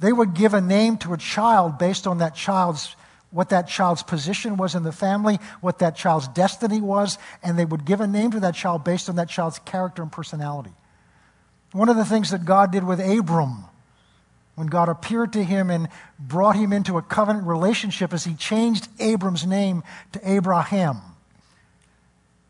They 0.00 0.12
would 0.12 0.34
give 0.34 0.54
a 0.54 0.60
name 0.60 0.98
to 0.98 1.12
a 1.12 1.16
child 1.16 1.78
based 1.78 2.06
on 2.06 2.18
that 2.18 2.34
child's 2.34 2.96
what 3.30 3.50
that 3.50 3.68
child's 3.68 4.02
position 4.02 4.56
was 4.56 4.74
in 4.74 4.82
the 4.82 4.92
family, 4.92 5.38
what 5.60 5.80
that 5.80 5.94
child's 5.96 6.28
destiny 6.28 6.80
was, 6.80 7.18
and 7.42 7.58
they 7.58 7.64
would 7.64 7.84
give 7.84 8.00
a 8.00 8.06
name 8.06 8.30
to 8.30 8.40
that 8.40 8.54
child 8.54 8.84
based 8.84 9.08
on 9.10 9.16
that 9.16 9.28
child's 9.28 9.58
character 9.60 10.02
and 10.02 10.10
personality. 10.10 10.72
One 11.72 11.88
of 11.88 11.96
the 11.96 12.04
things 12.04 12.30
that 12.30 12.44
God 12.44 12.72
did 12.72 12.84
with 12.84 13.00
Abram 13.00 13.64
when 14.54 14.66
God 14.66 14.88
appeared 14.88 15.32
to 15.34 15.44
him 15.44 15.70
and 15.70 15.88
brought 16.18 16.56
him 16.56 16.72
into 16.72 16.98
a 16.98 17.02
covenant 17.02 17.46
relationship 17.46 18.12
is 18.12 18.24
he 18.24 18.34
changed 18.34 18.88
Abram's 18.98 19.46
name 19.46 19.82
to 20.12 20.20
Abraham 20.28 21.00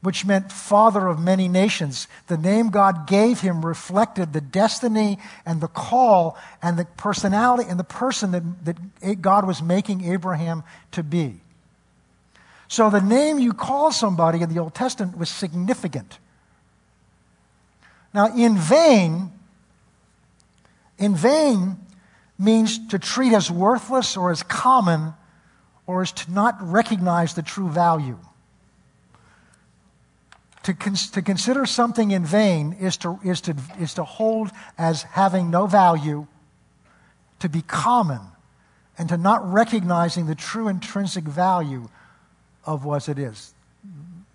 which 0.00 0.24
meant 0.24 0.52
father 0.52 1.08
of 1.08 1.20
many 1.20 1.48
nations. 1.48 2.06
The 2.28 2.36
name 2.36 2.70
God 2.70 3.06
gave 3.06 3.40
him 3.40 3.64
reflected 3.64 4.32
the 4.32 4.40
destiny 4.40 5.18
and 5.44 5.60
the 5.60 5.68
call 5.68 6.38
and 6.62 6.78
the 6.78 6.84
personality 6.84 7.68
and 7.68 7.78
the 7.78 7.84
person 7.84 8.30
that, 8.30 8.64
that 9.00 9.22
God 9.22 9.46
was 9.46 9.60
making 9.60 10.04
Abraham 10.04 10.62
to 10.92 11.02
be. 11.02 11.40
So 12.68 12.90
the 12.90 13.00
name 13.00 13.38
you 13.38 13.52
call 13.52 13.90
somebody 13.90 14.40
in 14.40 14.52
the 14.52 14.60
Old 14.60 14.74
Testament 14.74 15.18
was 15.18 15.30
significant. 15.30 16.18
Now, 18.14 18.34
in 18.34 18.56
vain, 18.56 19.32
in 20.98 21.14
vain 21.14 21.76
means 22.38 22.88
to 22.88 22.98
treat 22.98 23.32
as 23.32 23.50
worthless 23.50 24.16
or 24.16 24.30
as 24.30 24.42
common 24.42 25.14
or 25.86 26.02
as 26.02 26.12
to 26.12 26.30
not 26.30 26.56
recognize 26.61 27.34
the 27.34 27.42
true 27.42 27.68
value. 27.68 28.18
To, 30.64 30.74
cons- 30.74 31.11
to 31.12 31.22
consider 31.22 31.64
something 31.66 32.11
in 32.11 32.24
vain 32.24 32.76
is 32.78 32.96
to, 32.98 33.18
is, 33.24 33.40
to, 33.42 33.56
is 33.80 33.94
to 33.94 34.04
hold 34.04 34.50
as 34.76 35.02
having 35.02 35.50
no 35.50 35.66
value, 35.66 36.26
to 37.40 37.48
be 37.48 37.62
common, 37.62 38.20
and 38.98 39.09
to 39.09 39.16
not 39.16 39.50
recognizing 39.50 40.26
the 40.26 40.34
true 40.34 40.68
intrinsic 40.68 41.24
value 41.24 41.88
of 42.64 42.84
what 42.84 43.09
it 43.09 43.18
is. 43.18 43.54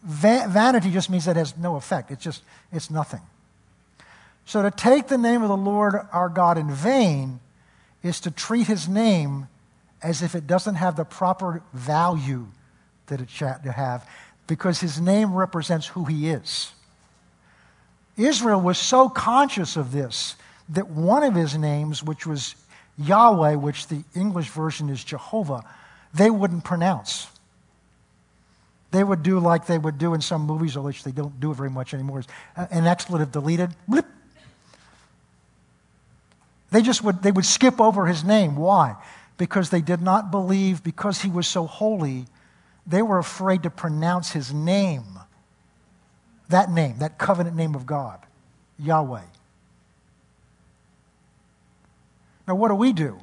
Va- 0.03 0.47
vanity 0.49 0.89
just 0.89 1.09
means 1.09 1.25
that 1.25 1.37
it 1.37 1.39
has 1.39 1.55
no 1.57 1.75
effect, 1.75 2.09
it's 2.09 2.23
just, 2.23 2.41
it's 2.71 2.89
nothing. 2.89 3.21
So 4.45 4.61
to 4.61 4.71
take 4.71 5.07
the 5.07 5.17
name 5.17 5.41
of 5.41 5.49
the 5.49 5.57
Lord 5.57 5.95
our 6.11 6.29
God 6.29 6.57
in 6.57 6.69
vain 6.69 7.39
is 8.01 8.19
to 8.21 8.31
treat 8.31 8.67
his 8.67 8.87
name 8.87 9.47
as 10.01 10.21
if 10.21 10.35
it 10.35 10.45
doesn't 10.45 10.75
have 10.75 10.95
the 10.95 11.05
proper 11.05 11.63
value 11.73 12.47
that 13.07 13.21
it 13.21 13.29
should 13.29 13.47
have 13.47 14.07
because 14.47 14.81
his 14.81 14.99
name 14.99 15.33
represents 15.33 15.87
who 15.87 16.05
he 16.05 16.29
is. 16.29 16.73
Israel 18.17 18.61
was 18.61 18.77
so 18.77 19.09
conscious 19.09 19.75
of 19.75 19.91
this 19.91 20.35
that 20.69 20.89
one 20.89 21.23
of 21.23 21.33
his 21.33 21.57
names, 21.57 22.03
which 22.03 22.27
was 22.27 22.55
Yahweh, 22.97 23.55
which 23.55 23.87
the 23.87 24.03
English 24.15 24.49
version 24.49 24.89
is 24.89 25.03
Jehovah, 25.03 25.63
they 26.13 26.29
wouldn't 26.29 26.63
pronounce. 26.63 27.27
They 28.91 29.03
would 29.03 29.23
do 29.23 29.39
like 29.39 29.65
they 29.65 29.79
would 29.79 29.97
do 29.97 30.13
in 30.13 30.21
some 30.21 30.43
movies, 30.43 30.77
which 30.77 31.03
they 31.03 31.11
don't 31.11 31.39
do 31.39 31.51
it 31.51 31.55
very 31.55 31.71
much 31.71 31.93
anymore, 31.93 32.19
is 32.19 32.27
uh, 32.55 32.67
an 32.69 32.85
expletive 32.85 33.31
deleted. 33.31 33.71
Blip. 33.87 34.05
They 36.73 36.81
just 36.81 37.03
would, 37.03 37.21
they 37.21 37.31
would 37.31 37.45
skip 37.45 37.79
over 37.79 38.07
his 38.07 38.23
name. 38.23 38.55
Why? 38.55 38.95
Because 39.37 39.69
they 39.69 39.81
did 39.81 40.01
not 40.01 40.31
believe, 40.31 40.83
because 40.83 41.21
he 41.21 41.29
was 41.29 41.45
so 41.45 41.67
holy, 41.67 42.25
they 42.87 43.03
were 43.03 43.19
afraid 43.19 43.61
to 43.63 43.69
pronounce 43.69 44.31
his 44.31 44.51
name. 44.51 45.19
That 46.49 46.71
name, 46.71 46.97
that 46.97 47.19
covenant 47.19 47.55
name 47.55 47.75
of 47.75 47.85
God, 47.85 48.25
Yahweh. 48.79 49.21
Now, 52.47 52.55
what 52.55 52.69
do 52.69 52.75
we 52.75 52.91
do? 52.91 53.19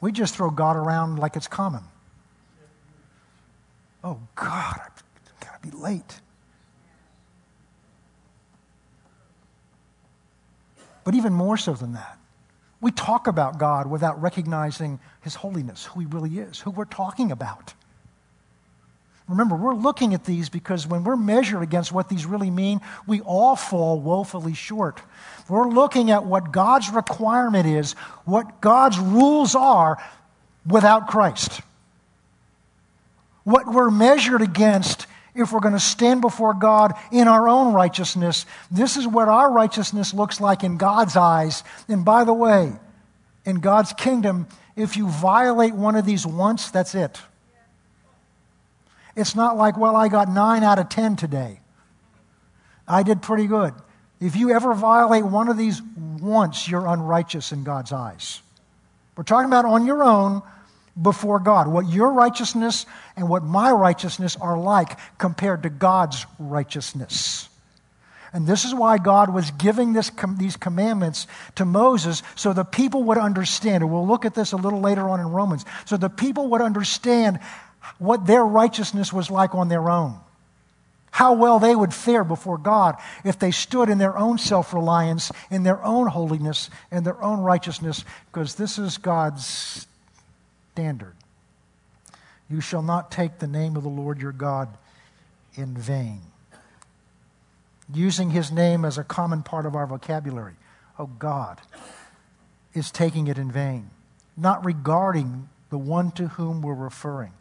We 0.00 0.10
just 0.10 0.34
throw 0.34 0.48
God 0.48 0.76
around 0.76 1.18
like 1.18 1.36
it's 1.36 1.48
common. 1.48 1.82
Oh, 4.02 4.20
God, 4.34 4.80
I've 4.80 5.40
got 5.40 5.62
to 5.62 5.68
be 5.68 5.76
late. 5.76 6.20
But 11.04 11.14
even 11.14 11.34
more 11.34 11.58
so 11.58 11.74
than 11.74 11.92
that, 11.92 12.17
we 12.80 12.90
talk 12.90 13.26
about 13.26 13.58
God 13.58 13.88
without 13.88 14.20
recognizing 14.22 15.00
his 15.20 15.34
holiness, 15.34 15.86
who 15.86 16.00
he 16.00 16.06
really 16.06 16.38
is, 16.38 16.60
who 16.60 16.70
we're 16.70 16.84
talking 16.84 17.32
about. 17.32 17.74
Remember, 19.28 19.56
we're 19.56 19.74
looking 19.74 20.14
at 20.14 20.24
these 20.24 20.48
because 20.48 20.86
when 20.86 21.04
we're 21.04 21.16
measured 21.16 21.62
against 21.62 21.92
what 21.92 22.08
these 22.08 22.24
really 22.24 22.50
mean, 22.50 22.80
we 23.06 23.20
all 23.20 23.56
fall 23.56 24.00
woefully 24.00 24.54
short. 24.54 25.02
We're 25.48 25.68
looking 25.68 26.10
at 26.10 26.24
what 26.24 26.50
God's 26.50 26.90
requirement 26.90 27.66
is, 27.66 27.92
what 28.24 28.62
God's 28.62 28.98
rules 28.98 29.54
are 29.54 30.02
without 30.66 31.08
Christ. 31.08 31.60
What 33.44 33.66
we're 33.66 33.90
measured 33.90 34.40
against 34.40 35.06
if 35.38 35.52
we're 35.52 35.60
going 35.60 35.74
to 35.74 35.80
stand 35.80 36.20
before 36.20 36.52
God 36.52 36.92
in 37.12 37.28
our 37.28 37.48
own 37.48 37.72
righteousness. 37.72 38.44
This 38.70 38.96
is 38.96 39.06
what 39.06 39.28
our 39.28 39.50
righteousness 39.50 40.12
looks 40.12 40.40
like 40.40 40.64
in 40.64 40.76
God's 40.76 41.16
eyes. 41.16 41.62
And 41.88 42.04
by 42.04 42.24
the 42.24 42.34
way, 42.34 42.72
in 43.44 43.60
God's 43.60 43.92
kingdom, 43.92 44.46
if 44.76 44.96
you 44.96 45.08
violate 45.08 45.74
one 45.74 45.96
of 45.96 46.04
these 46.04 46.26
once, 46.26 46.70
that's 46.70 46.94
it. 46.94 47.20
It's 49.16 49.34
not 49.34 49.56
like, 49.56 49.76
well, 49.76 49.96
I 49.96 50.08
got 50.08 50.28
nine 50.28 50.62
out 50.62 50.78
of 50.78 50.88
10 50.88 51.16
today. 51.16 51.60
I 52.86 53.02
did 53.02 53.22
pretty 53.22 53.46
good. 53.46 53.74
If 54.20 54.36
you 54.36 54.50
ever 54.50 54.74
violate 54.74 55.24
one 55.24 55.48
of 55.48 55.56
these 55.56 55.80
once, 56.20 56.68
you're 56.68 56.86
unrighteous 56.86 57.52
in 57.52 57.64
God's 57.64 57.92
eyes. 57.92 58.40
We're 59.16 59.24
talking 59.24 59.46
about 59.46 59.64
on 59.64 59.86
your 59.86 60.02
own 60.02 60.42
before 61.00 61.38
God, 61.38 61.68
what 61.68 61.88
your 61.88 62.12
righteousness 62.12 62.86
and 63.16 63.28
what 63.28 63.44
my 63.44 63.70
righteousness 63.70 64.36
are 64.36 64.58
like 64.58 64.98
compared 65.18 65.62
to 65.62 65.70
God's 65.70 66.26
righteousness. 66.38 67.48
And 68.32 68.46
this 68.46 68.64
is 68.64 68.74
why 68.74 68.98
God 68.98 69.32
was 69.32 69.50
giving 69.52 69.94
this, 69.94 70.10
these 70.36 70.56
commandments 70.56 71.26
to 71.54 71.64
Moses 71.64 72.22
so 72.34 72.52
the 72.52 72.64
people 72.64 73.04
would 73.04 73.18
understand. 73.18 73.82
And 73.82 73.92
we'll 73.92 74.06
look 74.06 74.24
at 74.24 74.34
this 74.34 74.52
a 74.52 74.56
little 74.56 74.80
later 74.80 75.08
on 75.08 75.20
in 75.20 75.28
Romans. 75.28 75.64
So 75.86 75.96
the 75.96 76.10
people 76.10 76.48
would 76.48 76.60
understand 76.60 77.40
what 77.98 78.26
their 78.26 78.44
righteousness 78.44 79.12
was 79.12 79.30
like 79.30 79.54
on 79.54 79.68
their 79.68 79.88
own. 79.88 80.18
How 81.10 81.32
well 81.32 81.58
they 81.58 81.74
would 81.74 81.94
fare 81.94 82.22
before 82.22 82.58
God 82.58 82.96
if 83.24 83.38
they 83.38 83.50
stood 83.50 83.88
in 83.88 83.98
their 83.98 84.16
own 84.16 84.36
self 84.36 84.74
reliance, 84.74 85.32
in 85.50 85.62
their 85.62 85.82
own 85.82 86.06
holiness, 86.06 86.68
in 86.92 87.02
their 87.02 87.20
own 87.22 87.40
righteousness, 87.40 88.04
because 88.26 88.56
this 88.56 88.78
is 88.78 88.98
God's 88.98 89.86
standard. 90.78 91.16
You 92.48 92.60
shall 92.60 92.82
not 92.82 93.10
take 93.10 93.40
the 93.40 93.48
name 93.48 93.76
of 93.76 93.82
the 93.82 93.88
Lord 93.88 94.20
your 94.20 94.30
God 94.30 94.68
in 95.54 95.76
vain. 95.76 96.20
Using 97.92 98.30
his 98.30 98.52
name 98.52 98.84
as 98.84 98.96
a 98.96 99.02
common 99.02 99.42
part 99.42 99.66
of 99.66 99.74
our 99.74 99.88
vocabulary. 99.88 100.54
Oh, 100.96 101.06
God 101.06 101.60
is 102.74 102.92
taking 102.92 103.26
it 103.26 103.38
in 103.38 103.50
vain, 103.50 103.90
not 104.36 104.64
regarding 104.64 105.48
the 105.70 105.78
one 105.78 106.12
to 106.12 106.28
whom 106.28 106.62
we're 106.62 106.74
referring 106.74 107.32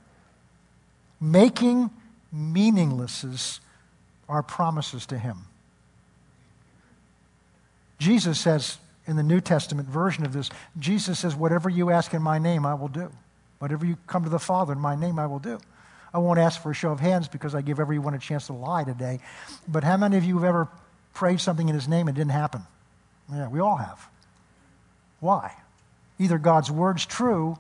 making 1.20 1.90
meaningless 2.32 3.60
our 4.30 4.44
promises 4.44 5.06
to 5.08 5.18
him. 5.18 5.46
Jesus 7.98 8.40
says 8.40 8.78
in 9.08 9.16
the 9.16 9.24
New 9.24 9.42
Testament 9.42 9.88
version 9.88 10.26
of 10.26 10.34
this, 10.34 10.50
Jesus 10.78 11.20
says, 11.20 11.36
Whatever 11.36 11.70
you 11.70 11.90
ask 11.90 12.14
in 12.14 12.22
my 12.22 12.38
name, 12.38 12.66
I 12.66 12.76
will 12.76 12.90
do. 12.90 13.10
Whatever 13.60 13.86
you 13.86 13.98
come 14.08 14.24
to 14.24 14.30
the 14.30 14.40
Father 14.40 14.74
in 14.74 14.80
my 14.80 14.96
name, 14.96 15.20
I 15.20 15.26
will 15.26 15.40
do. 15.40 15.60
I 16.14 16.20
won't 16.20 16.40
ask 16.40 16.62
for 16.62 16.72
a 16.72 16.74
show 16.74 16.92
of 16.92 17.00
hands 17.00 17.28
because 17.28 17.54
I 17.54 17.62
give 17.62 17.80
everyone 17.80 18.14
a 18.14 18.20
chance 18.20 18.48
to 18.48 18.54
lie 18.54 18.84
today. 18.84 19.20
But 19.68 19.84
how 19.84 19.98
many 19.98 20.18
of 20.18 20.24
you 20.24 20.36
have 20.36 20.44
ever 20.44 20.68
prayed 21.14 21.40
something 21.40 21.68
in 21.68 21.76
his 21.76 21.88
name 21.88 22.08
and 22.08 22.18
it 22.18 22.20
didn't 22.20 22.32
happen? 22.32 22.62
Yeah, 23.32 23.50
we 23.50 23.60
all 23.60 23.76
have. 23.76 24.08
Why? 25.20 25.54
Either 26.20 26.38
God's 26.38 26.72
word's 26.72 27.06
true 27.06 27.58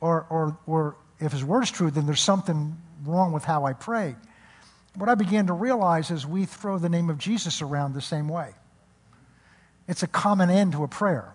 or, 0.00 0.26
or, 0.30 0.58
or 0.66 0.96
if 1.20 1.32
his 1.32 1.44
word 1.44 1.62
is 1.62 1.70
true, 1.70 1.90
then 1.90 2.06
there's 2.06 2.20
something 2.20 2.76
wrong 3.04 3.32
with 3.32 3.44
how 3.44 3.64
I 3.64 3.72
pray. 3.72 4.16
What 4.96 5.08
I 5.08 5.14
began 5.14 5.48
to 5.48 5.52
realize 5.52 6.10
is 6.10 6.26
we 6.26 6.44
throw 6.44 6.78
the 6.78 6.88
name 6.88 7.10
of 7.10 7.18
Jesus 7.18 7.62
around 7.62 7.94
the 7.94 8.00
same 8.00 8.28
way. 8.28 8.54
It's 9.88 10.02
a 10.02 10.06
common 10.06 10.50
end 10.50 10.72
to 10.72 10.84
a 10.84 10.88
prayer. 10.88 11.34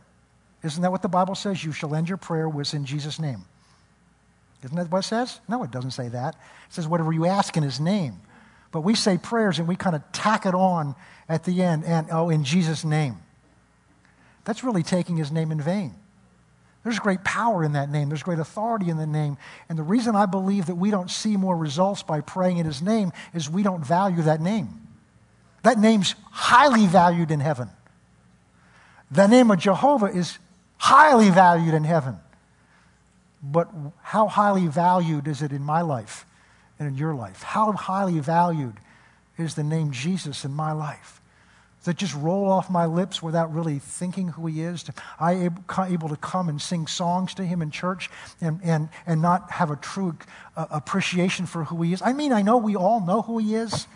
Isn't 0.64 0.82
that 0.82 0.92
what 0.92 1.02
the 1.02 1.10
Bible 1.10 1.36
says? 1.36 1.64
You 1.64 1.72
shall 1.72 1.94
end 1.94 2.10
your 2.10 2.18
prayer 2.18 2.48
with 2.48 2.74
in 2.74 2.86
Jesus' 2.86 3.20
name. 3.20 3.46
Isn't 4.64 4.76
that 4.76 4.92
what 4.92 5.00
it 5.00 5.08
says? 5.08 5.40
No, 5.48 5.64
it 5.64 5.72
doesn't 5.72 5.92
say 5.92 6.10
that. 6.10 6.36
It 6.36 6.74
says 6.74 6.88
whatever 6.88 7.14
you 7.14 7.26
ask 7.26 7.56
in 7.56 7.64
his 7.64 7.80
name. 7.80 8.20
But 8.72 8.82
we 8.82 8.94
say 8.96 9.18
prayers 9.18 9.60
and 9.60 9.68
we 9.68 9.76
kind 9.76 9.96
of 9.96 10.04
tack 10.12 10.46
it 10.46 10.54
on 10.54 10.96
at 11.28 11.44
the 11.44 11.62
end 11.64 11.86
and, 11.86 12.08
oh, 12.12 12.30
in 12.30 12.44
Jesus' 12.44 12.84
name. 12.84 13.18
That's 14.46 14.64
really 14.64 14.84
taking 14.84 15.18
his 15.18 15.32
name 15.32 15.52
in 15.52 15.62
vain. 15.62 15.96
There's 16.84 17.00
great 17.00 17.24
power 17.24 17.64
in 17.64 17.74
that 17.74 17.90
name. 17.90 18.10
There's 18.10 18.24
great 18.24 18.40
authority 18.40 18.90
in 18.90 18.98
the 18.98 19.06
name. 19.06 19.38
And 19.68 19.78
the 19.78 19.84
reason 19.84 20.16
I 20.16 20.26
believe 20.26 20.68
that 20.68 20.76
we 20.76 20.92
don't 20.92 21.12
see 21.12 21.36
more 21.36 21.56
results 21.56 22.04
by 22.04 22.22
praying 22.22 22.58
in 22.58 22.66
His 22.66 22.82
name 22.82 23.12
is 23.34 23.50
we 23.50 23.64
don't 23.64 23.86
value 23.86 24.22
that 24.24 24.40
name. 24.40 24.88
That 25.64 25.78
name's 25.78 26.16
highly 26.32 26.88
valued 26.88 27.32
in 27.32 27.42
heaven. 27.42 27.70
The 29.12 29.28
name 29.28 29.52
of 29.52 29.60
Jehovah 29.60 30.06
is 30.06 30.38
highly 30.78 31.30
valued 31.30 31.74
in 31.74 31.84
heaven. 31.84 32.18
But 33.42 33.70
how 34.02 34.28
highly 34.28 34.68
valued 34.68 35.28
is 35.28 35.42
it 35.42 35.52
in 35.52 35.62
my 35.62 35.82
life 35.82 36.26
and 36.78 36.88
in 36.88 36.98
your 36.98 37.16
life? 37.16 37.42
How 37.42 37.72
highly 37.72 38.20
valued 38.20 38.76
is 39.38 39.56
the 39.56 39.64
name 39.64 39.92
Jesus 39.92 40.44
in 40.44 40.52
my 40.52 40.72
life? 40.72 41.22
Does 41.80 41.90
it 41.90 41.98
just 41.98 42.16
roll 42.16 42.52
off 42.52 42.70
my 42.70 42.86
lips 42.86 43.24
without 43.24 43.54
really 43.54 43.80
thinking 43.80 44.28
who 44.30 44.48
he 44.48 44.62
is? 44.62 44.84
Am 44.90 44.96
I 45.18 45.34
able, 45.46 45.64
able 45.86 46.10
to 46.10 46.18
come 46.18 46.50
and 46.50 46.62
sing 46.62 46.88
songs 46.88 47.34
to 47.36 47.46
him 47.46 47.62
in 47.62 47.72
church 47.72 48.10
and, 48.42 48.60
and, 48.64 48.90
and 49.08 49.22
not 49.22 49.50
have 49.52 49.72
a 49.72 49.78
true 49.78 50.18
uh, 50.58 50.66
appreciation 50.72 51.46
for 51.46 51.64
who 51.64 51.82
he 51.82 51.94
is? 51.94 52.02
I 52.02 52.12
mean, 52.12 52.34
I 52.34 52.42
know 52.42 52.58
we 52.58 52.76
all 52.76 53.00
know 53.00 53.22
who 53.22 53.38
he 53.38 53.56
is, 53.56 53.88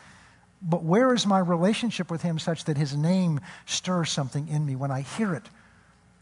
but 0.62 0.84
where 0.84 1.14
is 1.14 1.28
my 1.28 1.39
relationship 1.39 2.10
with 2.10 2.22
him 2.22 2.39
such 2.39 2.64
that 2.66 2.78
his 2.78 2.96
name 2.96 3.41
stirs 3.66 4.10
something 4.10 4.48
in 4.48 4.66
me 4.66 4.78
when 4.78 4.89
I 4.89 5.02
hear 5.02 5.34
it 5.34 5.50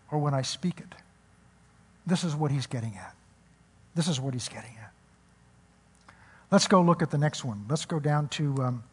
or 0.10 0.18
when 0.18 0.34
I 0.34 0.42
speak 0.42 0.80
it? 0.80 0.96
This 2.06 2.24
is 2.24 2.36
what 2.36 2.52
he's 2.52 2.68
getting 2.68 2.96
at. 2.98 3.16
This 3.96 4.08
is 4.08 4.20
what 4.20 4.34
he's 4.34 4.50
getting 4.50 4.76
at. 4.82 4.92
Let's 6.50 6.68
go 6.68 6.82
look 6.82 7.02
at 7.02 7.12
the 7.12 7.18
next 7.18 7.46
one. 7.46 7.66
Let's 7.70 7.86
go 7.86 8.00
down 8.00 8.28
to. 8.30 8.56
Um, 8.62 8.84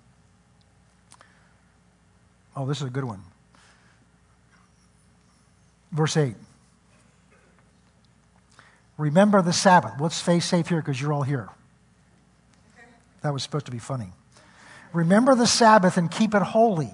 oh, 2.56 2.66
this 2.66 2.78
is 2.78 2.86
a 2.86 2.90
good 2.90 3.04
one. 3.04 3.22
Verse 5.90 6.16
8. 6.16 6.34
Remember 8.96 9.42
the 9.42 9.52
Sabbath. 9.52 9.94
Let's 10.00 10.16
stay 10.16 10.40
safe 10.40 10.68
here 10.68 10.80
because 10.80 11.00
you're 11.00 11.12
all 11.12 11.22
here. 11.22 11.48
That 13.22 13.32
was 13.32 13.42
supposed 13.42 13.66
to 13.66 13.72
be 13.72 13.78
funny. 13.78 14.12
Remember 14.92 15.34
the 15.34 15.46
Sabbath 15.46 15.96
and 15.96 16.10
keep 16.10 16.34
it 16.34 16.42
holy. 16.42 16.92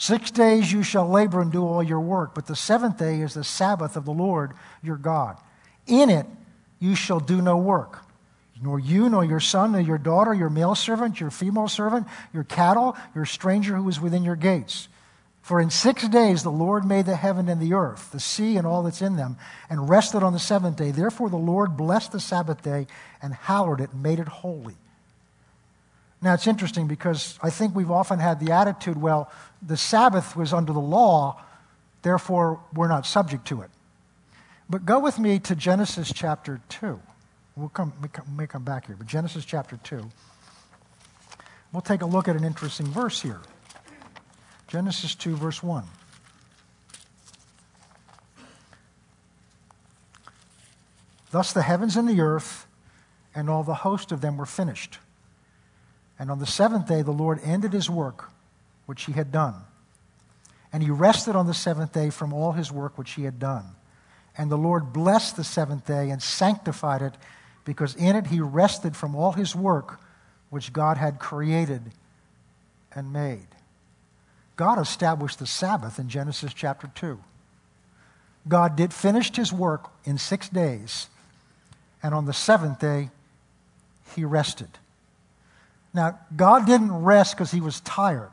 Six 0.00 0.30
days 0.30 0.72
you 0.72 0.82
shall 0.82 1.06
labor 1.06 1.42
and 1.42 1.52
do 1.52 1.62
all 1.62 1.82
your 1.82 2.00
work, 2.00 2.34
but 2.34 2.46
the 2.46 2.56
seventh 2.56 2.96
day 2.96 3.20
is 3.20 3.34
the 3.34 3.44
Sabbath 3.44 3.96
of 3.96 4.06
the 4.06 4.14
Lord 4.14 4.54
your 4.82 4.96
God. 4.96 5.36
In 5.86 6.08
it 6.08 6.24
you 6.78 6.94
shall 6.94 7.20
do 7.20 7.42
no 7.42 7.58
work, 7.58 7.98
nor 8.62 8.80
you, 8.80 9.10
nor 9.10 9.26
your 9.26 9.40
son, 9.40 9.72
nor 9.72 9.80
your 9.82 9.98
daughter, 9.98 10.32
your 10.32 10.48
male 10.48 10.74
servant, 10.74 11.20
your 11.20 11.30
female 11.30 11.68
servant, 11.68 12.06
your 12.32 12.44
cattle, 12.44 12.96
your 13.14 13.26
stranger 13.26 13.76
who 13.76 13.86
is 13.90 14.00
within 14.00 14.24
your 14.24 14.36
gates. 14.36 14.88
For 15.42 15.60
in 15.60 15.68
six 15.68 16.08
days 16.08 16.44
the 16.44 16.50
Lord 16.50 16.86
made 16.86 17.04
the 17.04 17.16
heaven 17.16 17.50
and 17.50 17.60
the 17.60 17.74
earth, 17.74 18.10
the 18.10 18.20
sea 18.20 18.56
and 18.56 18.66
all 18.66 18.82
that's 18.82 19.02
in 19.02 19.16
them, 19.16 19.36
and 19.68 19.86
rested 19.86 20.22
on 20.22 20.32
the 20.32 20.38
seventh 20.38 20.76
day. 20.76 20.92
Therefore 20.92 21.28
the 21.28 21.36
Lord 21.36 21.76
blessed 21.76 22.12
the 22.12 22.20
Sabbath 22.20 22.62
day 22.62 22.86
and 23.20 23.34
hallowed 23.34 23.82
it 23.82 23.92
and 23.92 24.02
made 24.02 24.18
it 24.18 24.28
holy. 24.28 24.78
Now, 26.22 26.34
it's 26.34 26.46
interesting 26.46 26.86
because 26.86 27.38
I 27.42 27.48
think 27.48 27.74
we've 27.74 27.90
often 27.90 28.18
had 28.18 28.40
the 28.40 28.52
attitude 28.52 29.00
well, 29.00 29.30
the 29.62 29.76
Sabbath 29.76 30.36
was 30.36 30.52
under 30.52 30.72
the 30.72 30.80
law, 30.80 31.42
therefore 32.02 32.60
we're 32.74 32.88
not 32.88 33.06
subject 33.06 33.46
to 33.46 33.62
it. 33.62 33.70
But 34.68 34.84
go 34.84 34.98
with 34.98 35.18
me 35.18 35.38
to 35.40 35.54
Genesis 35.54 36.12
chapter 36.14 36.60
2. 36.68 37.00
We'll 37.56 37.70
come, 37.70 37.92
we 38.02 38.08
may 38.36 38.46
come 38.46 38.64
back 38.64 38.86
here, 38.86 38.96
but 38.96 39.06
Genesis 39.06 39.44
chapter 39.44 39.78
2. 39.82 40.10
We'll 41.72 41.80
take 41.80 42.02
a 42.02 42.06
look 42.06 42.28
at 42.28 42.36
an 42.36 42.44
interesting 42.44 42.86
verse 42.86 43.22
here. 43.22 43.40
Genesis 44.68 45.14
2, 45.14 45.36
verse 45.36 45.62
1. 45.62 45.84
Thus 51.30 51.52
the 51.52 51.62
heavens 51.62 51.96
and 51.96 52.08
the 52.08 52.20
earth 52.20 52.66
and 53.34 53.48
all 53.48 53.62
the 53.62 53.74
host 53.74 54.12
of 54.12 54.20
them 54.20 54.36
were 54.36 54.46
finished. 54.46 54.98
And 56.20 56.30
on 56.30 56.38
the 56.38 56.46
seventh 56.46 56.86
day, 56.86 57.00
the 57.00 57.10
Lord 57.10 57.40
ended 57.42 57.72
his 57.72 57.88
work 57.88 58.30
which 58.84 59.04
he 59.04 59.12
had 59.12 59.32
done. 59.32 59.54
And 60.70 60.82
he 60.82 60.90
rested 60.90 61.34
on 61.34 61.46
the 61.46 61.54
seventh 61.54 61.94
day 61.94 62.10
from 62.10 62.34
all 62.34 62.52
his 62.52 62.70
work 62.70 62.98
which 62.98 63.12
he 63.12 63.24
had 63.24 63.38
done. 63.38 63.64
And 64.36 64.50
the 64.50 64.58
Lord 64.58 64.92
blessed 64.92 65.36
the 65.36 65.44
seventh 65.44 65.86
day 65.86 66.10
and 66.10 66.22
sanctified 66.22 67.00
it, 67.00 67.14
because 67.64 67.96
in 67.96 68.16
it 68.16 68.26
he 68.26 68.38
rested 68.38 68.96
from 68.96 69.16
all 69.16 69.32
his 69.32 69.56
work 69.56 69.98
which 70.50 70.74
God 70.74 70.98
had 70.98 71.18
created 71.18 71.82
and 72.94 73.12
made. 73.12 73.46
God 74.56 74.78
established 74.78 75.38
the 75.38 75.46
Sabbath 75.46 75.98
in 75.98 76.10
Genesis 76.10 76.52
chapter 76.52 76.90
2. 76.94 77.18
God 78.46 78.76
did 78.76 78.92
finished 78.92 79.36
his 79.36 79.52
work 79.52 79.90
in 80.04 80.18
six 80.18 80.50
days, 80.50 81.08
and 82.02 82.14
on 82.14 82.26
the 82.26 82.34
seventh 82.34 82.78
day, 82.78 83.10
he 84.14 84.24
rested. 84.24 84.68
Now, 85.92 86.18
God 86.34 86.66
didn't 86.66 86.92
rest 86.92 87.36
because 87.36 87.50
he 87.50 87.60
was 87.60 87.80
tired. 87.80 88.30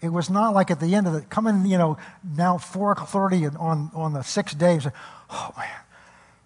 It 0.00 0.12
was 0.12 0.28
not 0.28 0.54
like 0.54 0.70
at 0.70 0.80
the 0.80 0.94
end 0.94 1.06
of 1.06 1.12
the 1.14 1.22
coming, 1.22 1.66
you 1.66 1.78
know, 1.78 1.96
now 2.36 2.58
4:30 2.58 3.58
on 3.58 3.90
on 3.94 4.12
the 4.12 4.22
sixth 4.22 4.58
day. 4.58 4.78
Oh 5.30 5.50
man, 5.56 5.68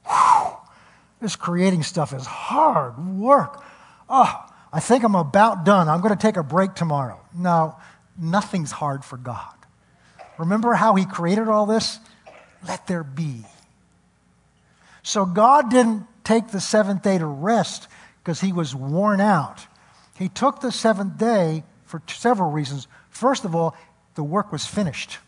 whew, 0.07 0.57
this 1.21 1.35
creating 1.35 1.83
stuff 1.83 2.13
is 2.13 2.25
hard 2.25 2.99
work. 3.19 3.63
Oh, 4.09 4.49
I 4.73 4.81
think 4.81 5.05
I'm 5.05 5.15
about 5.15 5.65
done. 5.65 5.89
I'm 5.89 6.01
going 6.01 6.15
to 6.15 6.21
take 6.21 6.37
a 6.37 6.43
break 6.43 6.75
tomorrow. 6.75 7.21
No, 7.35 7.77
nothing's 8.17 8.71
hard 8.71 9.05
for 9.05 9.17
God. 9.17 9.55
Remember 10.39 10.75
how 10.75 10.95
He 10.95 11.05
created 11.05 11.49
all 11.49 11.67
this? 11.67 11.99
Let 12.67 12.87
there 12.87 13.05
be. 13.05 13.45
So 15.03 15.25
God 15.25 15.71
didn't 15.71 16.07
take 16.23 16.49
the 16.49 16.61
seventh 16.61 17.03
day 17.03 17.19
to 17.19 17.27
rest 17.27 17.89
because 18.23 18.41
He 18.41 18.53
was 18.53 18.75
worn 18.75 19.21
out. 19.21 19.67
He 20.19 20.29
took 20.29 20.61
the 20.61 20.73
seventh 20.73 21.17
day 21.17 21.63
for 21.87 22.03
several 22.09 22.51
reasons. 22.51 22.89
First 23.09 23.45
of 23.45 23.55
all, 23.55 23.77
the 24.17 24.25
work 24.25 24.51
was 24.51 24.67
finished. 24.67 25.19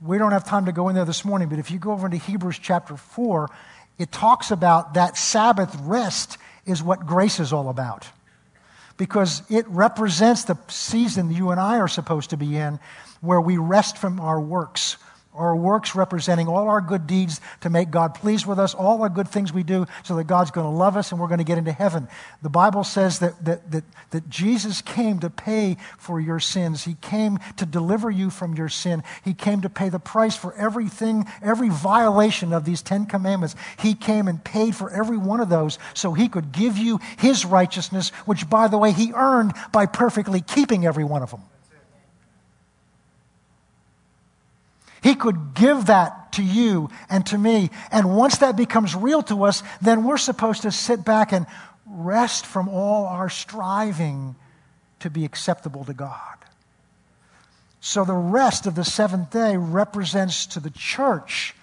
We 0.00 0.16
don't 0.16 0.32
have 0.32 0.44
time 0.44 0.64
to 0.64 0.72
go 0.72 0.88
in 0.88 0.94
there 0.94 1.04
this 1.04 1.26
morning, 1.26 1.48
but 1.50 1.58
if 1.58 1.70
you 1.70 1.78
go 1.78 1.92
over 1.92 2.06
into 2.06 2.16
Hebrews 2.16 2.58
chapter 2.58 2.96
4, 2.96 3.50
it 3.98 4.10
talks 4.10 4.50
about 4.50 4.94
that 4.94 5.18
Sabbath 5.18 5.76
rest 5.82 6.38
is 6.64 6.82
what 6.82 7.06
grace 7.06 7.38
is 7.38 7.52
all 7.52 7.68
about. 7.68 8.08
Because 8.96 9.42
it 9.50 9.68
represents 9.68 10.44
the 10.44 10.56
season 10.68 11.30
you 11.30 11.50
and 11.50 11.60
I 11.60 11.80
are 11.80 11.88
supposed 11.88 12.30
to 12.30 12.38
be 12.38 12.56
in 12.56 12.78
where 13.20 13.40
we 13.40 13.58
rest 13.58 13.98
from 13.98 14.20
our 14.20 14.40
works 14.40 14.96
our 15.34 15.56
works 15.56 15.94
representing 15.94 16.48
all 16.48 16.68
our 16.68 16.80
good 16.80 17.06
deeds 17.06 17.40
to 17.60 17.70
make 17.70 17.90
God 17.90 18.14
pleased 18.14 18.46
with 18.46 18.58
us, 18.58 18.74
all 18.74 19.02
our 19.02 19.08
good 19.08 19.28
things 19.28 19.52
we 19.52 19.62
do 19.62 19.86
so 20.04 20.16
that 20.16 20.24
God's 20.24 20.50
going 20.50 20.66
to 20.66 20.70
love 20.70 20.96
us 20.96 21.10
and 21.10 21.20
we're 21.20 21.28
going 21.28 21.38
to 21.38 21.44
get 21.44 21.58
into 21.58 21.72
heaven. 21.72 22.08
The 22.42 22.50
Bible 22.50 22.84
says 22.84 23.18
that, 23.18 23.44
that, 23.44 23.70
that, 23.72 23.84
that 24.10 24.28
Jesus 24.28 24.80
came 24.80 25.18
to 25.20 25.30
pay 25.30 25.76
for 25.98 26.20
your 26.20 26.40
sins. 26.40 26.84
He 26.84 26.94
came 26.94 27.38
to 27.56 27.66
deliver 27.66 28.10
you 28.10 28.30
from 28.30 28.54
your 28.54 28.68
sin. 28.68 29.02
He 29.24 29.34
came 29.34 29.62
to 29.62 29.70
pay 29.70 29.88
the 29.88 29.98
price 29.98 30.36
for 30.36 30.54
everything, 30.54 31.26
every 31.42 31.68
violation 31.68 32.52
of 32.52 32.64
these 32.64 32.82
Ten 32.82 33.06
Commandments. 33.06 33.56
He 33.78 33.94
came 33.94 34.28
and 34.28 34.42
paid 34.42 34.76
for 34.76 34.90
every 34.90 35.18
one 35.18 35.40
of 35.40 35.48
those 35.48 35.78
so 35.94 36.12
he 36.12 36.28
could 36.28 36.52
give 36.52 36.78
you 36.78 37.00
his 37.18 37.44
righteousness, 37.44 38.10
which, 38.26 38.48
by 38.48 38.68
the 38.68 38.78
way, 38.78 38.92
he 38.92 39.12
earned 39.14 39.52
by 39.72 39.86
perfectly 39.86 40.40
keeping 40.40 40.86
every 40.86 41.04
one 41.04 41.22
of 41.22 41.30
them. 41.30 41.42
He 45.04 45.14
could 45.14 45.52
give 45.52 45.86
that 45.86 46.32
to 46.32 46.42
you 46.42 46.88
and 47.10 47.26
to 47.26 47.36
me. 47.36 47.68
And 47.92 48.16
once 48.16 48.38
that 48.38 48.56
becomes 48.56 48.96
real 48.96 49.22
to 49.24 49.44
us, 49.44 49.62
then 49.82 50.02
we're 50.02 50.16
supposed 50.16 50.62
to 50.62 50.70
sit 50.70 51.04
back 51.04 51.30
and 51.30 51.44
rest 51.84 52.46
from 52.46 52.70
all 52.70 53.04
our 53.04 53.28
striving 53.28 54.34
to 55.00 55.10
be 55.10 55.26
acceptable 55.26 55.84
to 55.84 55.92
God. 55.92 56.38
So 57.80 58.06
the 58.06 58.14
rest 58.14 58.66
of 58.66 58.76
the 58.76 58.84
seventh 58.84 59.30
day 59.30 59.58
represents 59.58 60.46
to 60.46 60.60
the 60.60 60.70
church 60.70 61.54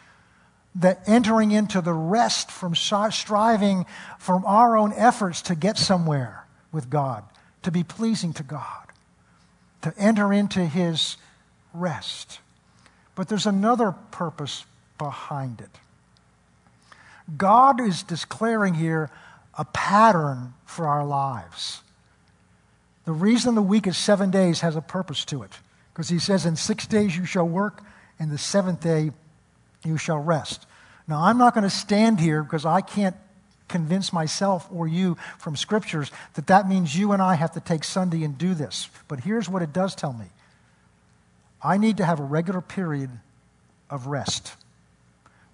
that 0.75 1.01
entering 1.07 1.49
into 1.49 1.81
the 1.81 1.93
rest 1.93 2.51
from 2.51 2.75
striving 2.75 3.87
from 4.19 4.45
our 4.45 4.77
own 4.77 4.93
efforts 4.95 5.41
to 5.41 5.55
get 5.55 5.79
somewhere 5.79 6.45
with 6.71 6.91
God, 6.91 7.23
to 7.63 7.71
be 7.71 7.81
pleasing 7.81 8.33
to 8.33 8.43
God, 8.43 8.85
to 9.81 9.91
enter 9.97 10.31
into 10.31 10.63
his 10.63 11.17
rest. 11.73 12.39
But 13.15 13.27
there's 13.27 13.45
another 13.45 13.91
purpose 14.11 14.65
behind 14.97 15.61
it. 15.61 15.69
God 17.37 17.79
is 17.79 18.03
declaring 18.03 18.73
here 18.73 19.09
a 19.57 19.65
pattern 19.65 20.53
for 20.65 20.87
our 20.87 21.05
lives. 21.05 21.81
The 23.05 23.11
reason 23.11 23.55
the 23.55 23.61
week 23.61 23.87
is 23.87 23.97
seven 23.97 24.31
days 24.31 24.61
has 24.61 24.75
a 24.75 24.81
purpose 24.81 25.25
to 25.25 25.43
it, 25.43 25.51
because 25.93 26.09
he 26.09 26.19
says, 26.19 26.45
In 26.45 26.55
six 26.55 26.87
days 26.87 27.15
you 27.15 27.25
shall 27.25 27.47
work, 27.47 27.83
and 28.19 28.31
the 28.31 28.37
seventh 28.37 28.81
day 28.81 29.11
you 29.83 29.97
shall 29.97 30.19
rest. 30.19 30.65
Now, 31.07 31.23
I'm 31.23 31.37
not 31.37 31.53
going 31.53 31.63
to 31.63 31.69
stand 31.69 32.19
here 32.19 32.43
because 32.43 32.65
I 32.65 32.81
can't 32.81 33.15
convince 33.67 34.13
myself 34.13 34.67
or 34.71 34.87
you 34.87 35.17
from 35.39 35.55
scriptures 35.55 36.11
that 36.35 36.47
that 36.47 36.67
means 36.67 36.95
you 36.95 37.13
and 37.13 37.21
I 37.21 37.35
have 37.35 37.53
to 37.53 37.59
take 37.59 37.83
Sunday 37.83 38.23
and 38.23 38.37
do 38.37 38.53
this. 38.53 38.89
But 39.07 39.21
here's 39.21 39.49
what 39.49 39.61
it 39.61 39.73
does 39.73 39.95
tell 39.95 40.13
me 40.13 40.27
I 41.63 41.77
need 41.77 41.97
to 41.97 42.05
have 42.05 42.19
a 42.19 42.23
regular 42.23 42.61
period 42.61 43.11
of 43.89 44.07
rest 44.07 44.55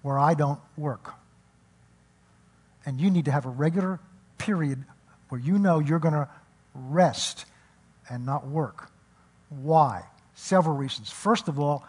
where 0.02 0.18
I 0.18 0.34
don't 0.34 0.60
work. 0.76 1.14
And 2.86 3.00
you 3.00 3.10
need 3.10 3.26
to 3.26 3.32
have 3.32 3.44
a 3.44 3.50
regular 3.50 4.00
period 4.38 4.84
where 5.28 5.40
you 5.40 5.58
know 5.58 5.78
you're 5.78 5.98
going 5.98 6.14
to 6.14 6.28
rest 6.74 7.44
and 8.08 8.24
not 8.24 8.46
work. 8.46 8.90
Why? 9.50 10.04
Several 10.34 10.76
reasons. 10.76 11.10
First 11.10 11.48
of 11.48 11.58
all, 11.58 11.84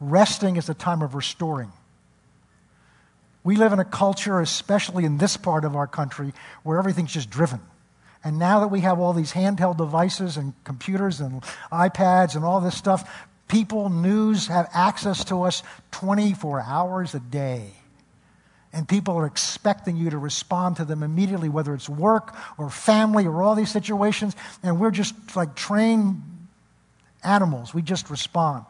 resting 0.00 0.56
is 0.56 0.68
a 0.68 0.74
time 0.74 1.00
of 1.00 1.14
restoring. 1.14 1.72
We 3.44 3.56
live 3.56 3.72
in 3.72 3.78
a 3.78 3.84
culture, 3.84 4.40
especially 4.40 5.04
in 5.04 5.18
this 5.18 5.36
part 5.36 5.64
of 5.64 5.74
our 5.74 5.86
country, 5.86 6.32
where 6.62 6.78
everything's 6.78 7.12
just 7.12 7.30
driven. 7.30 7.60
And 8.24 8.38
now 8.38 8.60
that 8.60 8.68
we 8.68 8.80
have 8.80 9.00
all 9.00 9.12
these 9.12 9.32
handheld 9.32 9.78
devices 9.78 10.36
and 10.36 10.52
computers 10.62 11.20
and 11.20 11.42
iPads 11.72 12.36
and 12.36 12.44
all 12.44 12.60
this 12.60 12.76
stuff, 12.76 13.26
people, 13.52 13.90
news 13.90 14.46
have 14.46 14.68
access 14.72 15.24
to 15.24 15.42
us 15.42 15.62
24 15.90 16.62
hours 16.62 17.14
a 17.14 17.20
day. 17.20 17.70
And 18.72 18.88
people 18.88 19.14
are 19.14 19.26
expecting 19.26 19.98
you 19.98 20.08
to 20.08 20.18
respond 20.18 20.78
to 20.78 20.86
them 20.86 21.02
immediately, 21.02 21.50
whether 21.50 21.74
it's 21.74 21.86
work 21.86 22.34
or 22.56 22.70
family 22.70 23.26
or 23.26 23.42
all 23.42 23.54
these 23.54 23.70
situations. 23.70 24.34
And 24.62 24.80
we're 24.80 24.90
just 24.90 25.36
like 25.36 25.54
trained 25.54 26.22
animals. 27.22 27.74
We 27.74 27.82
just 27.82 28.08
respond. 28.08 28.64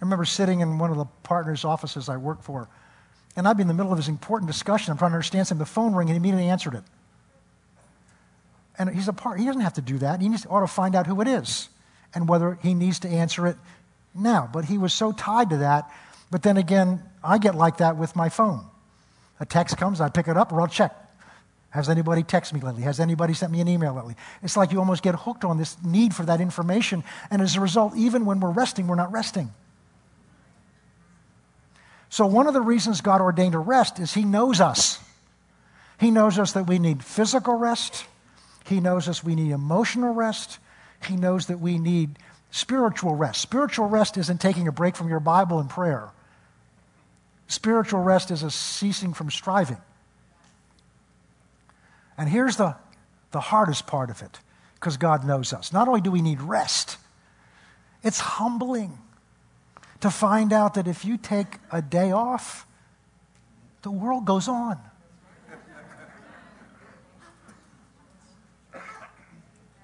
I 0.00 0.04
remember 0.04 0.24
sitting 0.24 0.60
in 0.60 0.78
one 0.78 0.90
of 0.90 0.96
the 0.96 1.04
partners' 1.22 1.66
offices 1.66 2.08
I 2.08 2.16
work 2.16 2.42
for, 2.42 2.66
and 3.36 3.46
I'd 3.46 3.58
be 3.58 3.62
in 3.62 3.68
the 3.68 3.74
middle 3.74 3.92
of 3.92 3.98
this 3.98 4.08
important 4.08 4.50
discussion. 4.50 4.90
I'm 4.90 4.96
trying 4.96 5.10
to 5.10 5.16
understand 5.16 5.48
something. 5.48 5.58
The 5.58 5.70
phone 5.70 5.94
rang, 5.94 6.08
and 6.08 6.14
he 6.14 6.16
immediately 6.16 6.48
answered 6.48 6.74
it. 6.74 6.84
And 8.78 8.88
he's 8.88 9.08
a 9.08 9.12
part, 9.12 9.38
he 9.38 9.44
doesn't 9.44 9.60
have 9.60 9.74
to 9.74 9.82
do 9.82 9.98
that. 9.98 10.22
He 10.22 10.34
to, 10.34 10.48
ought 10.48 10.60
to 10.60 10.66
find 10.66 10.94
out 10.94 11.06
who 11.06 11.20
it 11.20 11.28
is 11.28 11.68
and 12.14 12.28
whether 12.28 12.58
he 12.62 12.74
needs 12.74 12.98
to 13.00 13.08
answer 13.08 13.46
it 13.46 13.56
now. 14.14 14.48
But 14.52 14.66
he 14.66 14.78
was 14.78 14.92
so 14.92 15.12
tied 15.12 15.50
to 15.50 15.58
that. 15.58 15.90
But 16.30 16.42
then 16.42 16.56
again, 16.56 17.02
I 17.22 17.38
get 17.38 17.54
like 17.54 17.78
that 17.78 17.96
with 17.96 18.16
my 18.16 18.28
phone. 18.28 18.64
A 19.40 19.46
text 19.46 19.76
comes, 19.76 20.00
I 20.00 20.08
pick 20.08 20.28
it 20.28 20.36
up, 20.36 20.52
or 20.52 20.60
I'll 20.60 20.68
check. 20.68 20.94
Has 21.70 21.88
anybody 21.88 22.22
texted 22.22 22.54
me 22.54 22.60
lately? 22.60 22.82
Has 22.82 22.98
anybody 22.98 23.34
sent 23.34 23.52
me 23.52 23.60
an 23.60 23.68
email 23.68 23.94
lately? 23.94 24.16
It's 24.42 24.56
like 24.56 24.72
you 24.72 24.78
almost 24.78 25.02
get 25.02 25.14
hooked 25.14 25.44
on 25.44 25.58
this 25.58 25.76
need 25.84 26.14
for 26.14 26.24
that 26.24 26.40
information. 26.40 27.04
And 27.30 27.42
as 27.42 27.56
a 27.56 27.60
result, 27.60 27.94
even 27.96 28.24
when 28.24 28.40
we're 28.40 28.50
resting, 28.50 28.86
we're 28.86 28.94
not 28.94 29.12
resting. 29.12 29.50
So, 32.10 32.26
one 32.26 32.46
of 32.46 32.54
the 32.54 32.62
reasons 32.62 33.02
God 33.02 33.20
ordained 33.20 33.54
a 33.54 33.58
rest 33.58 33.98
is 33.98 34.14
He 34.14 34.24
knows 34.24 34.60
us. 34.60 34.98
He 36.00 36.10
knows 36.10 36.38
us 36.38 36.52
that 36.52 36.66
we 36.66 36.78
need 36.78 37.04
physical 37.04 37.54
rest, 37.54 38.06
He 38.64 38.80
knows 38.80 39.08
us 39.08 39.22
we 39.22 39.34
need 39.34 39.50
emotional 39.50 40.14
rest, 40.14 40.58
He 41.06 41.16
knows 41.16 41.46
that 41.46 41.60
we 41.60 41.78
need 41.78 42.18
spiritual 42.50 43.14
rest. 43.14 43.40
Spiritual 43.40 43.86
rest 43.86 44.16
isn't 44.16 44.40
taking 44.40 44.68
a 44.68 44.72
break 44.72 44.96
from 44.96 45.08
your 45.08 45.20
Bible 45.20 45.58
and 45.58 45.68
prayer, 45.68 46.10
spiritual 47.46 48.00
rest 48.00 48.30
is 48.30 48.42
a 48.42 48.50
ceasing 48.50 49.14
from 49.14 49.30
striving. 49.30 49.78
And 52.16 52.28
here's 52.28 52.56
the, 52.56 52.76
the 53.30 53.40
hardest 53.40 53.86
part 53.86 54.10
of 54.10 54.22
it 54.22 54.40
because 54.74 54.96
God 54.96 55.24
knows 55.24 55.52
us. 55.52 55.72
Not 55.72 55.88
only 55.88 56.00
do 56.00 56.10
we 56.10 56.20
need 56.20 56.40
rest, 56.40 56.96
it's 58.02 58.20
humbling 58.20 58.98
to 60.00 60.10
find 60.10 60.52
out 60.52 60.74
that 60.74 60.86
if 60.86 61.04
you 61.04 61.16
take 61.16 61.58
a 61.72 61.80
day 61.82 62.10
off, 62.10 62.66
the 63.82 63.90
world 63.90 64.24
goes 64.24 64.48
on. 64.48 64.78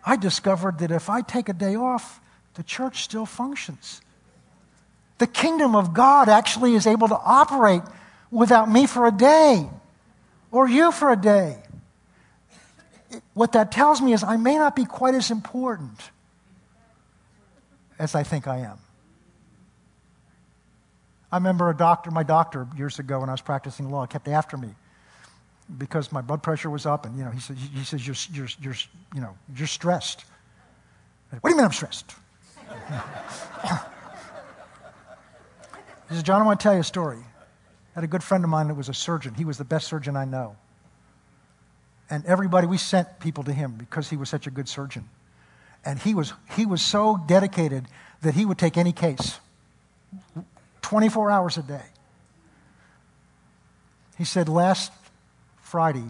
I 0.04 0.16
discovered 0.16 0.78
that 0.78 0.90
if 0.90 1.08
I 1.08 1.22
take 1.22 1.48
a 1.48 1.52
day 1.52 1.76
off, 1.76 2.20
the 2.54 2.62
church 2.62 3.02
still 3.02 3.26
functions. 3.26 4.00
The 5.18 5.26
kingdom 5.26 5.74
of 5.74 5.94
God 5.94 6.28
actually 6.28 6.74
is 6.74 6.86
able 6.86 7.08
to 7.08 7.16
operate 7.16 7.82
without 8.30 8.70
me 8.70 8.86
for 8.86 9.06
a 9.06 9.12
day 9.12 9.68
or 10.50 10.68
you 10.68 10.92
for 10.92 11.10
a 11.10 11.16
day. 11.16 11.58
What 13.32 13.52
that 13.52 13.72
tells 13.72 14.00
me 14.02 14.12
is 14.12 14.22
I 14.22 14.36
may 14.36 14.56
not 14.56 14.76
be 14.76 14.84
quite 14.84 15.14
as 15.14 15.30
important 15.30 16.10
as 17.98 18.14
I 18.14 18.24
think 18.24 18.46
I 18.46 18.58
am. 18.58 18.78
I 21.30 21.36
remember 21.36 21.70
a 21.70 21.76
doctor, 21.76 22.10
my 22.10 22.22
doctor, 22.22 22.68
years 22.76 22.98
ago 22.98 23.20
when 23.20 23.28
I 23.28 23.32
was 23.32 23.40
practicing 23.40 23.90
law, 23.90 24.06
kept 24.06 24.28
after 24.28 24.56
me 24.56 24.74
because 25.78 26.12
my 26.12 26.20
blood 26.20 26.42
pressure 26.42 26.70
was 26.70 26.86
up, 26.86 27.06
and 27.06 27.16
you 27.16 27.24
know, 27.24 27.30
he 27.30 27.40
says, 27.40 27.56
he 27.74 27.84
says 27.84 28.06
you're, 28.06 28.16
you're, 28.32 28.48
you're, 28.60 28.74
you 29.14 29.20
know, 29.20 29.36
you're 29.56 29.66
stressed. 29.66 30.24
Said, 31.30 31.42
what 31.42 31.50
do 31.50 31.54
you 31.54 31.56
mean 31.56 31.66
I'm 31.66 31.72
stressed? 31.72 32.14
he 36.08 36.14
says, 36.14 36.22
John, 36.22 36.42
I 36.42 36.44
want 36.44 36.60
to 36.60 36.62
tell 36.62 36.74
you 36.74 36.80
a 36.80 36.84
story. 36.84 37.18
I 37.18 37.94
had 37.94 38.04
a 38.04 38.08
good 38.08 38.22
friend 38.22 38.44
of 38.44 38.50
mine 38.50 38.68
that 38.68 38.74
was 38.74 38.88
a 38.88 38.94
surgeon. 38.94 39.34
He 39.34 39.44
was 39.44 39.56
the 39.56 39.64
best 39.64 39.86
surgeon 39.86 40.16
I 40.16 40.24
know. 40.24 40.56
And 42.10 42.26
everybody, 42.26 42.66
we 42.66 42.76
sent 42.76 43.20
people 43.20 43.44
to 43.44 43.52
him 43.52 43.74
because 43.78 44.10
he 44.10 44.16
was 44.16 44.28
such 44.28 44.46
a 44.46 44.50
good 44.50 44.68
surgeon. 44.68 45.08
And 45.84 45.98
he 45.98 46.14
was, 46.14 46.32
he 46.50 46.66
was 46.66 46.82
so 46.82 47.22
dedicated 47.26 47.86
that 48.22 48.34
he 48.34 48.44
would 48.44 48.58
take 48.58 48.76
any 48.76 48.92
case 48.92 49.38
24 50.82 51.30
hours 51.30 51.56
a 51.56 51.62
day. 51.62 51.84
He 54.16 54.24
said 54.24 54.48
last 54.48 54.92
Friday, 55.64 56.04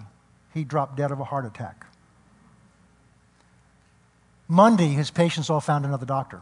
he 0.52 0.64
dropped 0.64 0.96
dead 0.96 1.12
of 1.12 1.20
a 1.20 1.24
heart 1.24 1.46
attack. 1.46 1.86
Monday, 4.48 4.88
his 4.88 5.10
patients 5.10 5.48
all 5.48 5.60
found 5.60 5.86
another 5.86 6.04
doctor. 6.04 6.40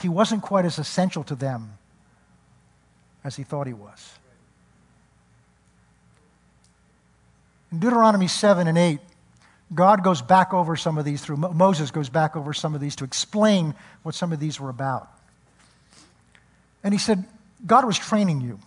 He 0.00 0.08
wasn't 0.08 0.42
quite 0.42 0.64
as 0.64 0.78
essential 0.78 1.24
to 1.24 1.34
them 1.34 1.72
as 3.24 3.34
he 3.36 3.42
thought 3.42 3.66
he 3.66 3.72
was. 3.72 4.12
In 7.72 7.80
Deuteronomy 7.80 8.28
7 8.28 8.68
and 8.68 8.78
8, 8.78 9.00
God 9.74 10.04
goes 10.04 10.22
back 10.22 10.54
over 10.54 10.76
some 10.76 10.96
of 10.96 11.04
these 11.04 11.22
through, 11.22 11.38
Moses 11.38 11.90
goes 11.90 12.08
back 12.08 12.36
over 12.36 12.54
some 12.54 12.76
of 12.76 12.80
these 12.80 12.94
to 12.96 13.04
explain 13.04 13.74
what 14.04 14.14
some 14.14 14.32
of 14.32 14.38
these 14.38 14.60
were 14.60 14.70
about. 14.70 15.10
And 16.84 16.94
he 16.94 16.98
said, 16.98 17.24
God 17.66 17.84
was 17.84 17.98
training 17.98 18.40
you. 18.40 18.60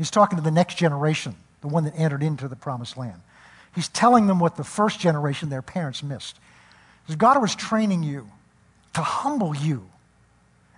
He's 0.00 0.10
talking 0.10 0.38
to 0.38 0.42
the 0.42 0.50
next 0.50 0.78
generation, 0.78 1.34
the 1.60 1.68
one 1.68 1.84
that 1.84 1.92
entered 1.94 2.22
into 2.22 2.48
the 2.48 2.56
promised 2.56 2.96
land. 2.96 3.20
He's 3.74 3.88
telling 3.88 4.28
them 4.28 4.38
what 4.38 4.56
the 4.56 4.64
first 4.64 4.98
generation, 4.98 5.50
their 5.50 5.60
parents, 5.60 6.02
missed. 6.02 6.38
God 7.18 7.38
was 7.38 7.54
training 7.54 8.02
you 8.02 8.26
to 8.94 9.02
humble 9.02 9.54
you 9.54 9.86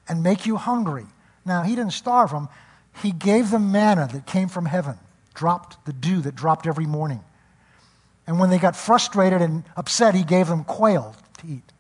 and 0.08 0.24
make 0.24 0.44
you 0.44 0.56
hungry. 0.56 1.06
Now, 1.44 1.62
He 1.62 1.76
didn't 1.76 1.92
starve 1.92 2.30
them, 2.30 2.48
He 3.00 3.12
gave 3.12 3.52
them 3.52 3.70
manna 3.70 4.08
that 4.12 4.26
came 4.26 4.48
from 4.48 4.66
heaven, 4.66 4.98
dropped 5.34 5.86
the 5.86 5.92
dew 5.92 6.20
that 6.22 6.34
dropped 6.34 6.66
every 6.66 6.86
morning. 6.86 7.20
And 8.26 8.40
when 8.40 8.50
they 8.50 8.58
got 8.58 8.74
frustrated 8.74 9.40
and 9.40 9.62
upset, 9.76 10.16
He 10.16 10.24
gave 10.24 10.48
them 10.48 10.64
quail 10.64 11.14
to 11.38 11.46
eat. 11.46 11.72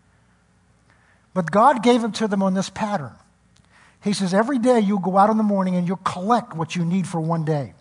But 1.34 1.50
God 1.50 1.82
gave 1.82 2.04
it 2.04 2.14
to 2.14 2.28
them 2.28 2.40
on 2.40 2.54
this 2.54 2.70
pattern. 2.70 3.14
He 4.02 4.12
says, 4.12 4.34
every 4.34 4.58
day 4.58 4.80
you'll 4.80 4.98
go 4.98 5.16
out 5.16 5.30
in 5.30 5.36
the 5.36 5.42
morning 5.42 5.76
and 5.76 5.86
you'll 5.86 5.96
collect 5.98 6.54
what 6.54 6.74
you 6.74 6.84
need 6.84 7.06
for 7.06 7.20
one 7.20 7.44
day. 7.44 7.74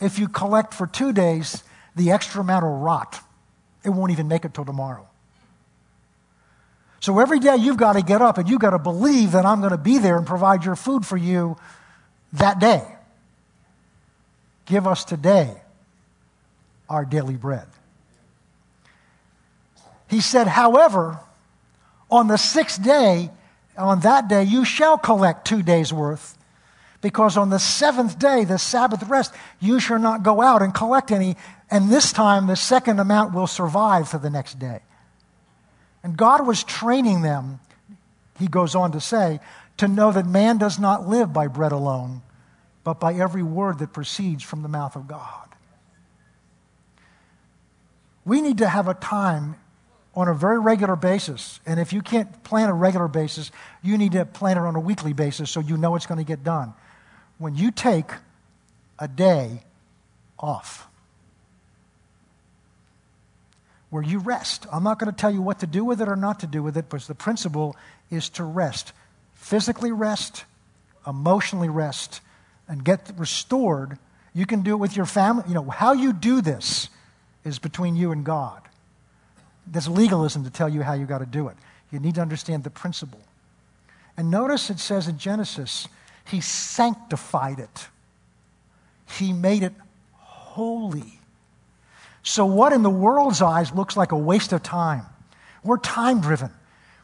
If 0.00 0.18
you 0.18 0.28
collect 0.28 0.74
for 0.74 0.86
two 0.86 1.12
days, 1.12 1.62
the 1.94 2.10
extra 2.10 2.40
amount 2.40 2.64
will 2.64 2.78
rot. 2.78 3.20
It 3.84 3.90
won't 3.90 4.12
even 4.12 4.28
make 4.28 4.44
it 4.44 4.54
till 4.54 4.64
tomorrow. 4.64 5.06
So 7.00 7.18
every 7.18 7.38
day 7.38 7.56
you've 7.56 7.76
got 7.76 7.92
to 7.92 8.02
get 8.02 8.22
up 8.22 8.38
and 8.38 8.48
you've 8.48 8.60
got 8.60 8.70
to 8.70 8.78
believe 8.78 9.32
that 9.32 9.44
I'm 9.44 9.60
going 9.60 9.72
to 9.72 9.78
be 9.78 9.98
there 9.98 10.16
and 10.16 10.26
provide 10.26 10.64
your 10.64 10.76
food 10.76 11.06
for 11.06 11.16
you 11.16 11.56
that 12.32 12.58
day. 12.58 12.82
Give 14.64 14.86
us 14.86 15.04
today 15.04 15.54
our 16.88 17.04
daily 17.04 17.36
bread. 17.36 17.66
He 20.08 20.20
said, 20.20 20.46
however, 20.46 21.18
on 22.10 22.28
the 22.28 22.36
sixth 22.36 22.82
day, 22.82 23.30
on 23.76 24.00
that 24.00 24.28
day 24.28 24.42
you 24.42 24.64
shall 24.64 24.98
collect 24.98 25.46
two 25.46 25.62
days' 25.62 25.92
worth. 25.92 26.36
Because 27.02 27.36
on 27.36 27.50
the 27.50 27.58
seventh 27.58 28.18
day, 28.18 28.44
the 28.44 28.58
Sabbath 28.58 29.02
rest, 29.08 29.32
you 29.60 29.78
shall 29.78 29.98
not 29.98 30.22
go 30.22 30.40
out 30.40 30.62
and 30.62 30.74
collect 30.74 31.12
any. 31.12 31.36
And 31.70 31.90
this 31.90 32.12
time, 32.12 32.46
the 32.46 32.56
second 32.56 32.98
amount 32.98 33.34
will 33.34 33.46
survive 33.46 34.08
for 34.08 34.18
the 34.18 34.30
next 34.30 34.58
day. 34.58 34.80
And 36.02 36.16
God 36.16 36.46
was 36.46 36.64
training 36.64 37.22
them, 37.22 37.60
he 38.38 38.48
goes 38.48 38.74
on 38.74 38.92
to 38.92 39.00
say, 39.00 39.40
to 39.76 39.88
know 39.88 40.10
that 40.12 40.26
man 40.26 40.58
does 40.58 40.78
not 40.78 41.08
live 41.08 41.32
by 41.32 41.48
bread 41.48 41.72
alone, 41.72 42.22
but 42.82 42.98
by 42.98 43.14
every 43.14 43.42
word 43.42 43.78
that 43.80 43.92
proceeds 43.92 44.42
from 44.42 44.62
the 44.62 44.68
mouth 44.68 44.96
of 44.96 45.06
God. 45.06 45.48
We 48.24 48.40
need 48.40 48.58
to 48.58 48.68
have 48.68 48.88
a 48.88 48.94
time 48.94 49.56
on 50.16 50.28
a 50.28 50.34
very 50.34 50.58
regular 50.58 50.96
basis. 50.96 51.60
And 51.66 51.78
if 51.78 51.92
you 51.92 52.00
can't 52.00 52.42
plan 52.42 52.70
a 52.70 52.74
regular 52.74 53.06
basis, 53.06 53.52
you 53.82 53.98
need 53.98 54.12
to 54.12 54.24
plan 54.24 54.56
it 54.56 54.60
on 54.60 54.74
a 54.74 54.80
weekly 54.80 55.12
basis 55.12 55.50
so 55.50 55.60
you 55.60 55.76
know 55.76 55.94
it's 55.94 56.06
going 56.06 56.18
to 56.18 56.24
get 56.24 56.42
done. 56.42 56.72
When 57.38 57.54
you 57.54 57.70
take 57.70 58.10
a 58.98 59.06
day 59.06 59.62
off, 60.38 60.88
where 63.90 64.02
you 64.02 64.18
rest. 64.18 64.66
I'm 64.72 64.82
not 64.82 64.98
going 64.98 65.10
to 65.10 65.16
tell 65.16 65.30
you 65.30 65.40
what 65.40 65.60
to 65.60 65.66
do 65.66 65.84
with 65.84 66.00
it 66.00 66.08
or 66.08 66.16
not 66.16 66.40
to 66.40 66.46
do 66.46 66.62
with 66.62 66.76
it, 66.76 66.86
but 66.88 67.02
the 67.02 67.14
principle 67.14 67.76
is 68.10 68.28
to 68.30 68.44
rest. 68.44 68.92
Physically 69.34 69.92
rest, 69.92 70.44
emotionally 71.06 71.68
rest, 71.68 72.20
and 72.68 72.84
get 72.84 73.12
restored. 73.16 73.96
You 74.34 74.44
can 74.44 74.62
do 74.62 74.72
it 74.72 74.76
with 74.76 74.96
your 74.96 75.06
family. 75.06 75.44
You 75.46 75.54
know, 75.54 75.70
how 75.70 75.92
you 75.92 76.12
do 76.12 76.40
this 76.40 76.88
is 77.44 77.58
between 77.58 77.96
you 77.96 78.10
and 78.12 78.24
God. 78.24 78.65
There's 79.66 79.88
legalism 79.88 80.44
to 80.44 80.50
tell 80.50 80.68
you 80.68 80.82
how 80.82 80.92
you 80.94 81.06
got 81.06 81.18
to 81.18 81.26
do 81.26 81.48
it. 81.48 81.56
You 81.90 81.98
need 81.98 82.16
to 82.16 82.20
understand 82.20 82.64
the 82.64 82.70
principle. 82.70 83.20
And 84.16 84.30
notice 84.30 84.70
it 84.70 84.78
says 84.78 85.08
in 85.08 85.18
Genesis, 85.18 85.88
He 86.24 86.40
sanctified 86.40 87.58
it. 87.58 87.88
He 89.18 89.32
made 89.32 89.62
it 89.62 89.72
holy. 90.12 91.20
So, 92.22 92.44
what 92.46 92.72
in 92.72 92.82
the 92.82 92.90
world's 92.90 93.40
eyes 93.40 93.72
looks 93.72 93.96
like 93.96 94.12
a 94.12 94.18
waste 94.18 94.52
of 94.52 94.62
time? 94.62 95.02
We're 95.62 95.78
time 95.78 96.20
driven. 96.20 96.50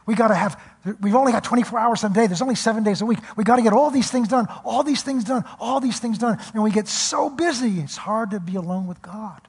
We 0.05 0.15
got 0.15 0.29
to 0.29 0.35
have, 0.35 0.61
we've 1.01 1.15
only 1.15 1.31
got 1.31 1.45
24 1.45 1.79
hours 1.79 2.03
a 2.03 2.09
day. 2.09 2.27
There's 2.27 2.41
only 2.41 2.55
seven 2.55 2.83
days 2.83 3.01
a 3.01 3.05
week. 3.05 3.19
We 3.37 3.45
got 3.45 3.55
to 3.55 3.61
get 3.61 3.71
all 3.71 3.89
these 3.89 4.11
things 4.11 4.27
done, 4.27 4.47
all 4.65 4.83
these 4.83 5.01
things 5.01 5.23
done, 5.23 5.45
all 5.59 5.79
these 5.79 5.99
things 5.99 6.17
done. 6.17 6.39
And 6.53 6.61
we 6.61 6.71
get 6.71 6.87
so 6.87 7.29
busy, 7.29 7.79
it's 7.79 7.95
hard 7.95 8.31
to 8.31 8.39
be 8.39 8.55
alone 8.55 8.87
with 8.87 9.01
God. 9.01 9.41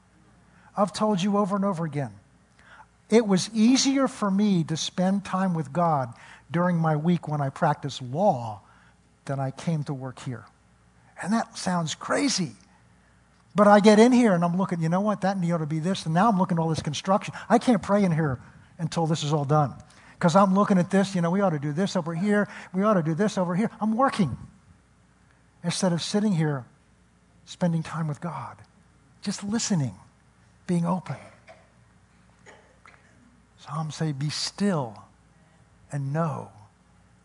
I've 0.77 0.93
told 0.93 1.23
you 1.23 1.39
over 1.39 1.57
and 1.57 1.65
over 1.65 1.85
again. 1.85 2.12
It 3.11 3.27
was 3.27 3.51
easier 3.53 4.09
for 4.09 4.31
me 4.31 4.65
to 4.65 4.77
spend 4.77 5.25
time 5.25 5.55
with 5.55 5.73
God 5.73 6.13
during 6.51 6.77
my 6.77 6.97
week 6.97 7.29
when 7.29 7.41
I 7.41 7.51
practiced 7.51 8.01
law 8.03 8.63
than 9.25 9.39
I 9.39 9.51
came 9.51 9.85
to 9.85 9.95
work 9.95 10.19
here. 10.21 10.45
And 11.23 11.33
that 11.33 11.57
sounds 11.57 11.95
crazy. 11.95 12.53
But 13.55 13.69
I 13.69 13.81
get 13.81 13.99
in 13.99 14.13
here 14.13 14.35
and 14.35 14.45
I'm 14.45 14.57
looking, 14.57 14.81
you 14.81 14.89
know 14.89 15.01
what, 15.01 15.21
that 15.21 15.39
need 15.39 15.53
ought 15.53 15.59
to 15.59 15.67
be 15.67 15.79
this. 15.79 16.07
And 16.07 16.15
now 16.15 16.29
I'm 16.29 16.39
looking 16.39 16.59
at 16.59 16.61
all 16.61 16.69
this 16.69 16.83
construction. 16.83 17.35
I 17.49 17.59
can't 17.59 17.83
pray 17.83 18.05
in 18.05 18.13
here 18.13 18.41
until 18.79 19.07
this 19.07 19.23
is 19.23 19.33
all 19.33 19.45
done. 19.45 19.75
Because 20.15 20.35
I'm 20.35 20.55
looking 20.55 20.79
at 20.79 20.91
this, 20.91 21.15
you 21.15 21.21
know, 21.21 21.31
we 21.31 21.41
ought 21.41 21.51
to 21.51 21.59
do 21.59 21.73
this 21.73 21.97
over 21.97 22.15
here. 22.15 22.49
We 22.73 22.83
ought 22.83 22.95
to 22.95 23.03
do 23.03 23.15
this 23.15 23.39
over 23.39 23.55
here. 23.55 23.71
I'm 23.81 23.97
working 23.97 24.37
instead 25.63 25.93
of 25.93 26.03
sitting 26.03 26.33
here 26.33 26.65
spending 27.47 27.83
time 27.83 28.09
with 28.09 28.21
God, 28.21 28.57
just 29.23 29.45
listening, 29.45 29.95
being 30.67 30.87
open. 30.87 31.17
Psalms 33.67 33.95
say, 33.95 34.12
Be 34.12 34.31
still 34.31 34.95
and 35.91 36.12
know 36.12 36.51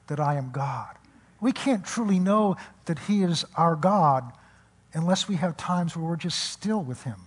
that 0.07 0.19
I 0.19 0.35
am 0.35 0.51
God. 0.51 0.95
We 1.41 1.51
can't 1.51 1.85
truly 1.85 2.19
know 2.19 2.57
that 2.85 2.99
He 2.99 3.23
is 3.23 3.45
our 3.55 3.75
God 3.75 4.31
unless 4.93 5.27
we 5.27 5.35
have 5.35 5.57
times 5.57 5.95
where 5.95 6.05
we're 6.05 6.15
just 6.15 6.51
still 6.51 6.81
with 6.81 7.03
Him. 7.03 7.19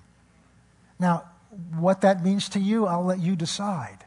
Now, 0.99 1.25
what 1.79 2.01
that 2.03 2.25
means 2.25 2.49
to 2.51 2.61
you, 2.61 2.87
I'll 2.87 3.05
let 3.05 3.21
you 3.21 3.37
decide. 3.37 3.99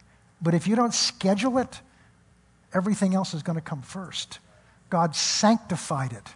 But 0.42 0.54
if 0.54 0.68
you 0.68 0.76
don't 0.76 0.94
schedule 0.94 1.58
it, 1.60 1.82
everything 2.74 3.14
else 3.14 3.34
is 3.34 3.44
going 3.44 3.58
to 3.58 3.62
come 3.62 3.82
first. 3.82 4.40
God 4.90 5.16
sanctified 5.16 6.14
it, 6.14 6.34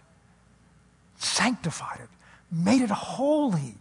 sanctified 1.16 2.00
it, 2.00 2.08
made 2.52 2.82
it 2.82 2.90
holy. 2.90 3.74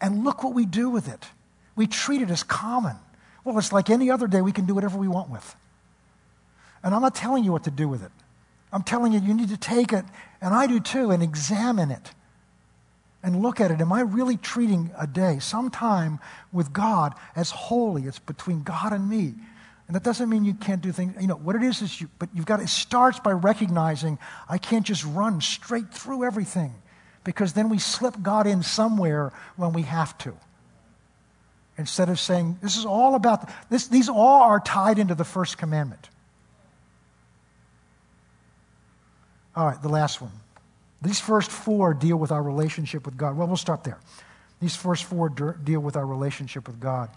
And 0.00 0.24
look 0.24 0.42
what 0.42 0.54
we 0.54 0.66
do 0.66 0.90
with 0.90 1.08
it. 1.08 1.26
We 1.76 1.86
treat 1.86 2.22
it 2.22 2.30
as 2.30 2.42
common. 2.42 2.96
Well, 3.44 3.58
it's 3.58 3.72
like 3.72 3.90
any 3.90 4.10
other 4.10 4.26
day, 4.26 4.40
we 4.40 4.52
can 4.52 4.66
do 4.66 4.74
whatever 4.74 4.98
we 4.98 5.08
want 5.08 5.30
with. 5.30 5.56
And 6.82 6.94
I'm 6.94 7.02
not 7.02 7.14
telling 7.14 7.44
you 7.44 7.52
what 7.52 7.64
to 7.64 7.70
do 7.70 7.88
with 7.88 8.02
it. 8.02 8.12
I'm 8.72 8.82
telling 8.82 9.12
you, 9.12 9.20
you 9.20 9.34
need 9.34 9.50
to 9.50 9.56
take 9.56 9.92
it, 9.92 10.04
and 10.40 10.54
I 10.54 10.66
do 10.66 10.80
too, 10.80 11.10
and 11.10 11.22
examine 11.22 11.90
it 11.90 12.12
and 13.22 13.40
look 13.40 13.60
at 13.60 13.70
it. 13.70 13.80
Am 13.80 13.92
I 13.92 14.00
really 14.00 14.36
treating 14.36 14.90
a 14.98 15.06
day, 15.06 15.38
some 15.38 15.70
time 15.70 16.18
with 16.52 16.72
God, 16.72 17.14
as 17.36 17.50
holy? 17.50 18.04
It's 18.04 18.18
between 18.18 18.62
God 18.62 18.92
and 18.92 19.08
me. 19.08 19.34
And 19.86 19.94
that 19.94 20.02
doesn't 20.02 20.28
mean 20.28 20.44
you 20.44 20.54
can't 20.54 20.80
do 20.80 20.92
things. 20.92 21.14
You 21.20 21.28
know, 21.28 21.36
what 21.36 21.54
it 21.54 21.62
is 21.62 21.82
is 21.82 22.00
you, 22.00 22.08
but 22.18 22.28
you've 22.34 22.46
got, 22.46 22.58
to, 22.58 22.64
it 22.64 22.68
starts 22.68 23.20
by 23.20 23.32
recognizing 23.32 24.18
I 24.48 24.58
can't 24.58 24.86
just 24.86 25.04
run 25.04 25.40
straight 25.40 25.92
through 25.92 26.24
everything 26.24 26.74
because 27.24 27.52
then 27.52 27.68
we 27.68 27.78
slip 27.78 28.20
God 28.22 28.46
in 28.46 28.62
somewhere 28.62 29.32
when 29.56 29.72
we 29.72 29.82
have 29.82 30.16
to. 30.18 30.34
Instead 31.78 32.08
of 32.08 32.20
saying, 32.20 32.58
this 32.62 32.76
is 32.76 32.84
all 32.84 33.14
about, 33.14 33.50
this, 33.70 33.88
these 33.88 34.08
all 34.08 34.42
are 34.42 34.60
tied 34.60 34.98
into 34.98 35.14
the 35.14 35.24
first 35.24 35.56
commandment. 35.56 36.10
All 39.56 39.66
right, 39.66 39.80
the 39.80 39.88
last 39.88 40.20
one. 40.20 40.32
These 41.00 41.20
first 41.20 41.50
four 41.50 41.94
deal 41.94 42.16
with 42.16 42.30
our 42.30 42.42
relationship 42.42 43.04
with 43.04 43.16
God. 43.16 43.36
Well, 43.36 43.46
we'll 43.46 43.56
stop 43.56 43.84
there. 43.84 43.98
These 44.60 44.76
first 44.76 45.04
four 45.04 45.28
deal 45.28 45.80
with 45.80 45.96
our 45.96 46.06
relationship 46.06 46.68
with 46.68 46.78
God. 46.78 47.10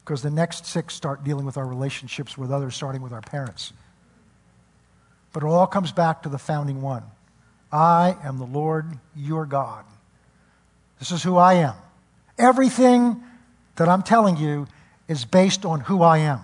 Because 0.00 0.22
the 0.22 0.30
next 0.30 0.66
six 0.66 0.94
start 0.94 1.24
dealing 1.24 1.46
with 1.46 1.56
our 1.56 1.66
relationships 1.66 2.38
with 2.38 2.52
others, 2.52 2.76
starting 2.76 3.02
with 3.02 3.12
our 3.12 3.22
parents. 3.22 3.72
But 5.32 5.42
it 5.42 5.46
all 5.46 5.66
comes 5.66 5.90
back 5.90 6.22
to 6.22 6.28
the 6.28 6.38
founding 6.38 6.80
one 6.82 7.02
I 7.72 8.16
am 8.22 8.38
the 8.38 8.46
Lord 8.46 8.98
your 9.16 9.46
God. 9.46 9.84
This 11.04 11.12
is 11.12 11.22
who 11.22 11.36
I 11.36 11.52
am. 11.56 11.74
Everything 12.38 13.22
that 13.76 13.90
I'm 13.90 14.02
telling 14.02 14.38
you 14.38 14.66
is 15.06 15.26
based 15.26 15.66
on 15.66 15.80
who 15.80 16.00
I 16.00 16.16
am. 16.16 16.40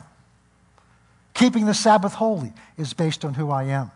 Keeping 1.32 1.64
the 1.64 1.72
Sabbath 1.72 2.12
holy 2.12 2.52
is 2.76 2.92
based 2.92 3.24
on 3.24 3.32
who 3.32 3.50
I 3.50 3.64
am. 3.64 3.90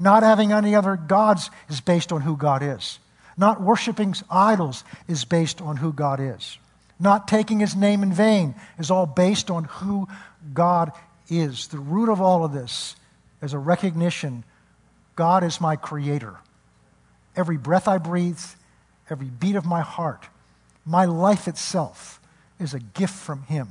Not 0.00 0.22
having 0.22 0.52
any 0.52 0.74
other 0.74 0.96
gods 0.96 1.50
is 1.68 1.82
based 1.82 2.12
on 2.12 2.22
who 2.22 2.34
God 2.34 2.62
is. 2.62 2.98
Not 3.36 3.60
worshiping 3.60 4.14
idols 4.30 4.84
is 5.06 5.26
based 5.26 5.60
on 5.60 5.76
who 5.76 5.92
God 5.92 6.18
is. 6.18 6.56
Not 6.98 7.28
taking 7.28 7.60
his 7.60 7.76
name 7.76 8.02
in 8.02 8.14
vain 8.14 8.54
is 8.78 8.90
all 8.90 9.04
based 9.04 9.50
on 9.50 9.64
who 9.64 10.08
God 10.54 10.92
is. 11.28 11.68
The 11.68 11.78
root 11.78 12.08
of 12.08 12.22
all 12.22 12.42
of 12.42 12.54
this 12.54 12.96
is 13.42 13.52
a 13.52 13.58
recognition 13.58 14.44
God 15.14 15.44
is 15.44 15.60
my 15.60 15.76
creator. 15.76 16.36
Every 17.36 17.58
breath 17.58 17.86
I 17.86 17.98
breathe, 17.98 18.40
every 19.10 19.28
beat 19.28 19.56
of 19.56 19.64
my 19.64 19.80
heart, 19.80 20.26
my 20.84 21.04
life 21.04 21.48
itself 21.48 22.20
is 22.58 22.74
a 22.74 22.80
gift 22.80 23.14
from 23.14 23.42
him. 23.44 23.68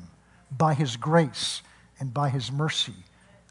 By 0.56 0.74
his 0.74 0.96
grace 0.96 1.62
and 2.00 2.14
by 2.14 2.30
his 2.30 2.52
mercy, 2.52 2.94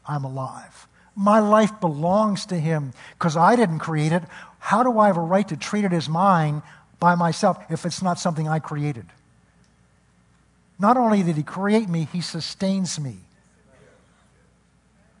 I'm 0.07 0.23
alive. 0.23 0.87
My 1.15 1.39
life 1.39 1.79
belongs 1.79 2.45
to 2.47 2.59
Him 2.59 2.91
because 3.13 3.37
I 3.37 3.55
didn't 3.55 3.79
create 3.79 4.11
it. 4.11 4.23
How 4.59 4.83
do 4.83 4.99
I 4.99 5.07
have 5.07 5.17
a 5.17 5.21
right 5.21 5.47
to 5.47 5.55
treat 5.55 5.85
it 5.85 5.93
as 5.93 6.09
mine 6.09 6.61
by 6.99 7.15
myself 7.15 7.57
if 7.69 7.85
it's 7.85 8.01
not 8.01 8.19
something 8.19 8.47
I 8.47 8.59
created? 8.59 9.05
Not 10.77 10.97
only 10.97 11.23
did 11.23 11.37
He 11.37 11.43
create 11.43 11.87
me, 11.87 12.07
He 12.11 12.19
sustains 12.19 12.99
me. 12.99 13.15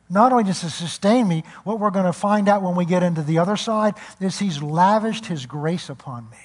Not 0.09 0.33
only 0.33 0.43
does 0.43 0.61
He 0.61 0.69
sustain 0.69 1.27
me, 1.29 1.43
what 1.63 1.79
we're 1.79 1.91
going 1.91 2.05
to 2.05 2.13
find 2.13 2.49
out 2.49 2.61
when 2.61 2.75
we 2.75 2.85
get 2.85 3.01
into 3.01 3.21
the 3.21 3.39
other 3.39 3.55
side 3.55 3.95
is 4.19 4.39
He's 4.39 4.61
lavished 4.61 5.27
His 5.27 5.45
grace 5.45 5.89
upon 5.89 6.29
me. 6.29 6.37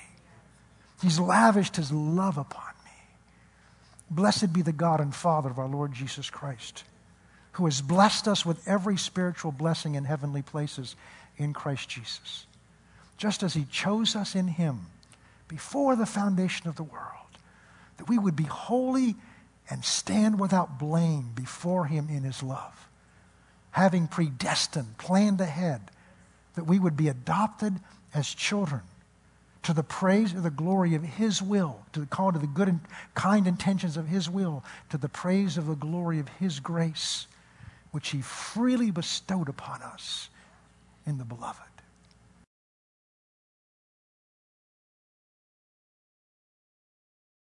He's 1.03 1.19
lavished 1.19 1.77
His 1.77 1.91
love 1.91 2.37
upon 2.37 2.73
me. 2.85 2.91
Blessed 4.11 4.53
be 4.53 4.63
the 4.63 4.73
God 4.73 5.01
and 5.01 5.15
Father 5.15 5.51
of 5.51 5.59
our 5.59 5.69
Lord 5.69 5.93
Jesus 5.93 6.31
Christ 6.31 6.85
who 7.53 7.65
has 7.65 7.81
blessed 7.81 8.29
us 8.29 8.47
with 8.47 8.67
every 8.67 8.97
spiritual 8.97 9.53
blessing 9.53 9.95
in 9.95 10.05
heavenly 10.05 10.43
places 10.43 10.97
in 11.37 11.53
Christ 11.53 11.89
Jesus. 11.89 12.47
Just 13.17 13.43
as 13.43 13.55
he 13.55 13.65
chose 13.65 14.15
us 14.15 14.35
in 14.35 14.49
him 14.49 14.87
before 15.49 15.97
the 15.97 16.07
foundation 16.07 16.69
of 16.69 16.77
the 16.77 16.85
world, 16.85 17.05
that 17.97 18.09
we 18.09 18.19
would 18.19 18.37
be 18.37 18.45
holy 18.45 19.17
and 19.69 19.85
stand 19.85 20.39
without 20.39 20.79
blame 20.79 21.33
before 21.35 21.87
him 21.87 22.09
in 22.09 22.23
his 22.23 22.43
love, 22.43 22.89
having 23.73 24.07
predestined, 24.07 24.97
planned 24.97 25.41
ahead, 25.41 25.91
that 26.55 26.65
we 26.65 26.79
would 26.79 26.97
be 26.97 27.09
adopted 27.09 27.75
as 28.15 28.29
children 28.29 28.83
to 29.63 29.73
the 29.73 29.83
praise 29.83 30.35
or 30.35 30.41
the 30.41 30.51
glory 30.51 30.95
of 30.95 31.03
his 31.03 31.43
will, 31.43 31.81
to 31.93 32.01
the 32.01 32.07
call 32.07 32.33
to 32.33 32.39
the 32.39 32.47
good 32.47 32.69
and 32.69 32.81
kind 33.15 33.47
intentions 33.47 33.97
of 33.97 34.09
his 34.09 34.29
will, 34.31 34.65
to 34.89 34.97
the 34.97 35.09
praise 35.09 35.59
of 35.59 35.67
the 35.67 35.75
glory 35.75 36.19
of 36.19 36.29
his 36.29 36.61
grace 36.61 37.27
which 37.91 38.11
he 38.11 38.23
freely 38.23 38.91
bestowed 38.91 39.49
upon 39.49 39.83
us 39.83 40.29
in 41.07 41.19
the 41.19 41.25
beloved. 41.25 41.70